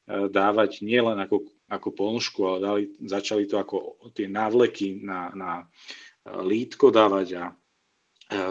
E, 0.04 0.28
dávať 0.28 0.84
nielen 0.84 1.16
ako, 1.16 1.48
ako 1.72 1.90
ponožku, 1.96 2.44
ale 2.44 2.60
dali, 2.60 2.84
začali 3.08 3.48
to 3.48 3.56
ako 3.56 3.96
tie 4.12 4.28
návleky 4.28 5.00
na, 5.00 5.32
na 5.32 5.52
e, 5.64 5.66
lítko 6.44 6.92
dávať 6.92 7.28
a 7.40 7.44
e, 7.48 7.54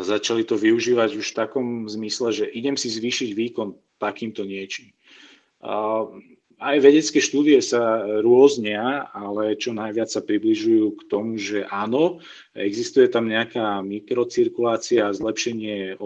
začali 0.01 0.49
to 0.49 0.57
využívať 0.57 1.20
už 1.20 1.26
v 1.28 1.39
takom 1.45 1.66
zmysle, 1.93 2.33
že 2.33 2.49
idem 2.49 2.80
si 2.80 2.89
zvýšiť 2.89 3.37
výkon 3.37 3.76
takýmto 4.01 4.49
niečím. 4.49 4.97
Aj 6.62 6.78
vedecké 6.78 7.18
štúdie 7.18 7.58
sa 7.58 8.06
rôznia, 8.22 9.10
ale 9.10 9.58
čo 9.58 9.74
najviac 9.74 10.06
sa 10.06 10.22
približujú 10.22 10.94
k 10.94 11.02
tomu, 11.10 11.34
že 11.34 11.66
áno, 11.66 12.22
existuje 12.54 13.10
tam 13.10 13.26
nejaká 13.26 13.82
mikrocirkulácia 13.82 15.10
zlepšenie 15.10 15.98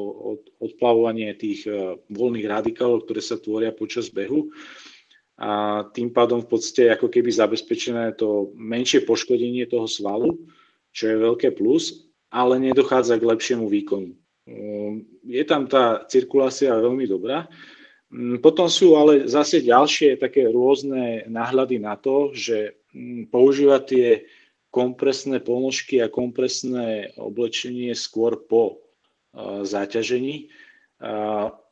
odplavovanie 0.57 1.37
tých 1.37 1.69
voľných 2.09 2.49
radikálov, 2.49 3.05
ktoré 3.05 3.21
sa 3.21 3.37
tvoria 3.37 3.69
počas 3.69 4.09
behu 4.09 4.49
a 5.37 5.85
tým 5.93 6.09
pádom 6.09 6.41
v 6.41 6.49
podstate 6.49 6.89
ako 6.89 7.13
keby 7.13 7.29
zabezpečené 7.29 8.17
to 8.17 8.57
menšie 8.57 9.05
poškodenie 9.05 9.69
toho 9.69 9.85
svalu, 9.85 10.33
čo 10.97 11.13
je 11.13 11.17
veľké 11.21 11.53
plus, 11.53 12.09
ale 12.33 12.57
nedochádza 12.57 13.21
k 13.21 13.29
lepšiemu 13.29 13.69
výkonu. 13.69 14.17
Ehm, 14.49 15.05
je 15.29 15.45
tam 15.45 15.69
tá 15.69 16.09
cirkulácia 16.09 16.73
veľmi 16.73 17.05
dobrá. 17.05 17.45
Ehm, 18.17 18.41
potom 18.41 18.73
sú 18.73 18.97
ale 18.97 19.29
zase 19.29 19.61
ďalšie 19.61 20.17
také 20.17 20.49
rôzne 20.49 21.29
náhľady 21.29 21.77
na 21.77 22.01
to, 22.01 22.33
že 22.33 22.81
hm, 22.97 23.29
používať 23.29 23.83
tie 23.85 24.09
kompresné 24.73 25.45
ponožky 25.45 26.01
a 26.01 26.09
kompresné 26.09 27.13
oblečenie 27.17 27.93
skôr 27.97 28.41
po 28.45 28.81
záťažení 29.65 30.49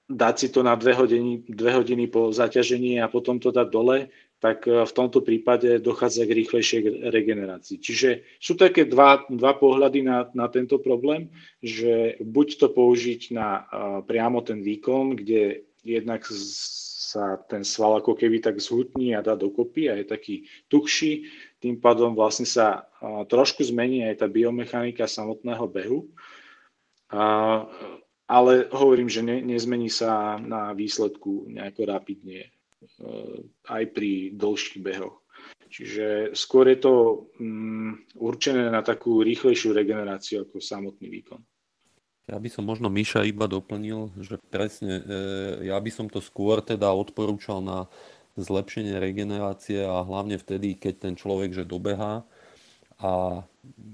dať 0.08 0.34
si 0.36 0.48
to 0.52 0.60
na 0.60 0.76
dve 0.76 0.92
hodiny, 0.92 1.48
dve 1.48 1.80
hodiny 1.80 2.04
po 2.12 2.28
zaťažení 2.28 3.00
a 3.00 3.08
potom 3.08 3.40
to 3.40 3.48
dať 3.48 3.68
dole, 3.72 4.12
tak 4.36 4.68
e, 4.68 4.84
v 4.84 4.92
tomto 4.92 5.24
prípade 5.24 5.80
dochádza 5.80 6.28
k 6.28 6.36
rýchlejšej 6.44 6.80
regenerácii. 7.08 7.80
Čiže 7.80 8.08
sú 8.36 8.60
také 8.60 8.84
dva, 8.84 9.24
dva 9.32 9.56
pohľady 9.56 10.04
na, 10.04 10.28
na 10.36 10.52
tento 10.52 10.76
problém, 10.76 11.32
že 11.64 12.20
buď 12.20 12.48
to 12.60 12.66
použiť 12.68 13.20
na 13.32 13.64
priamo 14.04 14.44
ten 14.44 14.60
výkon, 14.60 15.16
kde 15.16 15.64
jednak 15.84 16.26
sa 17.14 17.38
ten 17.46 17.62
sval 17.62 18.02
ako 18.02 18.18
keby 18.18 18.42
tak 18.42 18.58
zhutní 18.58 19.14
a 19.14 19.22
dá 19.22 19.38
dokopy 19.38 19.86
a 19.86 19.94
je 20.00 20.04
taký 20.08 20.34
tuhší, 20.66 21.30
tým 21.62 21.78
pádom 21.78 22.16
vlastne 22.16 22.48
sa 22.48 22.90
trošku 23.28 23.62
zmení 23.62 24.02
aj 24.02 24.24
tá 24.24 24.26
biomechanika 24.26 25.06
samotného 25.06 25.64
behu. 25.70 26.10
Ale 28.24 28.52
hovorím, 28.72 29.06
že 29.12 29.20
ne, 29.22 29.44
nezmení 29.44 29.92
sa 29.92 30.40
na 30.40 30.72
výsledku 30.72 31.44
nejako 31.52 31.92
rapidne 31.92 32.40
e, 32.40 32.50
aj 33.68 33.84
pri 33.92 34.32
dlhších 34.32 34.80
behoch. 34.80 35.20
Čiže 35.68 36.32
skôr 36.32 36.72
je 36.72 36.78
to 36.80 36.94
um, 37.36 38.00
určené 38.16 38.72
na 38.72 38.80
takú 38.80 39.20
rýchlejšiu 39.20 39.76
regeneráciu 39.76 40.48
ako 40.48 40.56
samotný 40.62 41.10
výkon. 41.20 41.42
Ja 42.24 42.40
by 42.40 42.48
som 42.48 42.64
možno 42.64 42.88
Miša 42.88 43.28
iba 43.28 43.44
doplnil, 43.44 44.08
že 44.16 44.40
presne, 44.48 45.04
e, 45.04 45.68
ja 45.68 45.76
by 45.76 45.90
som 45.92 46.06
to 46.08 46.24
skôr 46.24 46.64
teda 46.64 46.88
odporúčal 46.88 47.60
na 47.60 47.84
zlepšenie 48.40 48.96
regenerácie 48.96 49.84
a 49.84 50.00
hlavne 50.00 50.40
vtedy, 50.40 50.72
keď 50.72 50.94
ten 51.04 51.14
človek 51.20 51.52
že 51.52 51.68
dobehá, 51.68 52.24
a 53.02 53.42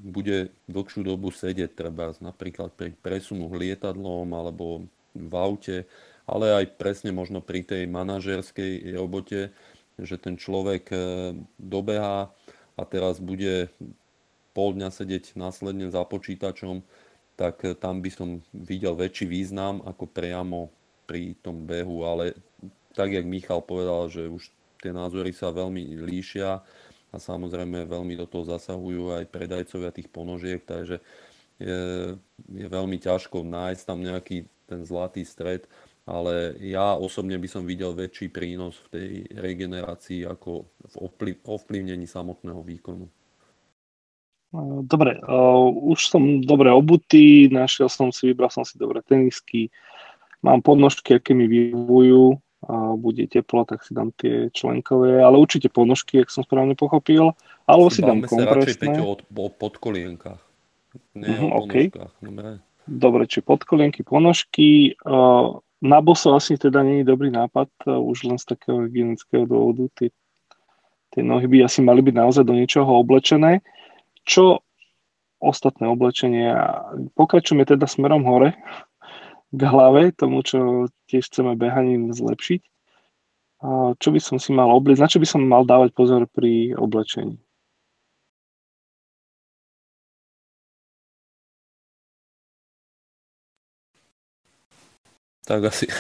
bude 0.07 0.53
dlhšiu 0.69 1.03
dobu 1.07 1.33
sedieť, 1.33 1.73
treba 1.73 2.13
napríklad 2.21 2.75
pri 2.77 2.93
presunu 3.01 3.49
lietadlom 3.49 4.29
alebo 4.31 4.85
v 5.17 5.33
aute, 5.35 5.89
ale 6.29 6.55
aj 6.55 6.79
presne 6.79 7.11
možno 7.11 7.41
pri 7.43 7.65
tej 7.65 7.89
manažerskej 7.89 8.95
robote, 8.95 9.51
že 9.99 10.17
ten 10.21 10.37
človek 10.39 10.85
e, 10.93 10.99
dobehá 11.59 12.31
a 12.77 12.83
teraz 12.87 13.19
bude 13.19 13.73
pol 14.55 14.79
dňa 14.79 14.95
sedieť 14.95 15.35
následne 15.35 15.91
za 15.91 16.07
počítačom, 16.07 16.87
tak 17.41 17.65
e, 17.65 17.73
tam 17.73 18.05
by 18.05 18.11
som 18.13 18.29
videl 18.53 18.93
väčší 18.93 19.25
význam 19.25 19.81
ako 19.89 20.05
priamo 20.05 20.69
pri 21.09 21.33
tom 21.41 21.65
behu, 21.65 22.05
ale 22.05 22.37
tak, 22.93 23.17
jak 23.17 23.25
Michal 23.25 23.65
povedal, 23.65 24.13
že 24.13 24.29
už 24.29 24.53
tie 24.85 24.93
názory 24.93 25.33
sa 25.33 25.49
veľmi 25.49 25.97
líšia, 26.05 26.61
a 27.11 27.17
samozrejme 27.19 27.91
veľmi 27.91 28.15
do 28.15 28.27
toho 28.27 28.47
zasahujú 28.47 29.19
aj 29.19 29.25
predajcovia 29.35 29.91
tých 29.91 30.07
ponožiek, 30.11 30.63
takže 30.63 31.03
je, 31.59 31.81
je 32.47 32.67
veľmi 32.71 32.97
ťažko 33.03 33.43
nájsť 33.43 33.83
tam 33.83 33.99
nejaký 34.01 34.47
ten 34.71 34.87
zlatý 34.87 35.27
stred, 35.27 35.67
ale 36.07 36.55
ja 36.63 36.95
osobne 36.95 37.35
by 37.37 37.49
som 37.51 37.67
videl 37.67 37.93
väčší 37.93 38.31
prínos 38.31 38.79
v 38.87 38.89
tej 38.95 39.09
regenerácii 39.35 40.23
ako 40.25 40.71
v 40.87 40.95
ovplyvnení 41.45 42.07
samotného 42.07 42.63
výkonu. 42.63 43.11
Dobre, 44.83 45.23
uh, 45.23 45.71
už 45.71 46.11
som 46.11 46.43
dobre 46.43 46.75
obutý, 46.75 47.47
našiel 47.47 47.87
som 47.87 48.11
si, 48.11 48.35
vybral 48.35 48.51
som 48.51 48.67
si 48.67 48.75
dobre 48.75 48.99
tenisky, 49.07 49.71
mám 50.43 50.59
podnožky, 50.59 51.23
aké 51.23 51.39
mi 51.39 51.47
vyhovujú, 51.47 52.35
a 52.61 52.93
bude 52.93 53.25
teplo, 53.25 53.65
tak 53.65 53.81
si 53.87 53.97
dám 53.97 54.13
tie 54.21 54.53
členkové, 54.53 55.23
ale 55.23 55.41
určite 55.41 55.73
ponožky, 55.73 56.21
ak 56.21 56.29
som 56.29 56.45
správne 56.45 56.77
pochopil, 56.77 57.33
alebo 57.65 57.89
si 57.89 58.05
dám 58.05 58.27
kompresné. 58.27 59.01
Sa 59.01 59.07
o, 59.07 59.17
o 59.17 59.49
podkolienkach, 59.49 60.43
nie 61.17 61.31
uh-huh, 61.31 61.57
o 61.57 61.65
okay. 61.65 61.89
Dobre. 62.21 62.61
Dobre, 62.91 63.23
či 63.31 63.41
podkolienky, 63.41 64.03
ponožky. 64.03 64.99
Na 65.81 65.99
boso 66.03 66.35
asi 66.35 66.59
teda 66.59 66.83
nie 66.83 67.01
je 67.01 67.09
dobrý 67.09 67.31
nápad, 67.33 67.71
už 67.87 68.27
len 68.27 68.37
z 68.37 68.51
takého 68.53 68.85
hygienického 68.85 69.47
dôvodu. 69.47 69.87
Tie, 69.97 70.11
tie 71.15 71.23
nohy 71.25 71.47
by 71.47 71.71
asi 71.71 71.81
mali 71.81 72.03
byť 72.03 72.15
naozaj 72.19 72.45
do 72.45 72.53
niečoho 72.53 72.91
oblečené. 72.99 73.63
Čo 74.25 74.65
ostatné 75.41 75.89
oblečenie? 75.89 76.53
Pokračujeme 77.17 77.65
teda 77.65 77.89
smerom 77.89 78.25
hore 78.25 78.57
k 79.51 79.61
hlave, 79.67 80.15
tomu, 80.15 80.47
čo 80.47 80.87
tiež 81.11 81.27
chceme 81.27 81.59
behaním 81.59 82.15
zlepšiť. 82.15 82.63
Čo 84.01 84.09
by 84.15 84.21
som 84.23 84.41
si 84.41 84.57
mal 84.57 84.73
obliecť, 84.73 85.01
na 85.05 85.11
čo 85.11 85.21
by 85.21 85.29
som 85.29 85.45
mal 85.45 85.69
dávať 85.69 85.93
pozor 85.93 86.25
pri 86.31 86.73
oblečení? 86.79 87.37
Tak 95.51 95.67
asi, 95.67 95.91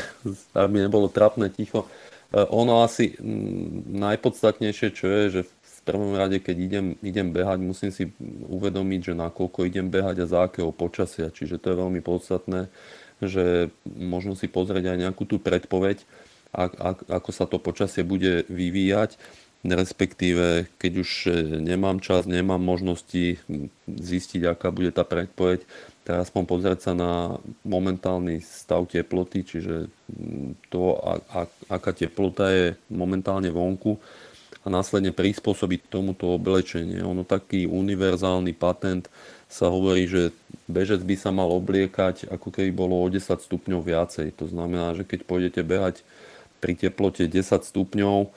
aby 0.55 0.87
nebolo 0.87 1.11
trapné 1.11 1.51
ticho. 1.51 1.91
E, 2.31 2.39
ono 2.55 2.87
asi 2.87 3.18
najpodstatnejšie, 3.99 4.89
čo 4.95 5.07
je, 5.11 5.23
že 5.35 5.41
v 5.43 5.60
prvom 5.87 6.12
rade, 6.16 6.39
keď 6.43 6.57
idem, 6.57 6.87
idem 7.01 7.28
behať, 7.33 7.59
musím 7.62 7.91
si 7.95 8.12
uvedomiť, 8.49 9.12
že 9.12 9.14
nakoľko 9.16 9.64
idem 9.64 9.89
behať 9.89 10.24
a 10.24 10.31
za 10.31 10.39
akého 10.45 10.70
počasia. 10.74 11.33
Čiže 11.33 11.61
to 11.61 11.72
je 11.72 11.81
veľmi 11.81 12.01
podstatné 12.05 12.68
že 13.20 13.68
možno 13.85 14.33
si 14.33 14.49
pozrieť 14.49 14.97
aj 14.97 14.99
nejakú 15.09 15.28
tú 15.28 15.37
predpoveď, 15.37 16.03
ak, 16.51 16.72
ak, 16.81 16.99
ako 17.07 17.31
sa 17.31 17.45
to 17.45 17.61
počasie 17.61 18.03
bude 18.03 18.49
vyvíjať. 18.49 19.20
respektíve 19.61 20.72
keď 20.81 20.93
už 21.05 21.11
e, 21.28 21.31
nemám 21.61 22.01
čas, 22.01 22.24
nemám 22.24 22.59
možnosti 22.59 23.37
zistiť, 23.87 24.49
aká 24.49 24.72
bude 24.72 24.89
tá 24.89 25.05
predpoveď, 25.05 25.68
tak 26.09 26.24
aspoň 26.24 26.43
pozrieť 26.49 26.78
sa 26.81 26.93
na 26.97 27.37
momentálny 27.68 28.41
stav 28.41 28.89
teploty, 28.89 29.45
čiže 29.45 29.93
to, 30.72 30.97
a, 30.97 31.20
a, 31.28 31.41
aká 31.68 31.93
teplota 31.93 32.49
je 32.49 32.66
momentálne 32.89 33.53
vonku 33.53 34.01
a 34.61 34.67
následne 34.69 35.11
prispôsobiť 35.15 35.89
tomuto 35.89 36.29
oblečenie. 36.37 37.01
Ono 37.01 37.25
taký 37.25 37.65
univerzálny 37.65 38.53
patent 38.53 39.09
sa 39.49 39.73
hovorí, 39.73 40.05
že 40.05 40.37
bežec 40.69 41.01
by 41.01 41.17
sa 41.17 41.33
mal 41.33 41.49
obliekať 41.49 42.29
ako 42.29 42.53
keby 42.53 42.71
bolo 42.71 43.01
o 43.01 43.07
10 43.09 43.25
stupňov 43.25 43.81
viacej. 43.81 44.37
To 44.37 44.47
znamená, 44.47 44.93
že 44.93 45.09
keď 45.09 45.25
pôjdete 45.25 45.61
behať 45.65 46.05
pri 46.61 46.77
teplote 46.77 47.25
10 47.25 47.41
stupňov, 47.65 48.31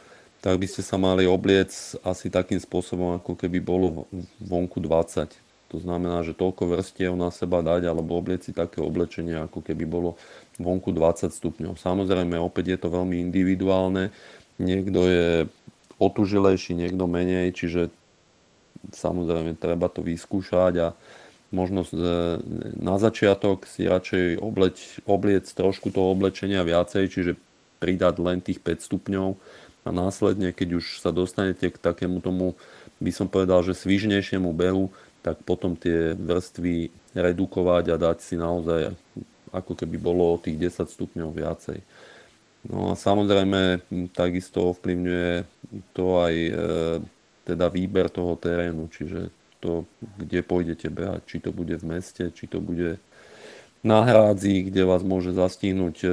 tak 0.44 0.60
by 0.60 0.68
ste 0.68 0.84
sa 0.84 1.00
mali 1.00 1.24
obliec 1.24 1.72
asi 2.04 2.28
takým 2.28 2.60
spôsobom, 2.60 3.16
ako 3.20 3.36
keby 3.36 3.64
bolo 3.64 4.08
vonku 4.44 4.80
20. 4.80 5.32
To 5.72 5.78
znamená, 5.82 6.22
že 6.22 6.38
toľko 6.38 6.70
vrstiev 6.70 7.16
na 7.16 7.32
seba 7.32 7.64
dať 7.64 7.88
alebo 7.90 8.20
oblieci 8.20 8.54
také 8.54 8.78
oblečenie, 8.84 9.40
ako 9.40 9.64
keby 9.64 9.88
bolo 9.88 10.20
vonku 10.62 10.92
20 10.92 11.32
stupňov. 11.34 11.80
Samozrejme, 11.80 12.38
opäť 12.38 12.76
je 12.76 12.80
to 12.80 12.94
veľmi 12.94 13.18
individuálne. 13.24 14.14
Niekto 14.62 15.00
je 15.10 15.28
otužilejší, 16.10 16.76
niekto 16.76 17.08
menej, 17.08 17.56
čiže 17.56 17.92
samozrejme 18.92 19.56
treba 19.56 19.88
to 19.88 20.04
vyskúšať 20.04 20.74
a 20.84 20.88
možno 21.54 21.86
na 22.82 22.98
začiatok 22.98 23.70
si 23.70 23.86
radšej 23.86 24.42
obleť, 24.42 25.06
obliec 25.06 25.46
trošku 25.48 25.94
toho 25.94 26.12
oblečenia 26.12 26.66
viacej, 26.66 27.04
čiže 27.08 27.32
pridať 27.78 28.16
len 28.20 28.42
tých 28.42 28.60
5 28.60 28.88
stupňov 28.90 29.38
a 29.84 29.90
následne, 29.92 30.56
keď 30.56 30.80
už 30.80 31.04
sa 31.04 31.12
dostanete 31.12 31.70
k 31.70 31.78
takému 31.78 32.24
tomu, 32.24 32.56
by 33.04 33.12
som 33.12 33.28
povedal, 33.28 33.62
že 33.64 33.76
svižnejšiemu 33.76 34.50
behu, 34.56 34.90
tak 35.24 35.40
potom 35.44 35.76
tie 35.76 36.16
vrstvy 36.16 36.92
redukovať 37.16 37.86
a 37.92 37.96
dať 37.96 38.18
si 38.20 38.36
naozaj 38.36 38.92
ako 39.54 39.78
keby 39.78 39.96
bolo 40.02 40.36
o 40.36 40.42
tých 40.42 40.58
10 40.58 40.90
stupňov 40.90 41.30
viacej. 41.32 41.80
No 42.64 42.92
a 42.92 42.94
samozrejme 42.96 43.84
takisto 44.16 44.72
ovplyvňuje 44.72 45.44
to 45.92 46.06
aj 46.24 46.36
e, 46.36 46.54
teda 47.44 47.68
výber 47.68 48.08
toho 48.08 48.40
terénu, 48.40 48.88
čiže 48.88 49.28
to, 49.60 49.84
kde 50.00 50.44
pôjdete 50.44 50.88
behať, 50.88 51.22
či 51.28 51.38
to 51.44 51.52
bude 51.52 51.76
v 51.76 51.86
meste, 51.88 52.32
či 52.32 52.48
to 52.48 52.64
bude 52.64 53.00
na 53.84 54.00
hrádzi, 54.08 54.72
kde 54.72 54.88
vás 54.88 55.04
môže 55.04 55.36
zastihnúť 55.36 55.98
e, 56.04 56.10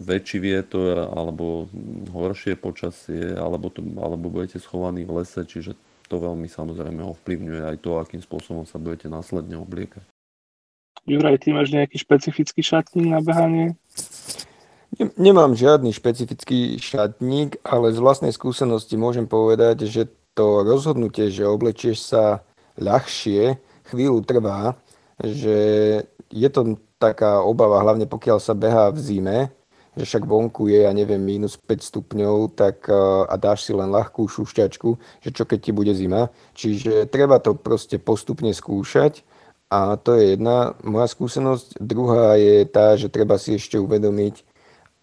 väčší 0.00 0.40
vietor 0.40 1.12
alebo 1.12 1.68
horšie 2.08 2.56
počasie, 2.56 3.36
alebo, 3.36 3.68
to, 3.68 3.84
alebo 4.00 4.32
budete 4.32 4.56
schovaní 4.56 5.04
v 5.04 5.20
lese, 5.20 5.44
čiže 5.44 5.76
to 6.08 6.16
veľmi 6.16 6.48
samozrejme 6.48 7.04
ovplyvňuje 7.04 7.62
aj 7.68 7.76
to, 7.84 8.00
akým 8.00 8.24
spôsobom 8.24 8.64
sa 8.64 8.80
budete 8.80 9.12
následne 9.12 9.60
obliekať. 9.60 10.08
Juraj, 11.04 11.44
ty 11.44 11.52
máš 11.52 11.70
nejaký 11.70 12.00
špecifický 12.00 12.64
šatník 12.64 13.12
na 13.12 13.20
behanie? 13.20 13.76
Nemám 15.20 15.52
žiadny 15.52 15.92
špecifický 15.92 16.80
šatník, 16.80 17.60
ale 17.66 17.92
z 17.92 17.98
vlastnej 18.00 18.32
skúsenosti 18.32 18.96
môžem 18.96 19.28
povedať, 19.28 19.84
že 19.84 20.08
to 20.32 20.64
rozhodnutie, 20.64 21.28
že 21.28 21.44
oblečieš 21.44 22.00
sa 22.00 22.46
ľahšie, 22.80 23.60
chvíľu 23.92 24.24
trvá, 24.24 24.76
že 25.20 25.58
je 26.32 26.48
to 26.48 26.80
taká 26.96 27.44
obava, 27.44 27.82
hlavne 27.84 28.08
pokiaľ 28.08 28.38
sa 28.40 28.56
behá 28.56 28.88
v 28.88 28.98
zime, 29.00 29.38
že 29.96 30.04
však 30.04 30.28
vonku 30.28 30.68
je, 30.68 30.84
ja 30.84 30.92
neviem, 30.92 31.20
minus 31.20 31.56
5 31.56 31.88
stupňov, 31.88 32.52
tak 32.52 32.84
a 33.28 33.34
dáš 33.40 33.64
si 33.64 33.72
len 33.72 33.88
ľahkú 33.88 34.28
šušťačku, 34.28 34.90
že 35.24 35.30
čo 35.32 35.48
keď 35.48 35.58
ti 35.60 35.72
bude 35.72 35.92
zima. 35.96 36.28
Čiže 36.52 37.08
treba 37.08 37.40
to 37.40 37.56
proste 37.56 37.96
postupne 38.00 38.52
skúšať 38.52 39.24
a 39.72 39.96
to 39.96 40.16
je 40.20 40.36
jedna 40.36 40.76
moja 40.84 41.08
skúsenosť. 41.08 41.80
Druhá 41.80 42.36
je 42.36 42.68
tá, 42.68 42.92
že 43.00 43.08
treba 43.08 43.40
si 43.40 43.56
ešte 43.56 43.80
uvedomiť, 43.80 44.55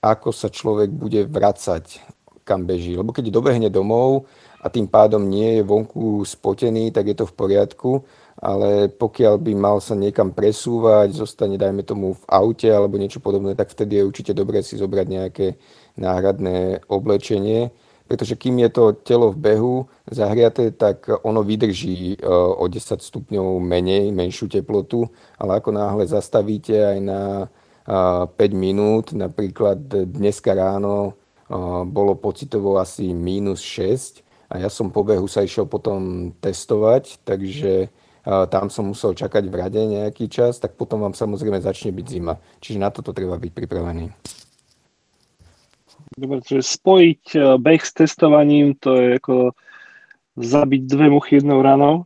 ako 0.04 0.36
sa 0.36 0.52
človek 0.52 0.92
bude 0.92 1.24
vracať, 1.24 2.04
kam 2.44 2.68
beží. 2.68 3.00
Lebo 3.00 3.16
keď 3.16 3.32
dobehne 3.32 3.72
domov 3.72 4.28
a 4.60 4.68
tým 4.68 4.92
pádom 4.92 5.24
nie 5.24 5.60
je 5.60 5.64
vonku 5.64 6.28
spotený, 6.28 6.92
tak 6.92 7.08
je 7.08 7.16
to 7.16 7.26
v 7.26 7.34
poriadku 7.40 8.04
ale 8.44 8.92
pokiaľ 8.92 9.40
by 9.40 9.54
mal 9.56 9.78
sa 9.80 9.96
niekam 9.96 10.36
presúvať, 10.36 11.16
zostane, 11.16 11.56
dajme 11.56 11.88
tomu, 11.88 12.20
v 12.20 12.24
aute 12.28 12.68
alebo 12.68 13.00
niečo 13.00 13.24
podobné, 13.24 13.56
tak 13.56 13.72
vtedy 13.72 14.04
je 14.04 14.08
určite 14.08 14.32
dobré 14.36 14.60
si 14.60 14.76
zobrať 14.76 15.08
nejaké 15.08 15.48
náhradné 15.96 16.84
oblečenie, 16.92 17.72
pretože 18.04 18.36
kým 18.36 18.60
je 18.68 18.70
to 18.74 18.84
telo 19.06 19.32
v 19.32 19.40
behu 19.40 19.76
zahriaté, 20.12 20.76
tak 20.76 21.08
ono 21.24 21.40
vydrží 21.40 22.20
e, 22.20 22.28
o 22.28 22.68
10 22.68 23.00
stupňov 23.00 23.64
menej, 23.64 24.12
menšiu 24.12 24.52
teplotu, 24.52 25.08
ale 25.40 25.64
ako 25.64 25.72
náhle 25.72 26.04
zastavíte 26.04 26.76
aj 26.76 26.98
na 27.00 27.22
5 27.86 28.40
e, 28.40 28.48
minút, 28.56 29.12
napríklad 29.12 29.80
dneska 30.10 30.56
ráno 30.56 31.20
bolo 31.86 32.18
pocitovo 32.18 32.82
asi 32.82 33.14
minus 33.14 33.62
6 33.62 34.24
a 34.50 34.64
ja 34.64 34.70
som 34.72 34.90
po 34.90 35.06
behu 35.06 35.28
sa 35.30 35.46
išiel 35.46 35.70
potom 35.70 36.32
testovať, 36.42 37.22
takže 37.22 37.94
tam 38.24 38.72
som 38.72 38.90
musel 38.90 39.12
čakať 39.12 39.52
v 39.52 39.56
rade 39.60 39.82
nejaký 39.84 40.32
čas, 40.32 40.58
tak 40.58 40.80
potom 40.80 41.04
vám 41.04 41.14
samozrejme 41.14 41.60
začne 41.60 41.92
byť 41.92 42.06
zima. 42.08 42.40
Čiže 42.64 42.80
na 42.80 42.90
toto 42.90 43.12
treba 43.12 43.36
byť 43.36 43.52
pripravený. 43.52 44.06
Dobre, 46.14 46.40
čiže 46.46 46.62
spojiť 46.62 47.24
e, 47.34 47.40
beh 47.58 47.82
s 47.82 47.92
testovaním, 47.98 48.78
to 48.78 48.94
je 48.94 49.08
ako 49.18 49.36
zabiť 50.38 50.82
dve 50.86 51.08
muchy 51.10 51.42
jednou 51.42 51.62
ranou. 51.66 52.06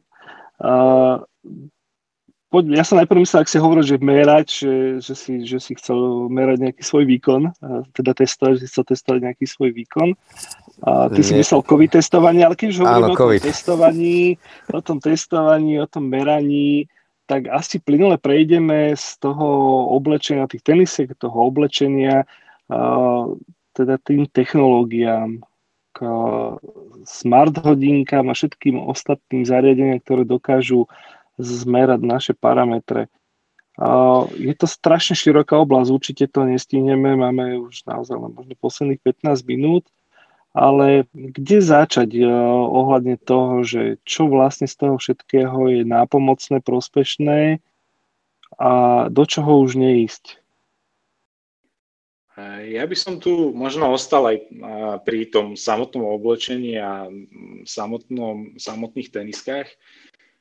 Poď, 2.48 2.80
ja 2.80 2.84
som 2.88 3.00
najprv 3.00 3.24
myslel, 3.24 3.43
ak 3.43 3.52
si 3.52 3.60
hovoril, 3.60 3.84
že 3.84 4.00
merať, 4.00 4.48
že, 4.48 4.76
že, 5.04 5.14
si, 5.14 5.34
že 5.43 5.58
si 5.60 5.76
chcel 5.76 6.32
merať 6.32 6.58
nejaký 6.64 6.84
svoj 6.84 7.04
výkon, 7.04 7.41
teda 7.91 8.12
testovať, 8.16 8.52
že 8.58 8.62
si 8.64 8.68
chcel 8.72 8.86
testovať 8.95 9.20
nejaký 9.28 9.45
svoj 9.45 9.72
výkon. 9.76 10.16
A 10.86 11.10
ty 11.10 11.22
Nie. 11.22 11.28
si 11.28 11.34
myslel 11.36 11.66
COVID 11.66 11.91
testovanie, 11.98 12.45
ale 12.45 12.56
keď 12.56 12.68
už 12.70 12.78
hovoríme 12.86 13.12
o 13.12 13.18
tom 13.18 13.41
testovaní, 13.41 14.20
o 14.70 14.82
tom 14.82 14.98
testovaní, 15.02 15.72
o 15.82 15.88
tom 15.89 16.06
meraní, 16.06 16.86
tak 17.28 17.52
asi 17.52 17.84
plynule 17.84 18.16
prejdeme 18.16 18.95
z 18.95 19.08
toho 19.20 19.48
oblečenia, 19.91 20.48
tých 20.48 20.64
tenisiek, 20.64 21.12
toho 21.20 21.52
oblečenia, 21.52 22.24
teda 23.76 23.95
tým 24.00 24.30
technológiám, 24.32 25.43
k 25.98 26.06
smart 27.10 27.58
hodinkám 27.58 28.30
a 28.30 28.38
všetkým 28.38 28.78
ostatným 28.78 29.50
zariadeniam, 29.50 29.98
ktoré 29.98 30.30
dokážu 30.30 30.86
zmerať 31.38 32.02
naše 32.02 32.34
parametre. 32.34 33.08
Je 34.34 34.54
to 34.58 34.66
strašne 34.66 35.14
široká 35.14 35.54
oblasť, 35.62 35.90
určite 35.94 36.26
to 36.26 36.50
nestihneme, 36.50 37.14
máme 37.14 37.62
už 37.62 37.86
naozaj 37.86 38.18
len 38.18 38.34
možno 38.34 38.54
posledných 38.58 39.02
15 39.06 39.46
minút, 39.46 39.86
ale 40.58 41.06
kde 41.14 41.62
začať 41.62 42.18
uh, 42.18 42.34
ohľadne 42.66 43.22
toho, 43.22 43.62
že 43.62 44.02
čo 44.02 44.26
vlastne 44.26 44.66
z 44.66 44.74
toho 44.74 44.98
všetkého 44.98 45.70
je 45.70 45.82
nápomocné, 45.86 46.66
prospešné 46.66 47.62
a 48.58 48.72
do 49.14 49.24
čoho 49.30 49.62
už 49.62 49.78
neísť? 49.78 50.42
Ja 52.70 52.86
by 52.86 52.94
som 52.94 53.18
tu 53.18 53.50
možno 53.50 53.90
ostal 53.90 54.30
aj 54.30 54.38
pri 55.02 55.26
tom 55.34 55.58
samotnom 55.58 56.06
oblečení 56.06 56.78
a 56.78 57.10
samotnom, 57.66 58.62
samotných 58.62 59.10
teniskách. 59.10 59.66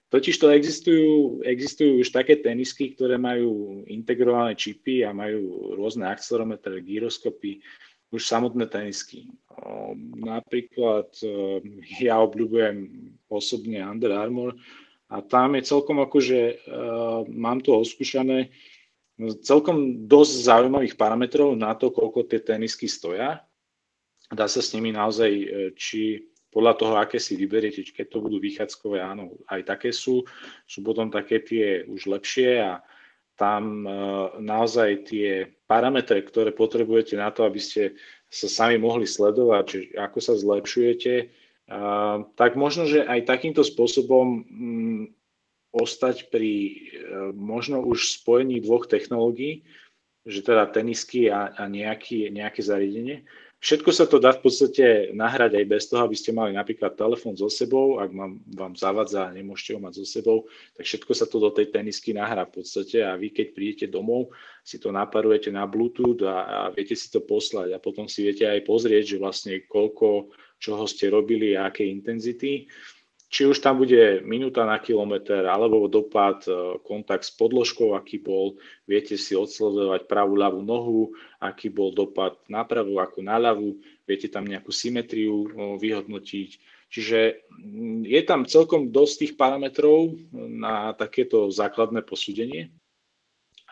Totiž 0.07 0.39
to 0.39 0.55
existujú, 0.55 1.43
existujú 1.43 1.99
už 1.99 2.15
také 2.15 2.39
tenisky, 2.39 2.95
ktoré 2.95 3.19
majú 3.19 3.83
integrované 3.91 4.55
čipy 4.55 5.03
a 5.03 5.11
majú 5.11 5.75
rôzne 5.75 6.07
akcelerometre, 6.07 6.79
gyroskopy, 6.79 7.59
už 8.15 8.23
samotné 8.23 8.71
tenisky. 8.71 9.27
Napríklad 10.15 11.11
ja 11.99 12.23
obľúbujem 12.23 12.87
osobne 13.27 13.83
Under 13.83 14.15
Armour 14.15 14.55
a 15.11 15.19
tam 15.27 15.59
je 15.59 15.67
celkom 15.67 15.99
akože, 15.99 16.71
mám 17.35 17.59
tu 17.59 17.75
oskúšané, 17.75 18.55
celkom 19.43 20.07
dosť 20.07 20.33
zaujímavých 20.45 20.95
parametrov 20.95 21.57
na 21.57 21.73
to, 21.73 21.89
koľko 21.89 22.29
tie 22.29 22.41
tenisky 22.41 22.85
stoja. 22.87 23.43
Dá 24.29 24.45
sa 24.45 24.61
s 24.61 24.75
nimi 24.77 24.93
naozaj, 24.93 25.31
e, 25.31 25.47
či 25.79 26.19
podľa 26.57 26.75
toho, 26.81 26.95
aké 26.97 27.21
si 27.21 27.37
vyberiete, 27.37 27.85
keď 27.93 28.17
to 28.17 28.25
budú 28.25 28.41
vychádzkové, 28.41 29.05
áno, 29.05 29.37
aj 29.53 29.77
také 29.77 29.93
sú. 29.93 30.25
Sú 30.65 30.81
potom 30.81 31.13
také 31.13 31.45
tie 31.45 31.85
už 31.85 32.09
lepšie 32.09 32.65
a 32.65 32.81
tam 33.37 33.85
e, 33.85 33.93
naozaj 34.41 35.13
tie 35.13 35.53
parametre, 35.69 36.25
ktoré 36.25 36.57
potrebujete 36.57 37.21
na 37.21 37.29
to, 37.29 37.45
aby 37.45 37.61
ste 37.61 37.93
sa 38.33 38.49
sami 38.49 38.81
mohli 38.81 39.05
sledovať, 39.05 39.65
či 39.69 39.79
ako 39.93 40.19
sa 40.25 40.33
zlepšujete, 40.33 41.15
e, 41.21 41.25
tak 42.33 42.57
možno, 42.57 42.89
že 42.89 43.05
aj 43.05 43.29
takýmto 43.29 43.61
spôsobom 43.61 44.49
mm, 44.49 45.03
ostať 45.77 46.33
pri 46.33 46.53
e, 46.57 46.73
možno 47.37 47.85
už 47.85 48.17
spojení 48.17 48.65
dvoch 48.65 48.89
technológií, 48.89 49.69
že 50.25 50.41
teda 50.41 50.73
tenisky 50.73 51.29
a, 51.29 51.53
a 51.53 51.69
nejaký, 51.69 52.33
nejaké 52.33 52.65
zariadenie. 52.65 53.29
Všetko 53.67 53.91
sa 53.91 54.07
to 54.07 54.23
dá 54.23 54.31
v 54.31 54.47
podstate 54.47 55.11
nahrať 55.11 55.59
aj 55.59 55.67
bez 55.67 55.91
toho, 55.91 56.07
aby 56.07 56.15
ste 56.15 56.31
mali 56.31 56.55
napríklad 56.55 56.95
telefón 56.95 57.35
so 57.35 57.51
sebou, 57.51 57.99
ak 57.99 58.15
vám, 58.15 58.39
vám 58.47 58.79
zavadza 58.79 59.27
a 59.27 59.35
nemôžete 59.35 59.75
ho 59.75 59.83
mať 59.83 59.99
so 59.99 60.07
sebou, 60.07 60.47
tak 60.79 60.87
všetko 60.87 61.11
sa 61.11 61.27
to 61.27 61.43
do 61.43 61.51
tej 61.51 61.75
tenisky 61.75 62.15
nahrá 62.15 62.47
v 62.47 62.63
podstate. 62.63 63.03
A 63.03 63.19
vy 63.19 63.35
keď 63.35 63.59
prídete 63.59 63.87
domov, 63.91 64.31
si 64.63 64.79
to 64.79 64.95
naparujete 64.95 65.51
na 65.51 65.67
Bluetooth 65.67 66.23
a, 66.23 66.47
a 66.47 66.59
viete 66.71 66.95
si 66.95 67.11
to 67.11 67.27
poslať. 67.27 67.75
A 67.75 67.83
potom 67.83 68.07
si 68.07 68.23
viete 68.23 68.47
aj 68.47 68.63
pozrieť, 68.63 69.19
že 69.19 69.19
vlastne 69.19 69.59
koľko 69.67 70.31
čoho 70.63 70.87
ste 70.87 71.11
robili 71.11 71.59
a 71.59 71.67
aké 71.67 71.91
intenzity 71.91 72.71
či 73.27 73.43
už 73.43 73.59
tam 73.59 73.83
bude 73.83 74.23
minúta 74.23 74.63
na 74.63 74.79
kilometr, 74.79 75.43
alebo 75.51 75.91
dopad, 75.91 76.47
e, 76.47 76.79
kontakt 76.87 77.27
s 77.27 77.35
podložkou, 77.35 77.99
aký 77.99 78.23
bol, 78.23 78.55
viete 78.87 79.19
si 79.19 79.35
odsledovať 79.35 80.07
pravú, 80.07 80.39
ľavú 80.39 80.63
nohu, 80.63 81.11
aký 81.43 81.67
bol 81.67 81.91
dopad 81.91 82.39
na 82.47 82.63
pravú 82.63 83.03
ako 83.03 83.27
na 83.27 83.37
ľavú, 83.43 83.83
viete 84.07 84.31
tam 84.31 84.47
nejakú 84.47 84.71
symetriu 84.71 85.43
e, 85.43 85.49
vyhodnotiť. 85.83 86.51
Čiže 86.87 87.19
je 88.07 88.21
tam 88.23 88.47
celkom 88.47 88.95
dosť 88.95 89.15
tých 89.19 89.33
parametrov 89.35 90.15
na 90.33 90.95
takéto 90.95 91.51
základné 91.51 92.07
posúdenie. 92.07 92.71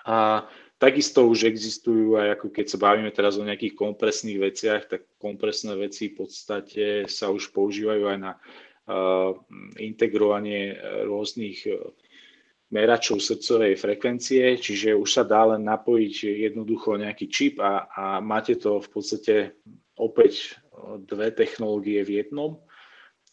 A 0.02 0.50
takisto 0.82 1.24
už 1.24 1.46
existujú 1.46 2.18
aj 2.18 2.36
ako 2.36 2.46
keď 2.50 2.66
sa 2.74 2.78
bavíme 2.82 3.08
teraz 3.14 3.38
o 3.38 3.46
nejakých 3.46 3.78
kompresných 3.78 4.42
veciach, 4.42 4.82
tak 4.90 5.06
kompresné 5.22 5.78
veci 5.78 6.10
v 6.10 6.26
podstate 6.26 7.06
sa 7.06 7.30
už 7.30 7.54
používajú 7.54 8.02
aj 8.10 8.18
na 8.18 8.32
integrovanie 9.80 10.76
e, 10.76 10.76
rôznych 11.08 11.58
e, 11.64 11.72
meračov 12.68 13.22
srdcovej 13.22 13.80
frekvencie, 13.80 14.60
čiže 14.60 14.92
už 14.92 15.08
sa 15.08 15.24
dá 15.24 15.56
len 15.56 15.64
napojiť 15.64 16.14
jednoducho 16.50 17.00
nejaký 17.00 17.26
čip 17.32 17.54
a, 17.64 17.88
a 17.88 18.04
máte 18.20 18.60
to 18.60 18.84
v 18.84 18.88
podstate 18.92 19.36
opäť 19.96 20.34
e, 20.36 21.00
dve 21.00 21.32
technológie 21.32 22.04
v 22.04 22.24
jednom 22.24 22.60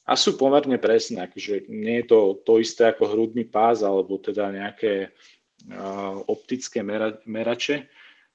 a 0.08 0.16
sú 0.16 0.40
pomerne 0.40 0.80
presné, 0.80 1.28
akože 1.28 1.68
nie 1.68 2.02
je 2.02 2.06
to 2.08 2.20
to 2.48 2.58
isté 2.58 2.88
ako 2.90 3.12
hrudný 3.12 3.46
pás 3.46 3.86
alebo 3.86 4.18
teda 4.18 4.50
nejaké 4.50 5.14
optické 6.26 6.82
mera, 6.82 7.22
merače. 7.30 7.86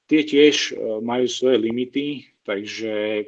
Tie 0.07 0.23
tiež 0.23 0.75
uh, 0.75 0.99
majú 1.03 1.27
svoje 1.27 1.59
limity, 1.63 2.31
takže 2.47 3.27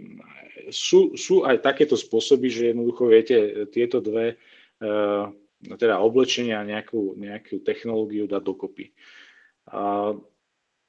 sú, 0.70 1.14
sú 1.18 1.46
aj 1.46 1.62
takéto 1.62 1.98
spôsoby, 1.98 2.50
že 2.50 2.70
jednoducho 2.70 3.04
viete 3.10 3.66
tieto 3.70 3.98
dve 3.98 4.38
uh, 4.82 5.30
teda 5.58 5.98
oblečenia 5.98 6.62
a 6.62 6.68
nejakú, 6.68 7.18
nejakú 7.18 7.58
technológiu 7.66 8.30
dať 8.30 8.42
dokopy. 8.46 8.94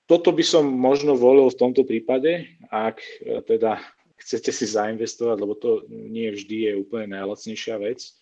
Toto 0.06 0.30
by 0.30 0.44
som 0.46 0.62
možno 0.70 1.18
volil 1.18 1.50
v 1.50 1.58
tomto 1.58 1.82
prípade, 1.82 2.54
ak 2.70 3.02
teda 3.50 3.82
chcete 4.22 4.54
si 4.54 4.66
zainvestovať, 4.70 5.38
lebo 5.42 5.58
to 5.58 5.90
nie 5.90 6.30
vždy 6.30 6.70
je 6.70 6.72
úplne 6.78 7.18
najlacnejšia 7.18 7.82
vec 7.82 8.14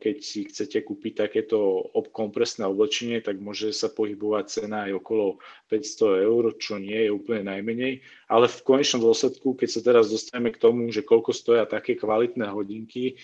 keď 0.00 0.16
si 0.20 0.44
chcete 0.44 0.84
kúpiť 0.84 1.24
takéto 1.24 1.88
kompresné 2.12 2.68
oblečenie, 2.68 3.24
tak 3.24 3.40
môže 3.40 3.72
sa 3.72 3.88
pohybovať 3.88 4.44
cena 4.50 4.84
aj 4.84 5.00
okolo 5.00 5.40
500 5.72 6.28
eur, 6.28 6.42
čo 6.60 6.76
nie 6.76 7.08
je 7.08 7.14
úplne 7.14 7.48
najmenej. 7.48 8.04
Ale 8.28 8.52
v 8.52 8.64
konečnom 8.66 9.00
dôsledku, 9.00 9.56
keď 9.56 9.68
sa 9.70 9.80
teraz 9.80 10.12
dostaneme 10.12 10.52
k 10.52 10.60
tomu, 10.60 10.92
že 10.92 11.06
koľko 11.06 11.32
stoja 11.32 11.64
také 11.64 11.96
kvalitné 11.96 12.52
hodinky, 12.52 13.16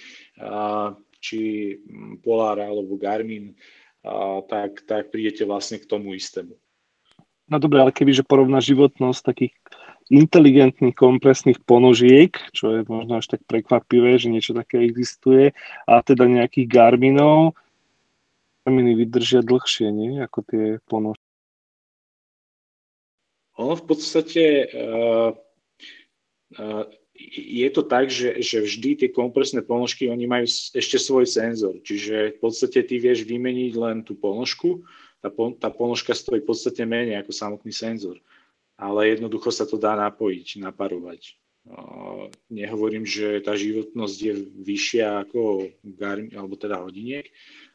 či 1.21 1.41
Polar 2.25 2.65
alebo 2.65 2.97
Garmin, 2.97 3.53
tak, 4.49 4.87
tak 4.87 5.13
prídete 5.13 5.45
vlastne 5.45 5.83
k 5.83 5.91
tomu 5.91 6.17
istému. 6.17 6.55
No 7.47 7.57
dobre, 7.61 7.83
ale 7.83 7.95
kebyže 7.95 8.27
porovná 8.27 8.63
životnosť 8.63 9.21
takých 9.23 9.55
inteligentných 10.07 10.95
kompresných 10.95 11.59
ponožiek, 11.67 12.31
čo 12.55 12.79
je 12.79 12.81
možno 12.87 13.19
až 13.19 13.27
tak 13.37 13.43
prekvapivé, 13.51 14.19
že 14.23 14.31
niečo 14.31 14.55
také 14.55 14.87
existuje, 14.87 15.51
a 15.87 15.99
teda 16.03 16.31
nejakých 16.31 16.67
Garminov, 16.71 17.59
Garminy 18.63 18.99
vydržia 18.99 19.47
dlhšie, 19.47 19.91
nie? 19.95 20.19
Ako 20.23 20.43
tie 20.47 20.83
ponožky. 20.91 21.23
Ono 23.57 23.75
v 23.79 23.85
podstate 23.89 24.69
uh, 24.69 25.31
uh, 26.61 26.85
je 27.17 27.69
to 27.73 27.83
tak, 27.87 28.13
že, 28.13 28.43
že 28.45 28.61
vždy 28.61 28.91
tie 29.01 29.09
kompresné 29.09 29.65
ponožky, 29.65 30.13
oni 30.13 30.29
majú 30.29 30.45
ešte 30.51 31.01
svoj 31.01 31.25
senzor, 31.25 31.81
čiže 31.81 32.37
v 32.37 32.39
podstate 32.39 32.85
ty 32.85 33.01
vieš 33.01 33.25
vymeniť 33.25 33.73
len 33.75 34.05
tú 34.05 34.13
ponožku, 34.13 34.85
tá, 35.25 35.33
tá 35.57 35.69
ponožka 35.73 36.13
stojí 36.13 36.45
v 36.45 36.49
podstate 36.53 36.85
menej 36.85 37.25
ako 37.25 37.33
samotný 37.33 37.73
senzor 37.73 38.21
ale 38.77 39.17
jednoducho 39.17 39.49
sa 39.53 39.65
to 39.65 39.81
dá 39.81 39.97
napojiť, 39.97 40.61
naparovať. 40.61 41.37
Nehovorím, 42.47 43.03
že 43.03 43.43
tá 43.43 43.59
životnosť 43.59 44.19
je 44.23 44.35
vyššia 44.63 45.27
ako 45.27 45.73
Garmin, 45.83 46.31
alebo 46.39 46.55
teda 46.55 46.79
hodiniek, 46.79 47.27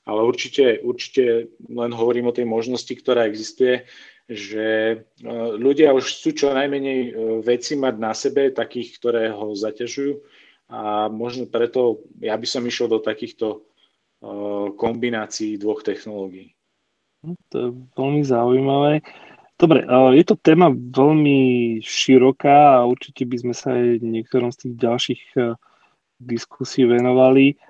ale 0.08 0.24
určite, 0.24 0.80
určite 0.80 1.52
len 1.68 1.91
hovorím 1.91 2.32
o 2.32 2.36
tej 2.36 2.47
možnosti, 2.47 2.93
ktorá 2.95 3.28
existuje, 3.28 3.84
že 4.32 5.04
ľudia 5.60 5.91
už 5.91 6.08
chcú 6.08 6.30
čo 6.32 6.47
najmenej 6.56 7.12
veci 7.43 7.76
mať 7.76 7.95
na 7.99 8.16
sebe, 8.16 8.47
takých, 8.56 8.95
ktoré 8.95 9.28
ho 9.28 9.52
zaťažujú 9.52 10.24
a 10.72 11.12
možno 11.12 11.52
preto 11.52 11.99
ja 12.24 12.39
by 12.39 12.47
som 12.47 12.64
išiel 12.64 12.88
do 12.88 13.04
takýchto 13.04 13.68
kombinácií 14.80 15.60
dvoch 15.60 15.84
technológií. 15.84 16.56
No, 17.28 17.36
to 17.52 17.56
je 17.60 17.70
veľmi 17.99 18.24
zaujímavé. 18.24 19.04
Dobre, 19.62 19.86
je 20.18 20.26
to 20.26 20.41
téma 20.41 20.74
veľmi 20.74 21.78
široká 21.86 22.82
a 22.82 22.89
určite 22.89 23.30
by 23.30 23.38
sme 23.38 23.53
sa 23.53 23.78
aj 23.78 24.01
niektorom 24.01 24.49
z 24.49 24.57
tých 24.66 24.74
ďalších 24.82 25.24
e, 25.38 25.53
diskusí 26.18 26.89
venovali. 26.89 27.62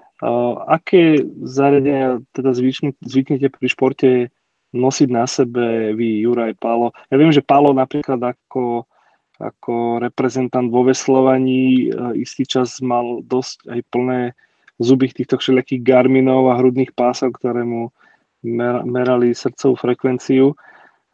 Aké 0.72 1.20
zariadenia 1.44 2.24
teda 2.32 2.56
zvyknete 3.04 3.52
pri 3.52 3.68
športe 3.68 4.10
nosiť 4.72 5.10
na 5.12 5.28
sebe 5.28 5.92
vy, 5.92 6.24
Juraj, 6.24 6.56
Pálo? 6.64 6.96
Ja 7.12 7.20
viem, 7.20 7.36
že 7.36 7.44
Pálo 7.44 7.76
napríklad 7.76 8.24
ako, 8.24 8.88
ako 9.42 10.00
reprezentant 10.00 10.72
vo 10.72 10.88
veslovaní 10.88 11.92
e, 11.92 12.24
istý 12.24 12.48
čas 12.48 12.80
mal 12.80 13.20
dosť 13.28 13.68
aj 13.68 13.80
plné 13.92 14.22
zuby 14.80 15.12
týchto 15.12 15.44
všelijakých 15.44 15.84
Garminov 15.84 16.56
a 16.56 16.58
hrudných 16.62 16.96
pásov, 16.96 17.36
ktoré 17.36 17.68
mu 17.68 17.92
merali 18.42 19.36
srdcovú 19.36 19.76
frekvenciu. 19.76 20.56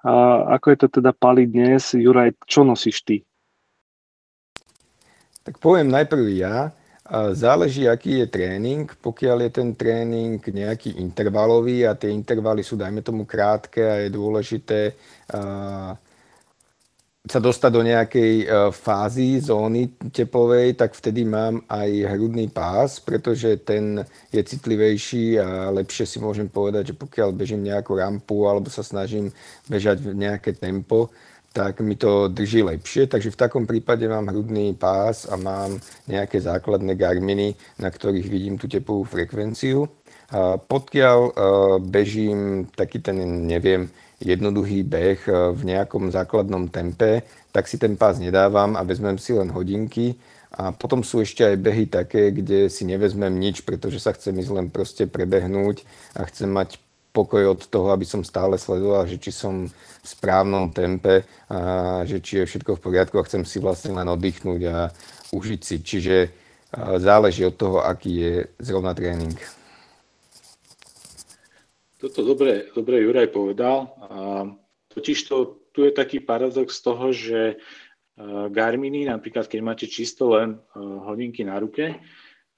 A 0.06 0.14
ako 0.58 0.66
je 0.70 0.78
to 0.78 0.88
teda 1.02 1.10
Pali 1.16 1.50
dnes? 1.50 1.98
Juraj, 1.98 2.38
čo 2.46 2.62
nosíš 2.62 3.02
ty? 3.02 3.26
Tak 5.42 5.58
poviem 5.58 5.90
najprv 5.90 6.26
ja. 6.38 6.76
Záleží, 7.32 7.88
aký 7.88 8.20
je 8.20 8.28
tréning. 8.28 8.84
Pokiaľ 8.84 9.48
je 9.48 9.52
ten 9.64 9.70
tréning 9.72 10.44
nejaký 10.44 11.00
intervalový 11.00 11.88
a 11.88 11.96
tie 11.96 12.12
intervaly 12.12 12.68
sú, 12.68 12.76
dajme 12.76 13.00
tomu, 13.00 13.24
krátke 13.24 13.80
a 13.80 13.96
je 14.04 14.12
dôležité 14.12 14.92
sa 17.28 17.40
dostať 17.44 17.72
do 17.72 17.84
nejakej 17.84 18.34
e, 18.44 18.46
fázy, 18.72 19.40
zóny 19.44 19.92
teplovej, 20.12 20.80
tak 20.80 20.96
vtedy 20.96 21.28
mám 21.28 21.62
aj 21.68 22.16
hrudný 22.16 22.48
pás, 22.48 23.00
pretože 23.04 23.60
ten 23.64 24.04
je 24.32 24.42
citlivejší 24.44 25.40
a 25.40 25.70
lepšie 25.72 26.08
si 26.08 26.18
môžem 26.24 26.48
povedať, 26.48 26.92
že 26.92 27.00
pokiaľ 27.00 27.36
bežím 27.36 27.68
nejakú 27.68 28.00
rampu 28.00 28.48
alebo 28.48 28.72
sa 28.72 28.82
snažím 28.82 29.30
bežať 29.68 30.00
v 30.04 30.16
nejaké 30.16 30.56
tempo, 30.56 31.12
tak 31.58 31.82
mi 31.82 31.98
to 31.98 32.30
drží 32.30 32.62
lepšie. 32.62 33.10
Takže 33.10 33.34
v 33.34 33.42
takom 33.42 33.64
prípade 33.66 34.06
mám 34.06 34.30
hrudný 34.30 34.78
pás 34.78 35.26
a 35.26 35.36
mám 35.36 35.82
nejaké 36.06 36.38
základné 36.38 36.94
garminy, 36.94 37.58
na 37.82 37.90
ktorých 37.90 38.30
vidím 38.30 38.56
tú 38.62 38.70
tepovú 38.70 39.04
frekvenciu. 39.04 39.90
A 40.28 40.60
pokiaľ 40.60 41.20
uh, 41.24 41.34
bežím 41.82 42.70
taký 42.76 43.00
ten, 43.00 43.48
neviem, 43.48 43.90
jednoduchý 44.22 44.82
beh 44.84 45.22
eh, 45.28 45.34
v 45.54 45.62
nejakom 45.66 46.10
základnom 46.10 46.70
tempe, 46.70 47.26
tak 47.54 47.70
si 47.70 47.78
ten 47.78 47.98
pás 47.98 48.18
nedávam 48.18 48.78
a 48.78 48.82
vezmem 48.86 49.18
si 49.18 49.34
len 49.34 49.50
hodinky. 49.50 50.18
A 50.58 50.72
potom 50.72 51.04
sú 51.04 51.22
ešte 51.22 51.44
aj 51.44 51.56
behy 51.60 51.86
také, 51.86 52.32
kde 52.32 52.72
si 52.72 52.88
nevezmem 52.88 53.30
nič, 53.30 53.62
pretože 53.62 54.00
sa 54.02 54.16
chcem 54.16 54.34
ísť 54.42 54.52
len 54.56 54.68
proste 54.72 55.04
prebehnúť 55.06 55.84
a 56.18 56.26
chcem 56.26 56.50
mať 56.50 56.82
pokoj 57.12 57.58
od 57.58 57.62
toho, 57.68 57.92
aby 57.92 58.06
som 58.06 58.24
stále 58.24 58.56
sledoval, 58.62 59.10
že 59.10 59.18
či 59.18 59.34
som 59.34 59.68
v 59.70 60.06
správnom 60.06 60.70
tempe, 60.70 61.26
a 61.50 62.06
že 62.06 62.22
či 62.22 62.42
je 62.42 62.50
všetko 62.50 62.78
v 62.78 62.84
poriadku 62.84 63.18
a 63.18 63.28
chcem 63.28 63.44
si 63.44 63.58
vlastne 63.58 63.98
len 63.98 64.08
oddychnúť 64.08 64.62
a 64.70 64.78
užiť 65.36 65.62
si. 65.62 65.76
Čiže 65.84 66.16
eh, 66.26 66.30
záleží 66.98 67.46
od 67.46 67.54
toho, 67.60 67.84
aký 67.84 68.12
je 68.18 68.34
zrovna 68.58 68.96
tréning. 68.96 69.57
Toto 71.98 72.22
dobre, 72.22 72.70
dobre 72.78 73.02
Juraj 73.02 73.34
povedal. 73.34 73.90
Totiž 74.94 75.18
to, 75.26 75.66
tu 75.74 75.82
je 75.86 75.92
taký 75.94 76.22
paradox 76.22 76.78
toho, 76.82 77.10
že 77.10 77.58
Garminy, 78.50 79.06
napríklad 79.06 79.46
keď 79.46 79.60
máte 79.62 79.86
čisto 79.90 80.34
len 80.34 80.58
hodinky 80.78 81.46
na 81.46 81.58
ruke, 81.62 81.98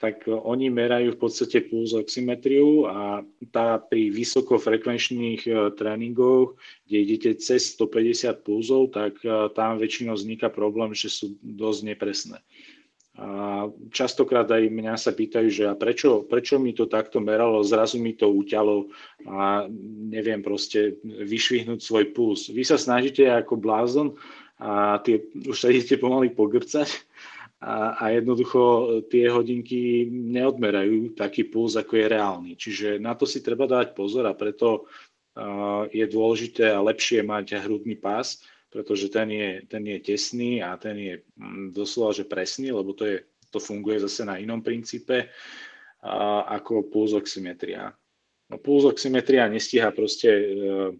tak 0.00 0.24
oni 0.24 0.72
merajú 0.72 1.12
v 1.12 1.20
podstate 1.20 1.68
pulzoximetriu 1.68 2.88
a 2.88 3.20
tá 3.52 3.76
pri 3.76 4.08
vysokofrekvenčných 4.08 5.44
e, 5.44 5.52
tréningoch, 5.76 6.56
kde 6.88 6.96
idete 7.04 7.30
cez 7.36 7.76
150 7.76 8.40
pulzov, 8.40 8.96
tak 8.96 9.20
e, 9.20 9.52
tam 9.52 9.76
väčšinou 9.76 10.16
vzniká 10.16 10.48
problém, 10.48 10.96
že 10.96 11.12
sú 11.12 11.36
dosť 11.44 11.80
nepresné. 11.84 12.40
A 13.20 13.68
častokrát 13.92 14.48
aj 14.48 14.72
mňa 14.72 14.96
sa 14.96 15.12
pýtajú, 15.12 15.48
že 15.52 15.64
a 15.68 15.76
prečo, 15.76 16.24
prečo 16.24 16.56
mi 16.56 16.72
to 16.72 16.88
takto 16.88 17.20
meralo, 17.20 17.60
zrazu 17.60 18.00
mi 18.00 18.16
to 18.16 18.32
uťalo 18.32 18.88
a 19.28 19.68
neviem 20.08 20.40
proste 20.40 20.96
vyšvihnúť 21.04 21.84
svoj 21.84 22.16
puls. 22.16 22.48
Vy 22.48 22.64
sa 22.64 22.80
snažíte 22.80 23.28
ako 23.28 23.60
blázon 23.60 24.16
a 24.56 25.04
tie, 25.04 25.20
už 25.36 25.52
sa 25.52 25.68
idete 25.68 26.00
pomaly 26.00 26.32
pogrcať 26.32 26.88
a, 27.60 28.00
a 28.00 28.04
jednoducho 28.16 28.88
tie 29.12 29.28
hodinky 29.28 30.08
neodmerajú 30.08 31.12
taký 31.12 31.44
puls, 31.44 31.76
ako 31.76 32.00
je 32.00 32.06
reálny. 32.08 32.52
Čiže 32.56 32.96
na 32.96 33.12
to 33.12 33.28
si 33.28 33.44
treba 33.44 33.68
dať 33.68 33.92
pozor 33.92 34.24
a 34.24 34.32
preto 34.32 34.88
uh, 34.88 35.84
je 35.92 36.08
dôležité 36.08 36.72
a 36.72 36.80
lepšie 36.80 37.20
mať 37.20 37.60
hrudný 37.68 38.00
pás, 38.00 38.40
pretože 38.70 39.10
ten 39.10 39.28
je, 39.30 39.50
ten 39.66 39.82
je 39.82 39.98
tesný 39.98 40.62
a 40.62 40.78
ten 40.78 40.96
je 40.96 41.14
mm, 41.36 41.74
doslova, 41.74 42.14
že 42.14 42.24
presný, 42.24 42.70
lebo 42.70 42.94
to, 42.94 43.04
je, 43.04 43.26
to 43.50 43.58
funguje 43.58 43.98
zase 44.06 44.22
na 44.22 44.38
inom 44.38 44.62
princípe 44.62 45.26
uh, 45.26 46.42
ako 46.46 46.86
pulzoximetria. 46.86 47.90
No, 48.50 48.56
pulzoximetria 48.62 49.50
nestíha 49.50 49.90
proste 49.90 50.30
uh, 50.30 50.90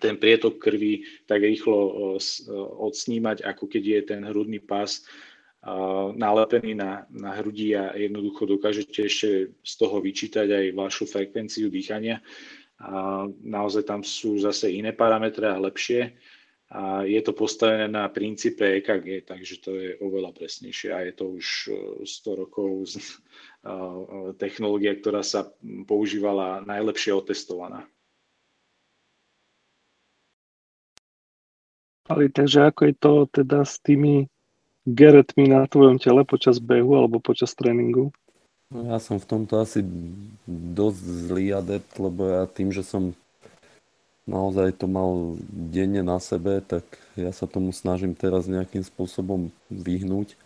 ten 0.00 0.16
prietok 0.16 0.58
krvi 0.58 1.04
tak 1.28 1.44
rýchlo 1.44 1.76
uh, 1.76 2.18
odsnímať, 2.82 3.44
ako 3.44 3.68
keď 3.68 3.82
je 3.84 4.00
ten 4.08 4.20
hrudný 4.24 4.64
pás 4.64 5.04
nalepený 6.14 6.76
na, 6.76 7.08
na 7.08 7.32
hrudi 7.40 7.72
a 7.72 7.96
jednoducho 7.96 8.44
dokážete 8.44 9.08
ešte 9.08 9.56
z 9.64 9.72
toho 9.80 9.96
vyčítať 9.96 10.44
aj 10.52 10.76
vašu 10.76 11.08
frekvenciu 11.08 11.72
dýchania. 11.72 12.20
A 12.84 13.24
naozaj 13.40 13.88
tam 13.88 14.04
sú 14.04 14.36
zase 14.36 14.76
iné 14.76 14.92
parametre 14.92 15.48
a 15.48 15.56
lepšie. 15.56 16.12
A 16.74 17.06
je 17.06 17.22
to 17.22 17.30
postavené 17.30 17.86
na 17.86 18.10
princípe 18.10 18.66
EKG, 18.82 19.30
takže 19.30 19.54
to 19.62 19.70
je 19.78 19.94
oveľa 20.02 20.34
presnejšie 20.34 20.90
a 20.90 21.06
je 21.06 21.12
to 21.14 21.24
už 21.38 21.46
100 22.02 22.02
e, 22.02 22.34
rokov 22.34 22.66
technológia, 24.42 24.98
ktorá 24.98 25.22
sa 25.22 25.54
používala 25.86 26.66
najlepšie 26.66 27.14
otestovaná. 27.14 27.86
Ale 32.04 32.28
takže 32.28 32.68
ako 32.68 32.80
je 32.90 32.94
to 33.00 33.12
teda 33.32 33.64
s 33.64 33.80
tými 33.80 34.28
geretmi 34.84 35.48
na 35.48 35.64
tvojom 35.64 35.96
tele 35.96 36.26
počas 36.28 36.60
behu 36.60 37.00
alebo 37.00 37.16
počas 37.16 37.56
tréningu? 37.56 38.12
No, 38.68 38.92
ja 38.92 39.00
som 39.00 39.16
v 39.16 39.24
tomto 39.24 39.56
asi 39.56 39.80
dosť 40.50 41.00
zlý 41.00 41.56
adept, 41.56 41.96
lebo 41.96 42.28
ja 42.28 42.44
tým, 42.44 42.68
že 42.74 42.84
som 42.84 43.16
naozaj 44.24 44.80
to 44.80 44.86
mal 44.88 45.36
denne 45.48 46.00
na 46.00 46.16
sebe, 46.20 46.60
tak 46.64 46.84
ja 47.16 47.30
sa 47.30 47.44
tomu 47.44 47.72
snažím 47.72 48.16
teraz 48.16 48.48
nejakým 48.48 48.84
spôsobom 48.84 49.52
vyhnúť. 49.68 50.36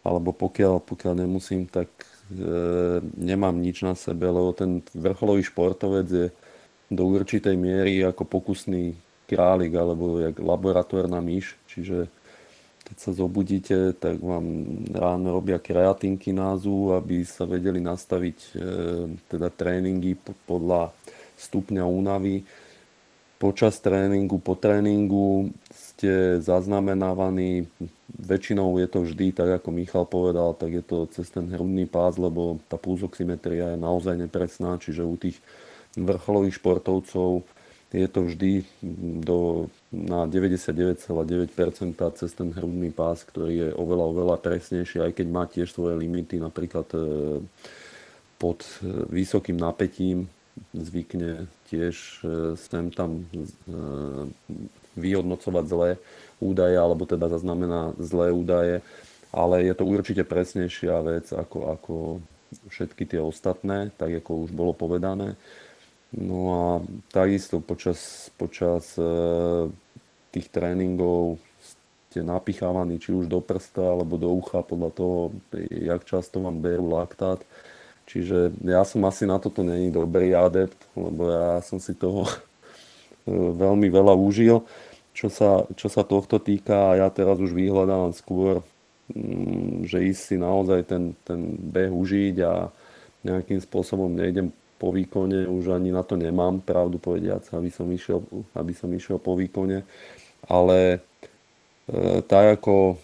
Alebo 0.00 0.32
pokiaľ, 0.32 0.80
pokiaľ 0.80 1.12
nemusím, 1.24 1.68
tak 1.68 1.92
e, 2.32 3.04
nemám 3.20 3.52
nič 3.60 3.84
na 3.84 3.92
sebe, 3.92 4.24
lebo 4.26 4.56
ten 4.56 4.80
vrcholový 4.96 5.44
športovec 5.44 6.08
je 6.08 6.26
do 6.90 7.02
určitej 7.06 7.54
miery 7.54 8.02
ako 8.02 8.24
pokusný 8.26 8.96
králik 9.30 9.78
alebo 9.78 10.18
jak 10.18 10.42
laboratórna 10.42 11.22
myš, 11.22 11.54
čiže 11.70 12.10
keď 12.90 12.96
sa 12.98 13.14
zobudíte, 13.14 13.94
tak 13.94 14.18
vám 14.18 14.66
ráno 14.90 15.38
robia 15.38 15.62
názu, 16.34 16.90
aby 16.98 17.22
sa 17.22 17.46
vedeli 17.46 17.78
nastaviť 17.78 18.38
e, 18.42 18.50
teda 19.30 19.46
tréningy 19.54 20.18
podľa 20.50 20.90
stupňa 21.38 21.86
únavy. 21.86 22.42
Počas 23.40 23.80
tréningu, 23.80 24.36
po 24.36 24.52
tréningu 24.52 25.48
ste 25.72 26.44
zaznamenávaní, 26.44 27.72
väčšinou 28.12 28.76
je 28.76 28.84
to 28.84 29.00
vždy, 29.08 29.32
tak 29.32 29.64
ako 29.64 29.68
Michal 29.72 30.04
povedal, 30.04 30.52
tak 30.52 30.76
je 30.76 30.84
to 30.84 31.08
cez 31.08 31.32
ten 31.32 31.48
hrudný 31.48 31.88
pás, 31.88 32.20
lebo 32.20 32.60
tá 32.68 32.76
pulzoximetria 32.76 33.72
je 33.72 33.78
naozaj 33.80 34.20
nepresná, 34.20 34.76
čiže 34.76 35.08
u 35.08 35.16
tých 35.16 35.40
vrcholových 35.96 36.60
športovcov 36.60 37.40
je 37.90 38.08
to 38.12 38.20
vždy 38.28 38.62
do, 39.24 39.72
na 39.88 40.28
99,9% 40.28 41.50
cez 42.20 42.30
ten 42.36 42.52
hrudný 42.52 42.92
pás, 42.92 43.24
ktorý 43.24 43.54
je 43.56 43.68
oveľa, 43.72 44.04
oveľa 44.04 44.36
presnejší, 44.36 45.00
aj 45.00 45.16
keď 45.16 45.26
má 45.32 45.48
tiež 45.48 45.72
svoje 45.72 45.96
limity, 45.96 46.38
napríklad 46.38 46.86
e, 46.92 47.00
pod 48.38 48.62
e, 48.84 49.08
vysokým 49.10 49.58
napätím 49.58 50.30
zvykne 50.72 51.50
tiež 51.70 51.94
e, 52.22 52.54
sem 52.56 52.90
tam 52.90 53.26
vyhodnocovať 54.94 55.64
zlé 55.66 55.90
údaje, 56.40 56.76
alebo 56.76 57.04
teda 57.04 57.28
zaznamená 57.28 57.94
zlé 58.00 58.32
údaje, 58.32 58.76
ale 59.30 59.62
je 59.62 59.74
to 59.74 59.84
určite 59.86 60.24
presnejšia 60.26 60.96
vec 61.06 61.26
ako, 61.30 61.58
ako 61.78 61.94
všetky 62.66 63.06
tie 63.06 63.20
ostatné, 63.22 63.94
tak 63.94 64.10
ako 64.24 64.48
už 64.48 64.50
bolo 64.50 64.74
povedané. 64.74 65.38
No 66.10 66.38
a 66.50 66.64
takisto 67.14 67.62
počas, 67.62 68.30
počas 68.34 68.98
e, 68.98 69.06
tých 70.34 70.50
tréningov 70.50 71.38
ste 72.10 72.26
napichávaní 72.26 72.98
či 72.98 73.14
už 73.14 73.30
do 73.30 73.38
prsta 73.38 73.94
alebo 73.94 74.18
do 74.18 74.34
ucha 74.34 74.66
podľa 74.66 74.90
toho, 74.90 75.18
jak 75.70 76.02
často 76.02 76.42
vám 76.42 76.58
berú 76.58 76.90
laktát. 76.90 77.38
Čiže 78.10 78.50
ja 78.66 78.82
som 78.82 79.06
asi 79.06 79.22
na 79.22 79.38
toto 79.38 79.62
není 79.62 79.94
dobrý 79.94 80.34
adept, 80.34 80.82
lebo 80.98 81.30
ja 81.30 81.62
som 81.62 81.78
si 81.78 81.94
toho 81.94 82.26
e, 82.30 82.34
veľmi 83.54 83.86
veľa 83.86 84.18
užil. 84.18 84.66
Čo 85.14 85.30
sa, 85.30 85.62
čo 85.78 85.86
sa 85.86 86.02
tohto 86.02 86.42
týka, 86.42 86.98
ja 86.98 87.06
teraz 87.14 87.38
už 87.38 87.54
vyhľadávam 87.54 88.10
skôr, 88.10 88.66
mm, 89.14 89.86
že 89.86 90.02
ísť 90.02 90.22
si 90.26 90.36
naozaj 90.42 90.90
ten, 90.90 91.14
ten 91.22 91.54
beh 91.54 91.94
užiť 91.94 92.36
a 92.42 92.66
nejakým 93.22 93.62
spôsobom 93.62 94.10
nejdem 94.10 94.50
po 94.80 94.90
výkone 94.90 95.44
už 95.44 95.76
ani 95.76 95.92
na 95.92 96.00
to 96.00 96.16
nemám, 96.16 96.64
pravdu 96.64 96.96
povediac, 96.96 97.44
aby 97.52 97.68
som 97.68 97.84
išiel, 97.92 98.24
aby 98.56 98.72
som 98.72 98.88
išiel 98.88 99.20
po 99.20 99.36
výkone. 99.36 99.84
Ale 100.48 100.98
e, 100.98 100.98
tak 102.26 102.58
ako 102.58 102.96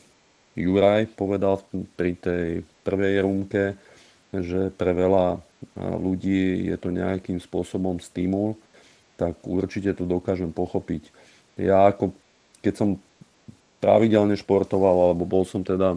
Juraj 0.57 1.13
povedal 1.15 1.61
pri 2.01 2.17
tej 2.17 2.65
prvej 2.81 3.23
rúmke, 3.23 3.77
že 4.43 4.61
pre 4.75 4.93
veľa 4.93 5.27
e, 5.37 5.39
ľudí 5.79 6.69
je 6.69 6.77
to 6.77 6.93
nejakým 6.93 7.39
spôsobom 7.39 8.01
stimul, 8.03 8.59
tak 9.17 9.41
určite 9.45 9.97
to 9.97 10.05
dokážem 10.05 10.53
pochopiť. 10.53 11.09
Ja 11.57 11.89
ako, 11.89 12.13
keď 12.61 12.75
som 12.77 12.89
pravidelne 13.81 14.37
športoval, 14.37 15.13
alebo 15.13 15.25
bol 15.25 15.45
som 15.49 15.65
teda 15.65 15.97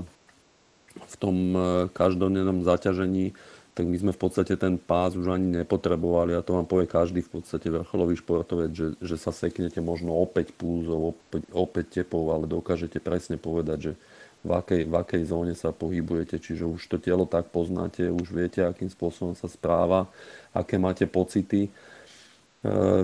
v 1.00 1.16
tom 1.20 1.36
e, 1.56 1.62
každodennom 1.92 2.64
zaťažení, 2.64 3.36
tak 3.80 3.88
my 3.88 3.96
sme 3.96 4.12
v 4.12 4.20
podstate 4.20 4.60
ten 4.60 4.76
pás 4.76 5.16
už 5.16 5.40
ani 5.40 5.64
nepotrebovali 5.64 6.36
a 6.36 6.44
to 6.44 6.52
vám 6.52 6.68
povie 6.68 6.84
každý 6.84 7.24
v 7.24 7.40
podstate 7.40 7.72
vrcholový 7.72 8.20
športovec, 8.20 8.76
že, 8.76 8.88
že 9.00 9.16
sa 9.16 9.32
seknete 9.32 9.80
možno 9.80 10.12
opäť 10.20 10.52
púzov, 10.52 11.16
opäť, 11.16 11.48
opäť 11.56 11.86
tepov, 12.04 12.36
ale 12.36 12.44
dokážete 12.44 13.00
presne 13.00 13.40
povedať, 13.40 13.80
že 13.80 13.94
v 14.40 14.52
akej, 14.56 14.88
v 14.88 14.94
akej 14.96 15.24
zóne 15.28 15.54
sa 15.56 15.76
pohybujete, 15.76 16.40
čiže 16.40 16.64
už 16.64 16.82
to 16.88 16.98
telo 16.98 17.28
tak 17.28 17.52
poznáte, 17.52 18.08
už 18.08 18.32
viete, 18.32 18.64
akým 18.64 18.88
spôsobom 18.88 19.36
sa 19.36 19.52
správa, 19.52 20.08
aké 20.56 20.80
máte 20.80 21.04
pocity. 21.04 21.68
E, 21.68 21.72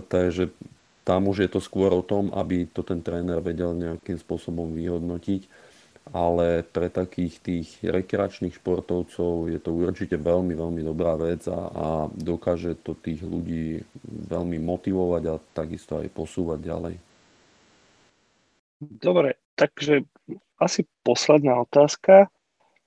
takže 0.08 0.52
tam 1.04 1.28
už 1.28 1.46
je 1.46 1.50
to 1.52 1.60
skôr 1.60 1.92
o 1.92 2.02
tom, 2.02 2.32
aby 2.34 2.66
to 2.72 2.82
ten 2.82 3.04
tréner 3.04 3.44
vedel 3.44 3.76
nejakým 3.76 4.16
spôsobom 4.16 4.72
vyhodnotiť 4.72 5.66
ale 6.14 6.62
pre 6.62 6.94
takých 6.94 7.42
tých 7.42 7.68
rekreačných 7.82 8.62
športovcov 8.62 9.50
je 9.50 9.58
to 9.58 9.74
určite 9.74 10.14
veľmi, 10.22 10.54
veľmi 10.54 10.82
dobrá 10.86 11.18
vec 11.18 11.42
a, 11.50 11.62
a 11.74 11.88
dokáže 12.14 12.78
to 12.86 12.94
tých 12.94 13.26
ľudí 13.26 13.82
veľmi 14.06 14.62
motivovať 14.62 15.24
a 15.34 15.42
takisto 15.58 15.98
aj 15.98 16.14
posúvať 16.14 16.60
ďalej. 16.62 16.96
Dobre, 19.02 19.34
takže 19.56 20.08
asi 20.60 20.88
posledná 21.04 21.60
otázka 21.64 22.32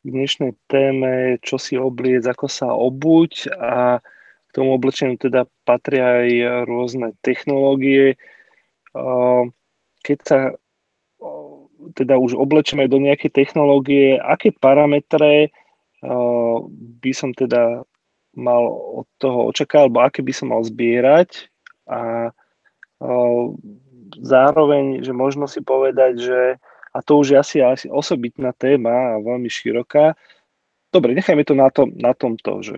k 0.00 0.06
dnešnej 0.06 0.56
téme, 0.70 1.36
čo 1.44 1.58
si 1.60 1.76
obliec, 1.76 2.24
ako 2.24 2.46
sa 2.48 2.72
obuť 2.72 3.52
a 3.52 4.00
k 4.48 4.50
tomu 4.56 4.72
oblečeniu 4.76 5.20
teda 5.20 5.44
patria 5.68 6.24
aj 6.24 6.30
rôzne 6.64 7.12
technológie. 7.20 8.16
Keď 10.00 10.18
sa 10.24 10.56
teda 11.92 12.16
už 12.16 12.36
oblečeme 12.36 12.88
do 12.88 12.96
nejakej 12.96 13.32
technológie, 13.32 14.16
aké 14.16 14.52
parametre 14.56 15.52
by 17.00 17.12
som 17.12 17.36
teda 17.36 17.84
mal 18.38 18.62
od 19.02 19.08
toho 19.18 19.50
očakávať, 19.50 19.84
alebo 19.88 19.98
aké 20.00 20.20
by 20.24 20.32
som 20.32 20.54
mal 20.54 20.62
zbierať 20.62 21.50
a 21.90 22.32
zároveň, 24.16 25.04
že 25.04 25.12
možno 25.12 25.44
si 25.44 25.60
povedať, 25.60 26.14
že 26.18 26.40
a 26.94 26.98
to 27.04 27.20
už 27.20 27.26
je 27.34 27.38
asi, 27.38 27.56
asi 27.60 27.86
osobitná 27.92 28.56
téma 28.56 29.16
a 29.16 29.22
veľmi 29.22 29.46
široká, 29.46 30.16
dobre, 30.88 31.12
nechajme 31.12 31.44
to 31.44 31.54
na, 31.54 31.68
tom, 31.68 31.92
na 31.94 32.16
tomto, 32.16 32.64
že 32.64 32.76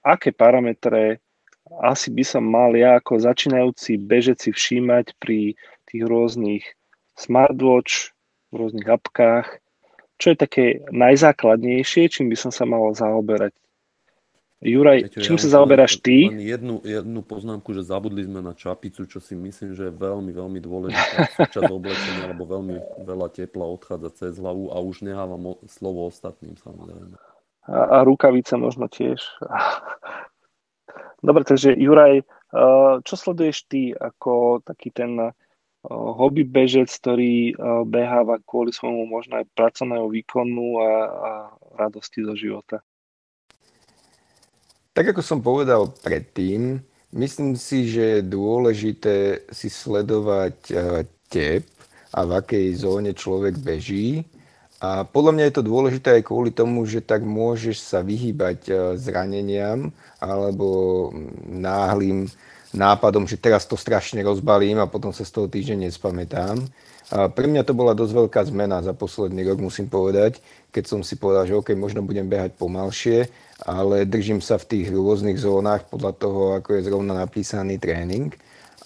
aké 0.00 0.32
parametre 0.32 1.20
asi 1.84 2.10
by 2.10 2.24
som 2.26 2.42
mal 2.42 2.74
ja 2.74 2.98
ako 2.98 3.20
začínajúci 3.20 4.00
bežec 4.00 4.42
si 4.42 4.50
všímať 4.50 5.14
pri 5.22 5.54
tých 5.86 6.02
rôznych 6.02 6.64
smartwatch, 7.14 8.10
v 8.50 8.54
rôznych 8.58 8.88
apkách, 8.90 9.62
čo 10.18 10.34
je 10.34 10.36
také 10.36 10.64
najzákladnejšie, 10.90 12.10
čím 12.10 12.26
by 12.28 12.36
som 12.36 12.50
sa 12.50 12.66
mal 12.66 12.90
zaoberať. 12.92 13.54
Juraj, 14.60 15.08
Peťo, 15.08 15.24
čím 15.24 15.40
ja 15.40 15.42
sa 15.42 15.48
zaoberáš 15.56 16.04
ty? 16.04 16.28
Len 16.28 16.44
jednu, 16.44 16.84
jednu 16.84 17.24
poznámku, 17.24 17.72
že 17.72 17.80
zabudli 17.80 18.28
sme 18.28 18.44
na 18.44 18.52
čapicu, 18.52 19.08
čo 19.08 19.16
si 19.16 19.32
myslím, 19.32 19.72
že 19.72 19.88
je 19.88 19.94
veľmi, 19.96 20.36
veľmi 20.36 20.60
dôležitá 20.60 21.32
súčasť 21.32 21.72
oblečenia, 21.80 22.28
lebo 22.28 22.44
veľmi 22.44 22.76
veľa 23.08 23.32
tepla 23.32 23.64
odchádza 23.64 24.12
cez 24.12 24.36
hlavu 24.36 24.68
a 24.68 24.76
už 24.84 25.00
nehávam 25.08 25.56
slovo 25.64 26.04
ostatným 26.04 26.60
samozrejme. 26.60 27.16
A, 27.72 27.76
a 27.88 28.04
rukavice 28.04 28.60
možno 28.60 28.84
tiež. 28.92 29.24
Dobre, 31.24 31.48
takže 31.48 31.72
Juraj, 31.80 32.28
čo 33.08 33.14
sleduješ 33.16 33.64
ty 33.64 33.96
ako 33.96 34.60
taký 34.60 34.92
ten 34.92 35.32
hobby 35.88 36.44
bežec, 36.44 36.92
ktorý 36.92 37.56
beháva 37.88 38.36
kvôli 38.44 38.76
svojmu 38.76 39.08
možno 39.08 39.40
aj 39.40 39.48
pracovného 39.56 40.04
výkonu 40.12 40.84
a, 40.84 40.90
a 41.08 41.30
radosti 41.80 42.20
zo 42.20 42.36
života? 42.36 42.84
Tak 44.90 45.14
ako 45.14 45.22
som 45.22 45.38
povedal 45.38 45.86
predtým, 46.02 46.82
myslím 47.14 47.54
si, 47.54 47.86
že 47.86 48.18
je 48.18 48.26
dôležité 48.26 49.46
si 49.54 49.70
sledovať 49.70 50.56
e, 50.70 50.74
tep 51.30 51.64
a 52.10 52.26
v 52.26 52.30
akej 52.42 52.66
zóne 52.74 53.14
človek 53.14 53.54
beží. 53.62 54.26
A 54.82 55.06
podľa 55.06 55.32
mňa 55.36 55.44
je 55.46 55.54
to 55.54 55.68
dôležité 55.68 56.08
aj 56.18 56.26
kvôli 56.26 56.50
tomu, 56.50 56.82
že 56.88 57.04
tak 57.04 57.22
môžeš 57.22 57.78
sa 57.78 58.02
vyhýbať 58.02 58.58
e, 58.66 58.72
zraneniam 58.98 59.94
alebo 60.18 61.08
náhlým 61.46 62.26
nápadom, 62.74 63.30
že 63.30 63.38
teraz 63.38 63.70
to 63.70 63.78
strašne 63.78 64.18
rozbalím 64.26 64.82
a 64.82 64.90
potom 64.90 65.14
sa 65.14 65.22
z 65.22 65.30
toho 65.38 65.46
týždeň 65.46 65.86
nespamätám. 65.86 66.66
Pre 67.10 67.46
mňa 67.50 67.66
to 67.66 67.74
bola 67.74 67.90
dosť 67.90 68.12
veľká 68.14 68.40
zmena 68.46 68.86
za 68.86 68.94
posledný 68.94 69.42
rok, 69.42 69.58
musím 69.58 69.90
povedať, 69.90 70.38
keď 70.70 70.84
som 70.86 71.00
si 71.02 71.18
povedal, 71.18 71.50
že 71.50 71.58
OK, 71.58 71.74
možno 71.74 72.06
budem 72.06 72.30
behať 72.30 72.54
pomalšie 72.54 73.26
ale 73.66 74.08
držím 74.08 74.40
sa 74.40 74.56
v 74.56 74.68
tých 74.68 74.86
rôznych 74.92 75.36
zónach 75.36 75.84
podľa 75.88 76.12
toho, 76.16 76.40
ako 76.56 76.68
je 76.76 76.86
zrovna 76.86 77.14
napísaný 77.16 77.76
tréning. 77.76 78.32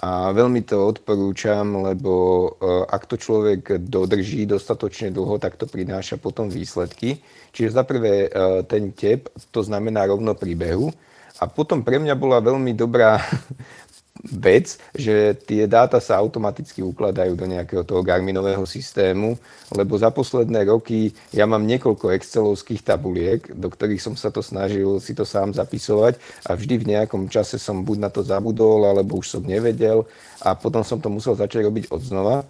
A 0.04 0.34
veľmi 0.36 0.66
to 0.66 0.84
odporúčam, 0.84 1.80
lebo 1.80 2.12
e, 2.12 2.48
ak 2.92 3.08
to 3.08 3.16
človek 3.16 3.88
dodrží 3.88 4.44
dostatočne 4.44 5.08
dlho, 5.08 5.40
tak 5.40 5.56
to 5.56 5.64
prináša 5.64 6.20
potom 6.20 6.52
výsledky. 6.52 7.24
Čiže 7.54 7.72
za 7.72 7.88
prvé 7.88 8.28
e, 8.28 8.30
ten 8.68 8.92
tep, 8.92 9.32
to 9.48 9.64
znamená 9.64 10.04
rovno 10.04 10.36
pri 10.36 10.52
behu. 10.52 10.92
A 11.40 11.48
potom 11.48 11.80
pre 11.80 11.96
mňa 11.96 12.14
bola 12.20 12.44
veľmi 12.44 12.76
dobrá 12.76 13.16
vec, 14.22 14.78
že 14.94 15.34
tie 15.42 15.66
dáta 15.66 15.98
sa 15.98 16.22
automaticky 16.22 16.80
ukladajú 16.86 17.34
do 17.34 17.50
nejakého 17.50 17.82
toho 17.82 18.00
Garminového 18.06 18.62
systému, 18.62 19.34
lebo 19.74 19.98
za 19.98 20.14
posledné 20.14 20.70
roky 20.70 21.10
ja 21.34 21.44
mám 21.50 21.66
niekoľko 21.66 22.14
excelovských 22.14 22.86
tabuliek, 22.86 23.42
do 23.50 23.66
ktorých 23.66 23.98
som 23.98 24.14
sa 24.14 24.30
to 24.30 24.38
snažil 24.38 25.02
si 25.02 25.18
to 25.18 25.26
sám 25.26 25.50
zapisovať 25.50 26.16
a 26.46 26.54
vždy 26.54 26.74
v 26.78 26.88
nejakom 26.94 27.26
čase 27.26 27.58
som 27.58 27.82
buď 27.82 27.98
na 27.98 28.10
to 28.10 28.22
zabudol, 28.22 28.86
alebo 28.86 29.18
už 29.18 29.34
som 29.34 29.42
nevedel 29.42 30.06
a 30.46 30.54
potom 30.54 30.86
som 30.86 31.02
to 31.02 31.10
musel 31.10 31.34
začať 31.34 31.66
robiť 31.66 31.90
odznova. 31.90 32.46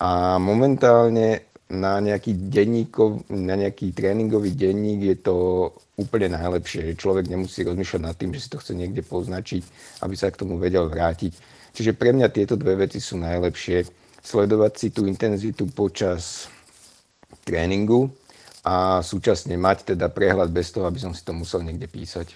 A 0.00 0.40
momentálne 0.40 1.49
na 1.70 2.02
nejaký 2.02 2.50
denníkov, 2.50 3.30
na 3.30 3.54
nejaký 3.54 3.94
tréningový 3.94 4.58
denník 4.58 5.06
je 5.06 5.16
to 5.22 5.36
úplne 5.94 6.34
najlepšie, 6.34 6.98
človek 6.98 7.30
nemusí 7.30 7.62
rozmýšľať 7.62 8.02
nad 8.02 8.18
tým, 8.18 8.34
že 8.34 8.42
si 8.42 8.48
to 8.50 8.58
chce 8.58 8.74
niekde 8.74 9.06
poznačiť, 9.06 9.62
aby 10.02 10.14
sa 10.18 10.34
k 10.34 10.40
tomu 10.42 10.58
vedel 10.58 10.90
vrátiť. 10.90 11.30
Čiže 11.70 11.94
pre 11.94 12.10
mňa 12.10 12.34
tieto 12.34 12.58
dve 12.58 12.74
veci 12.74 12.98
sú 12.98 13.14
najlepšie. 13.22 13.86
Sledovať 14.20 14.72
si 14.76 14.88
tú 14.90 15.06
intenzitu 15.06 15.70
počas 15.70 16.50
tréningu 17.46 18.10
a 18.66 19.00
súčasne 19.00 19.54
mať 19.56 19.94
teda 19.94 20.10
prehľad 20.12 20.50
bez 20.52 20.74
toho, 20.74 20.84
aby 20.84 21.00
som 21.00 21.14
si 21.14 21.22
to 21.24 21.32
musel 21.32 21.62
niekde 21.64 21.86
písať. 21.86 22.34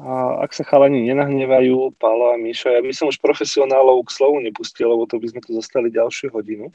A 0.00 0.40
ak 0.44 0.56
sa 0.56 0.64
chalani 0.64 1.04
nenahnevajú, 1.04 1.92
Pálo 2.00 2.32
a 2.32 2.36
Míšo, 2.40 2.72
ja 2.72 2.80
by 2.80 2.92
som 2.92 3.12
už 3.12 3.20
profesionálov 3.20 4.00
k 4.08 4.16
slovu 4.16 4.40
nepustil, 4.40 4.88
lebo 4.88 5.04
to 5.04 5.20
by 5.20 5.28
sme 5.28 5.40
tu 5.44 5.52
zostali 5.52 5.92
ďalšiu 5.92 6.32
hodinu. 6.32 6.72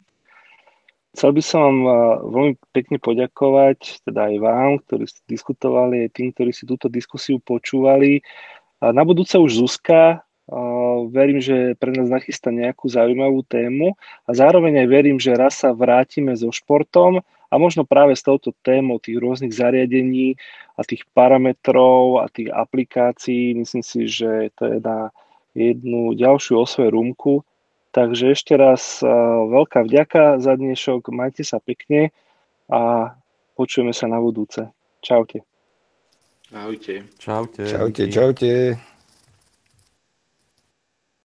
Chcel 1.15 1.31
by 1.31 1.41
som 1.41 1.59
vám 1.63 1.79
eh, 1.87 1.95
veľmi 2.27 2.53
pekne 2.75 2.97
poďakovať, 2.99 4.03
teda 4.03 4.35
aj 4.35 4.35
vám, 4.43 4.71
ktorí 4.83 5.07
ste 5.07 5.23
diskutovali, 5.31 6.05
aj 6.05 6.11
tým, 6.11 6.29
ktorí 6.35 6.51
si 6.51 6.67
túto 6.67 6.91
diskusiu 6.91 7.39
počúvali. 7.39 8.19
Na 8.83 9.07
budúce 9.07 9.39
už 9.39 9.63
Zuzka, 9.63 10.19
eh, 10.19 10.97
verím, 11.07 11.39
že 11.39 11.79
pre 11.79 11.95
nás 11.95 12.11
nachystá 12.11 12.51
nejakú 12.51 12.91
zaujímavú 12.91 13.47
tému 13.47 13.95
a 14.27 14.31
zároveň 14.35 14.83
aj 14.83 14.87
verím, 14.91 15.17
že 15.17 15.39
raz 15.39 15.63
sa 15.63 15.71
vrátime 15.71 16.35
so 16.35 16.51
športom 16.51 17.23
a 17.23 17.55
možno 17.55 17.87
práve 17.87 18.19
s 18.19 18.25
touto 18.25 18.51
témou 18.59 18.99
tých 18.99 19.15
rôznych 19.15 19.55
zariadení 19.55 20.35
a 20.75 20.83
tých 20.83 21.07
parametrov 21.15 22.19
a 22.19 22.27
tých 22.27 22.51
aplikácií. 22.51 23.55
Myslím 23.55 23.87
si, 23.87 24.11
že 24.11 24.51
to 24.59 24.67
je 24.67 24.77
na 24.83 25.15
jednu 25.55 26.11
ďalšiu 26.11 26.59
osverumku 26.59 27.47
Takže 27.95 28.35
ešte 28.35 28.59
raz 28.59 28.99
veľká 29.47 29.87
vďaka 29.87 30.43
za 30.43 30.59
dnešok, 30.59 31.15
majte 31.15 31.47
sa 31.47 31.63
pekne 31.63 32.11
a 32.67 33.15
počujeme 33.55 33.95
sa 33.95 34.11
na 34.11 34.19
budúce. 34.19 34.67
Čaute. 34.99 35.47
Ahojte. 36.51 37.07
Čaute. 37.15 37.63
Čaute, 37.63 38.03
čaute. 38.11 38.51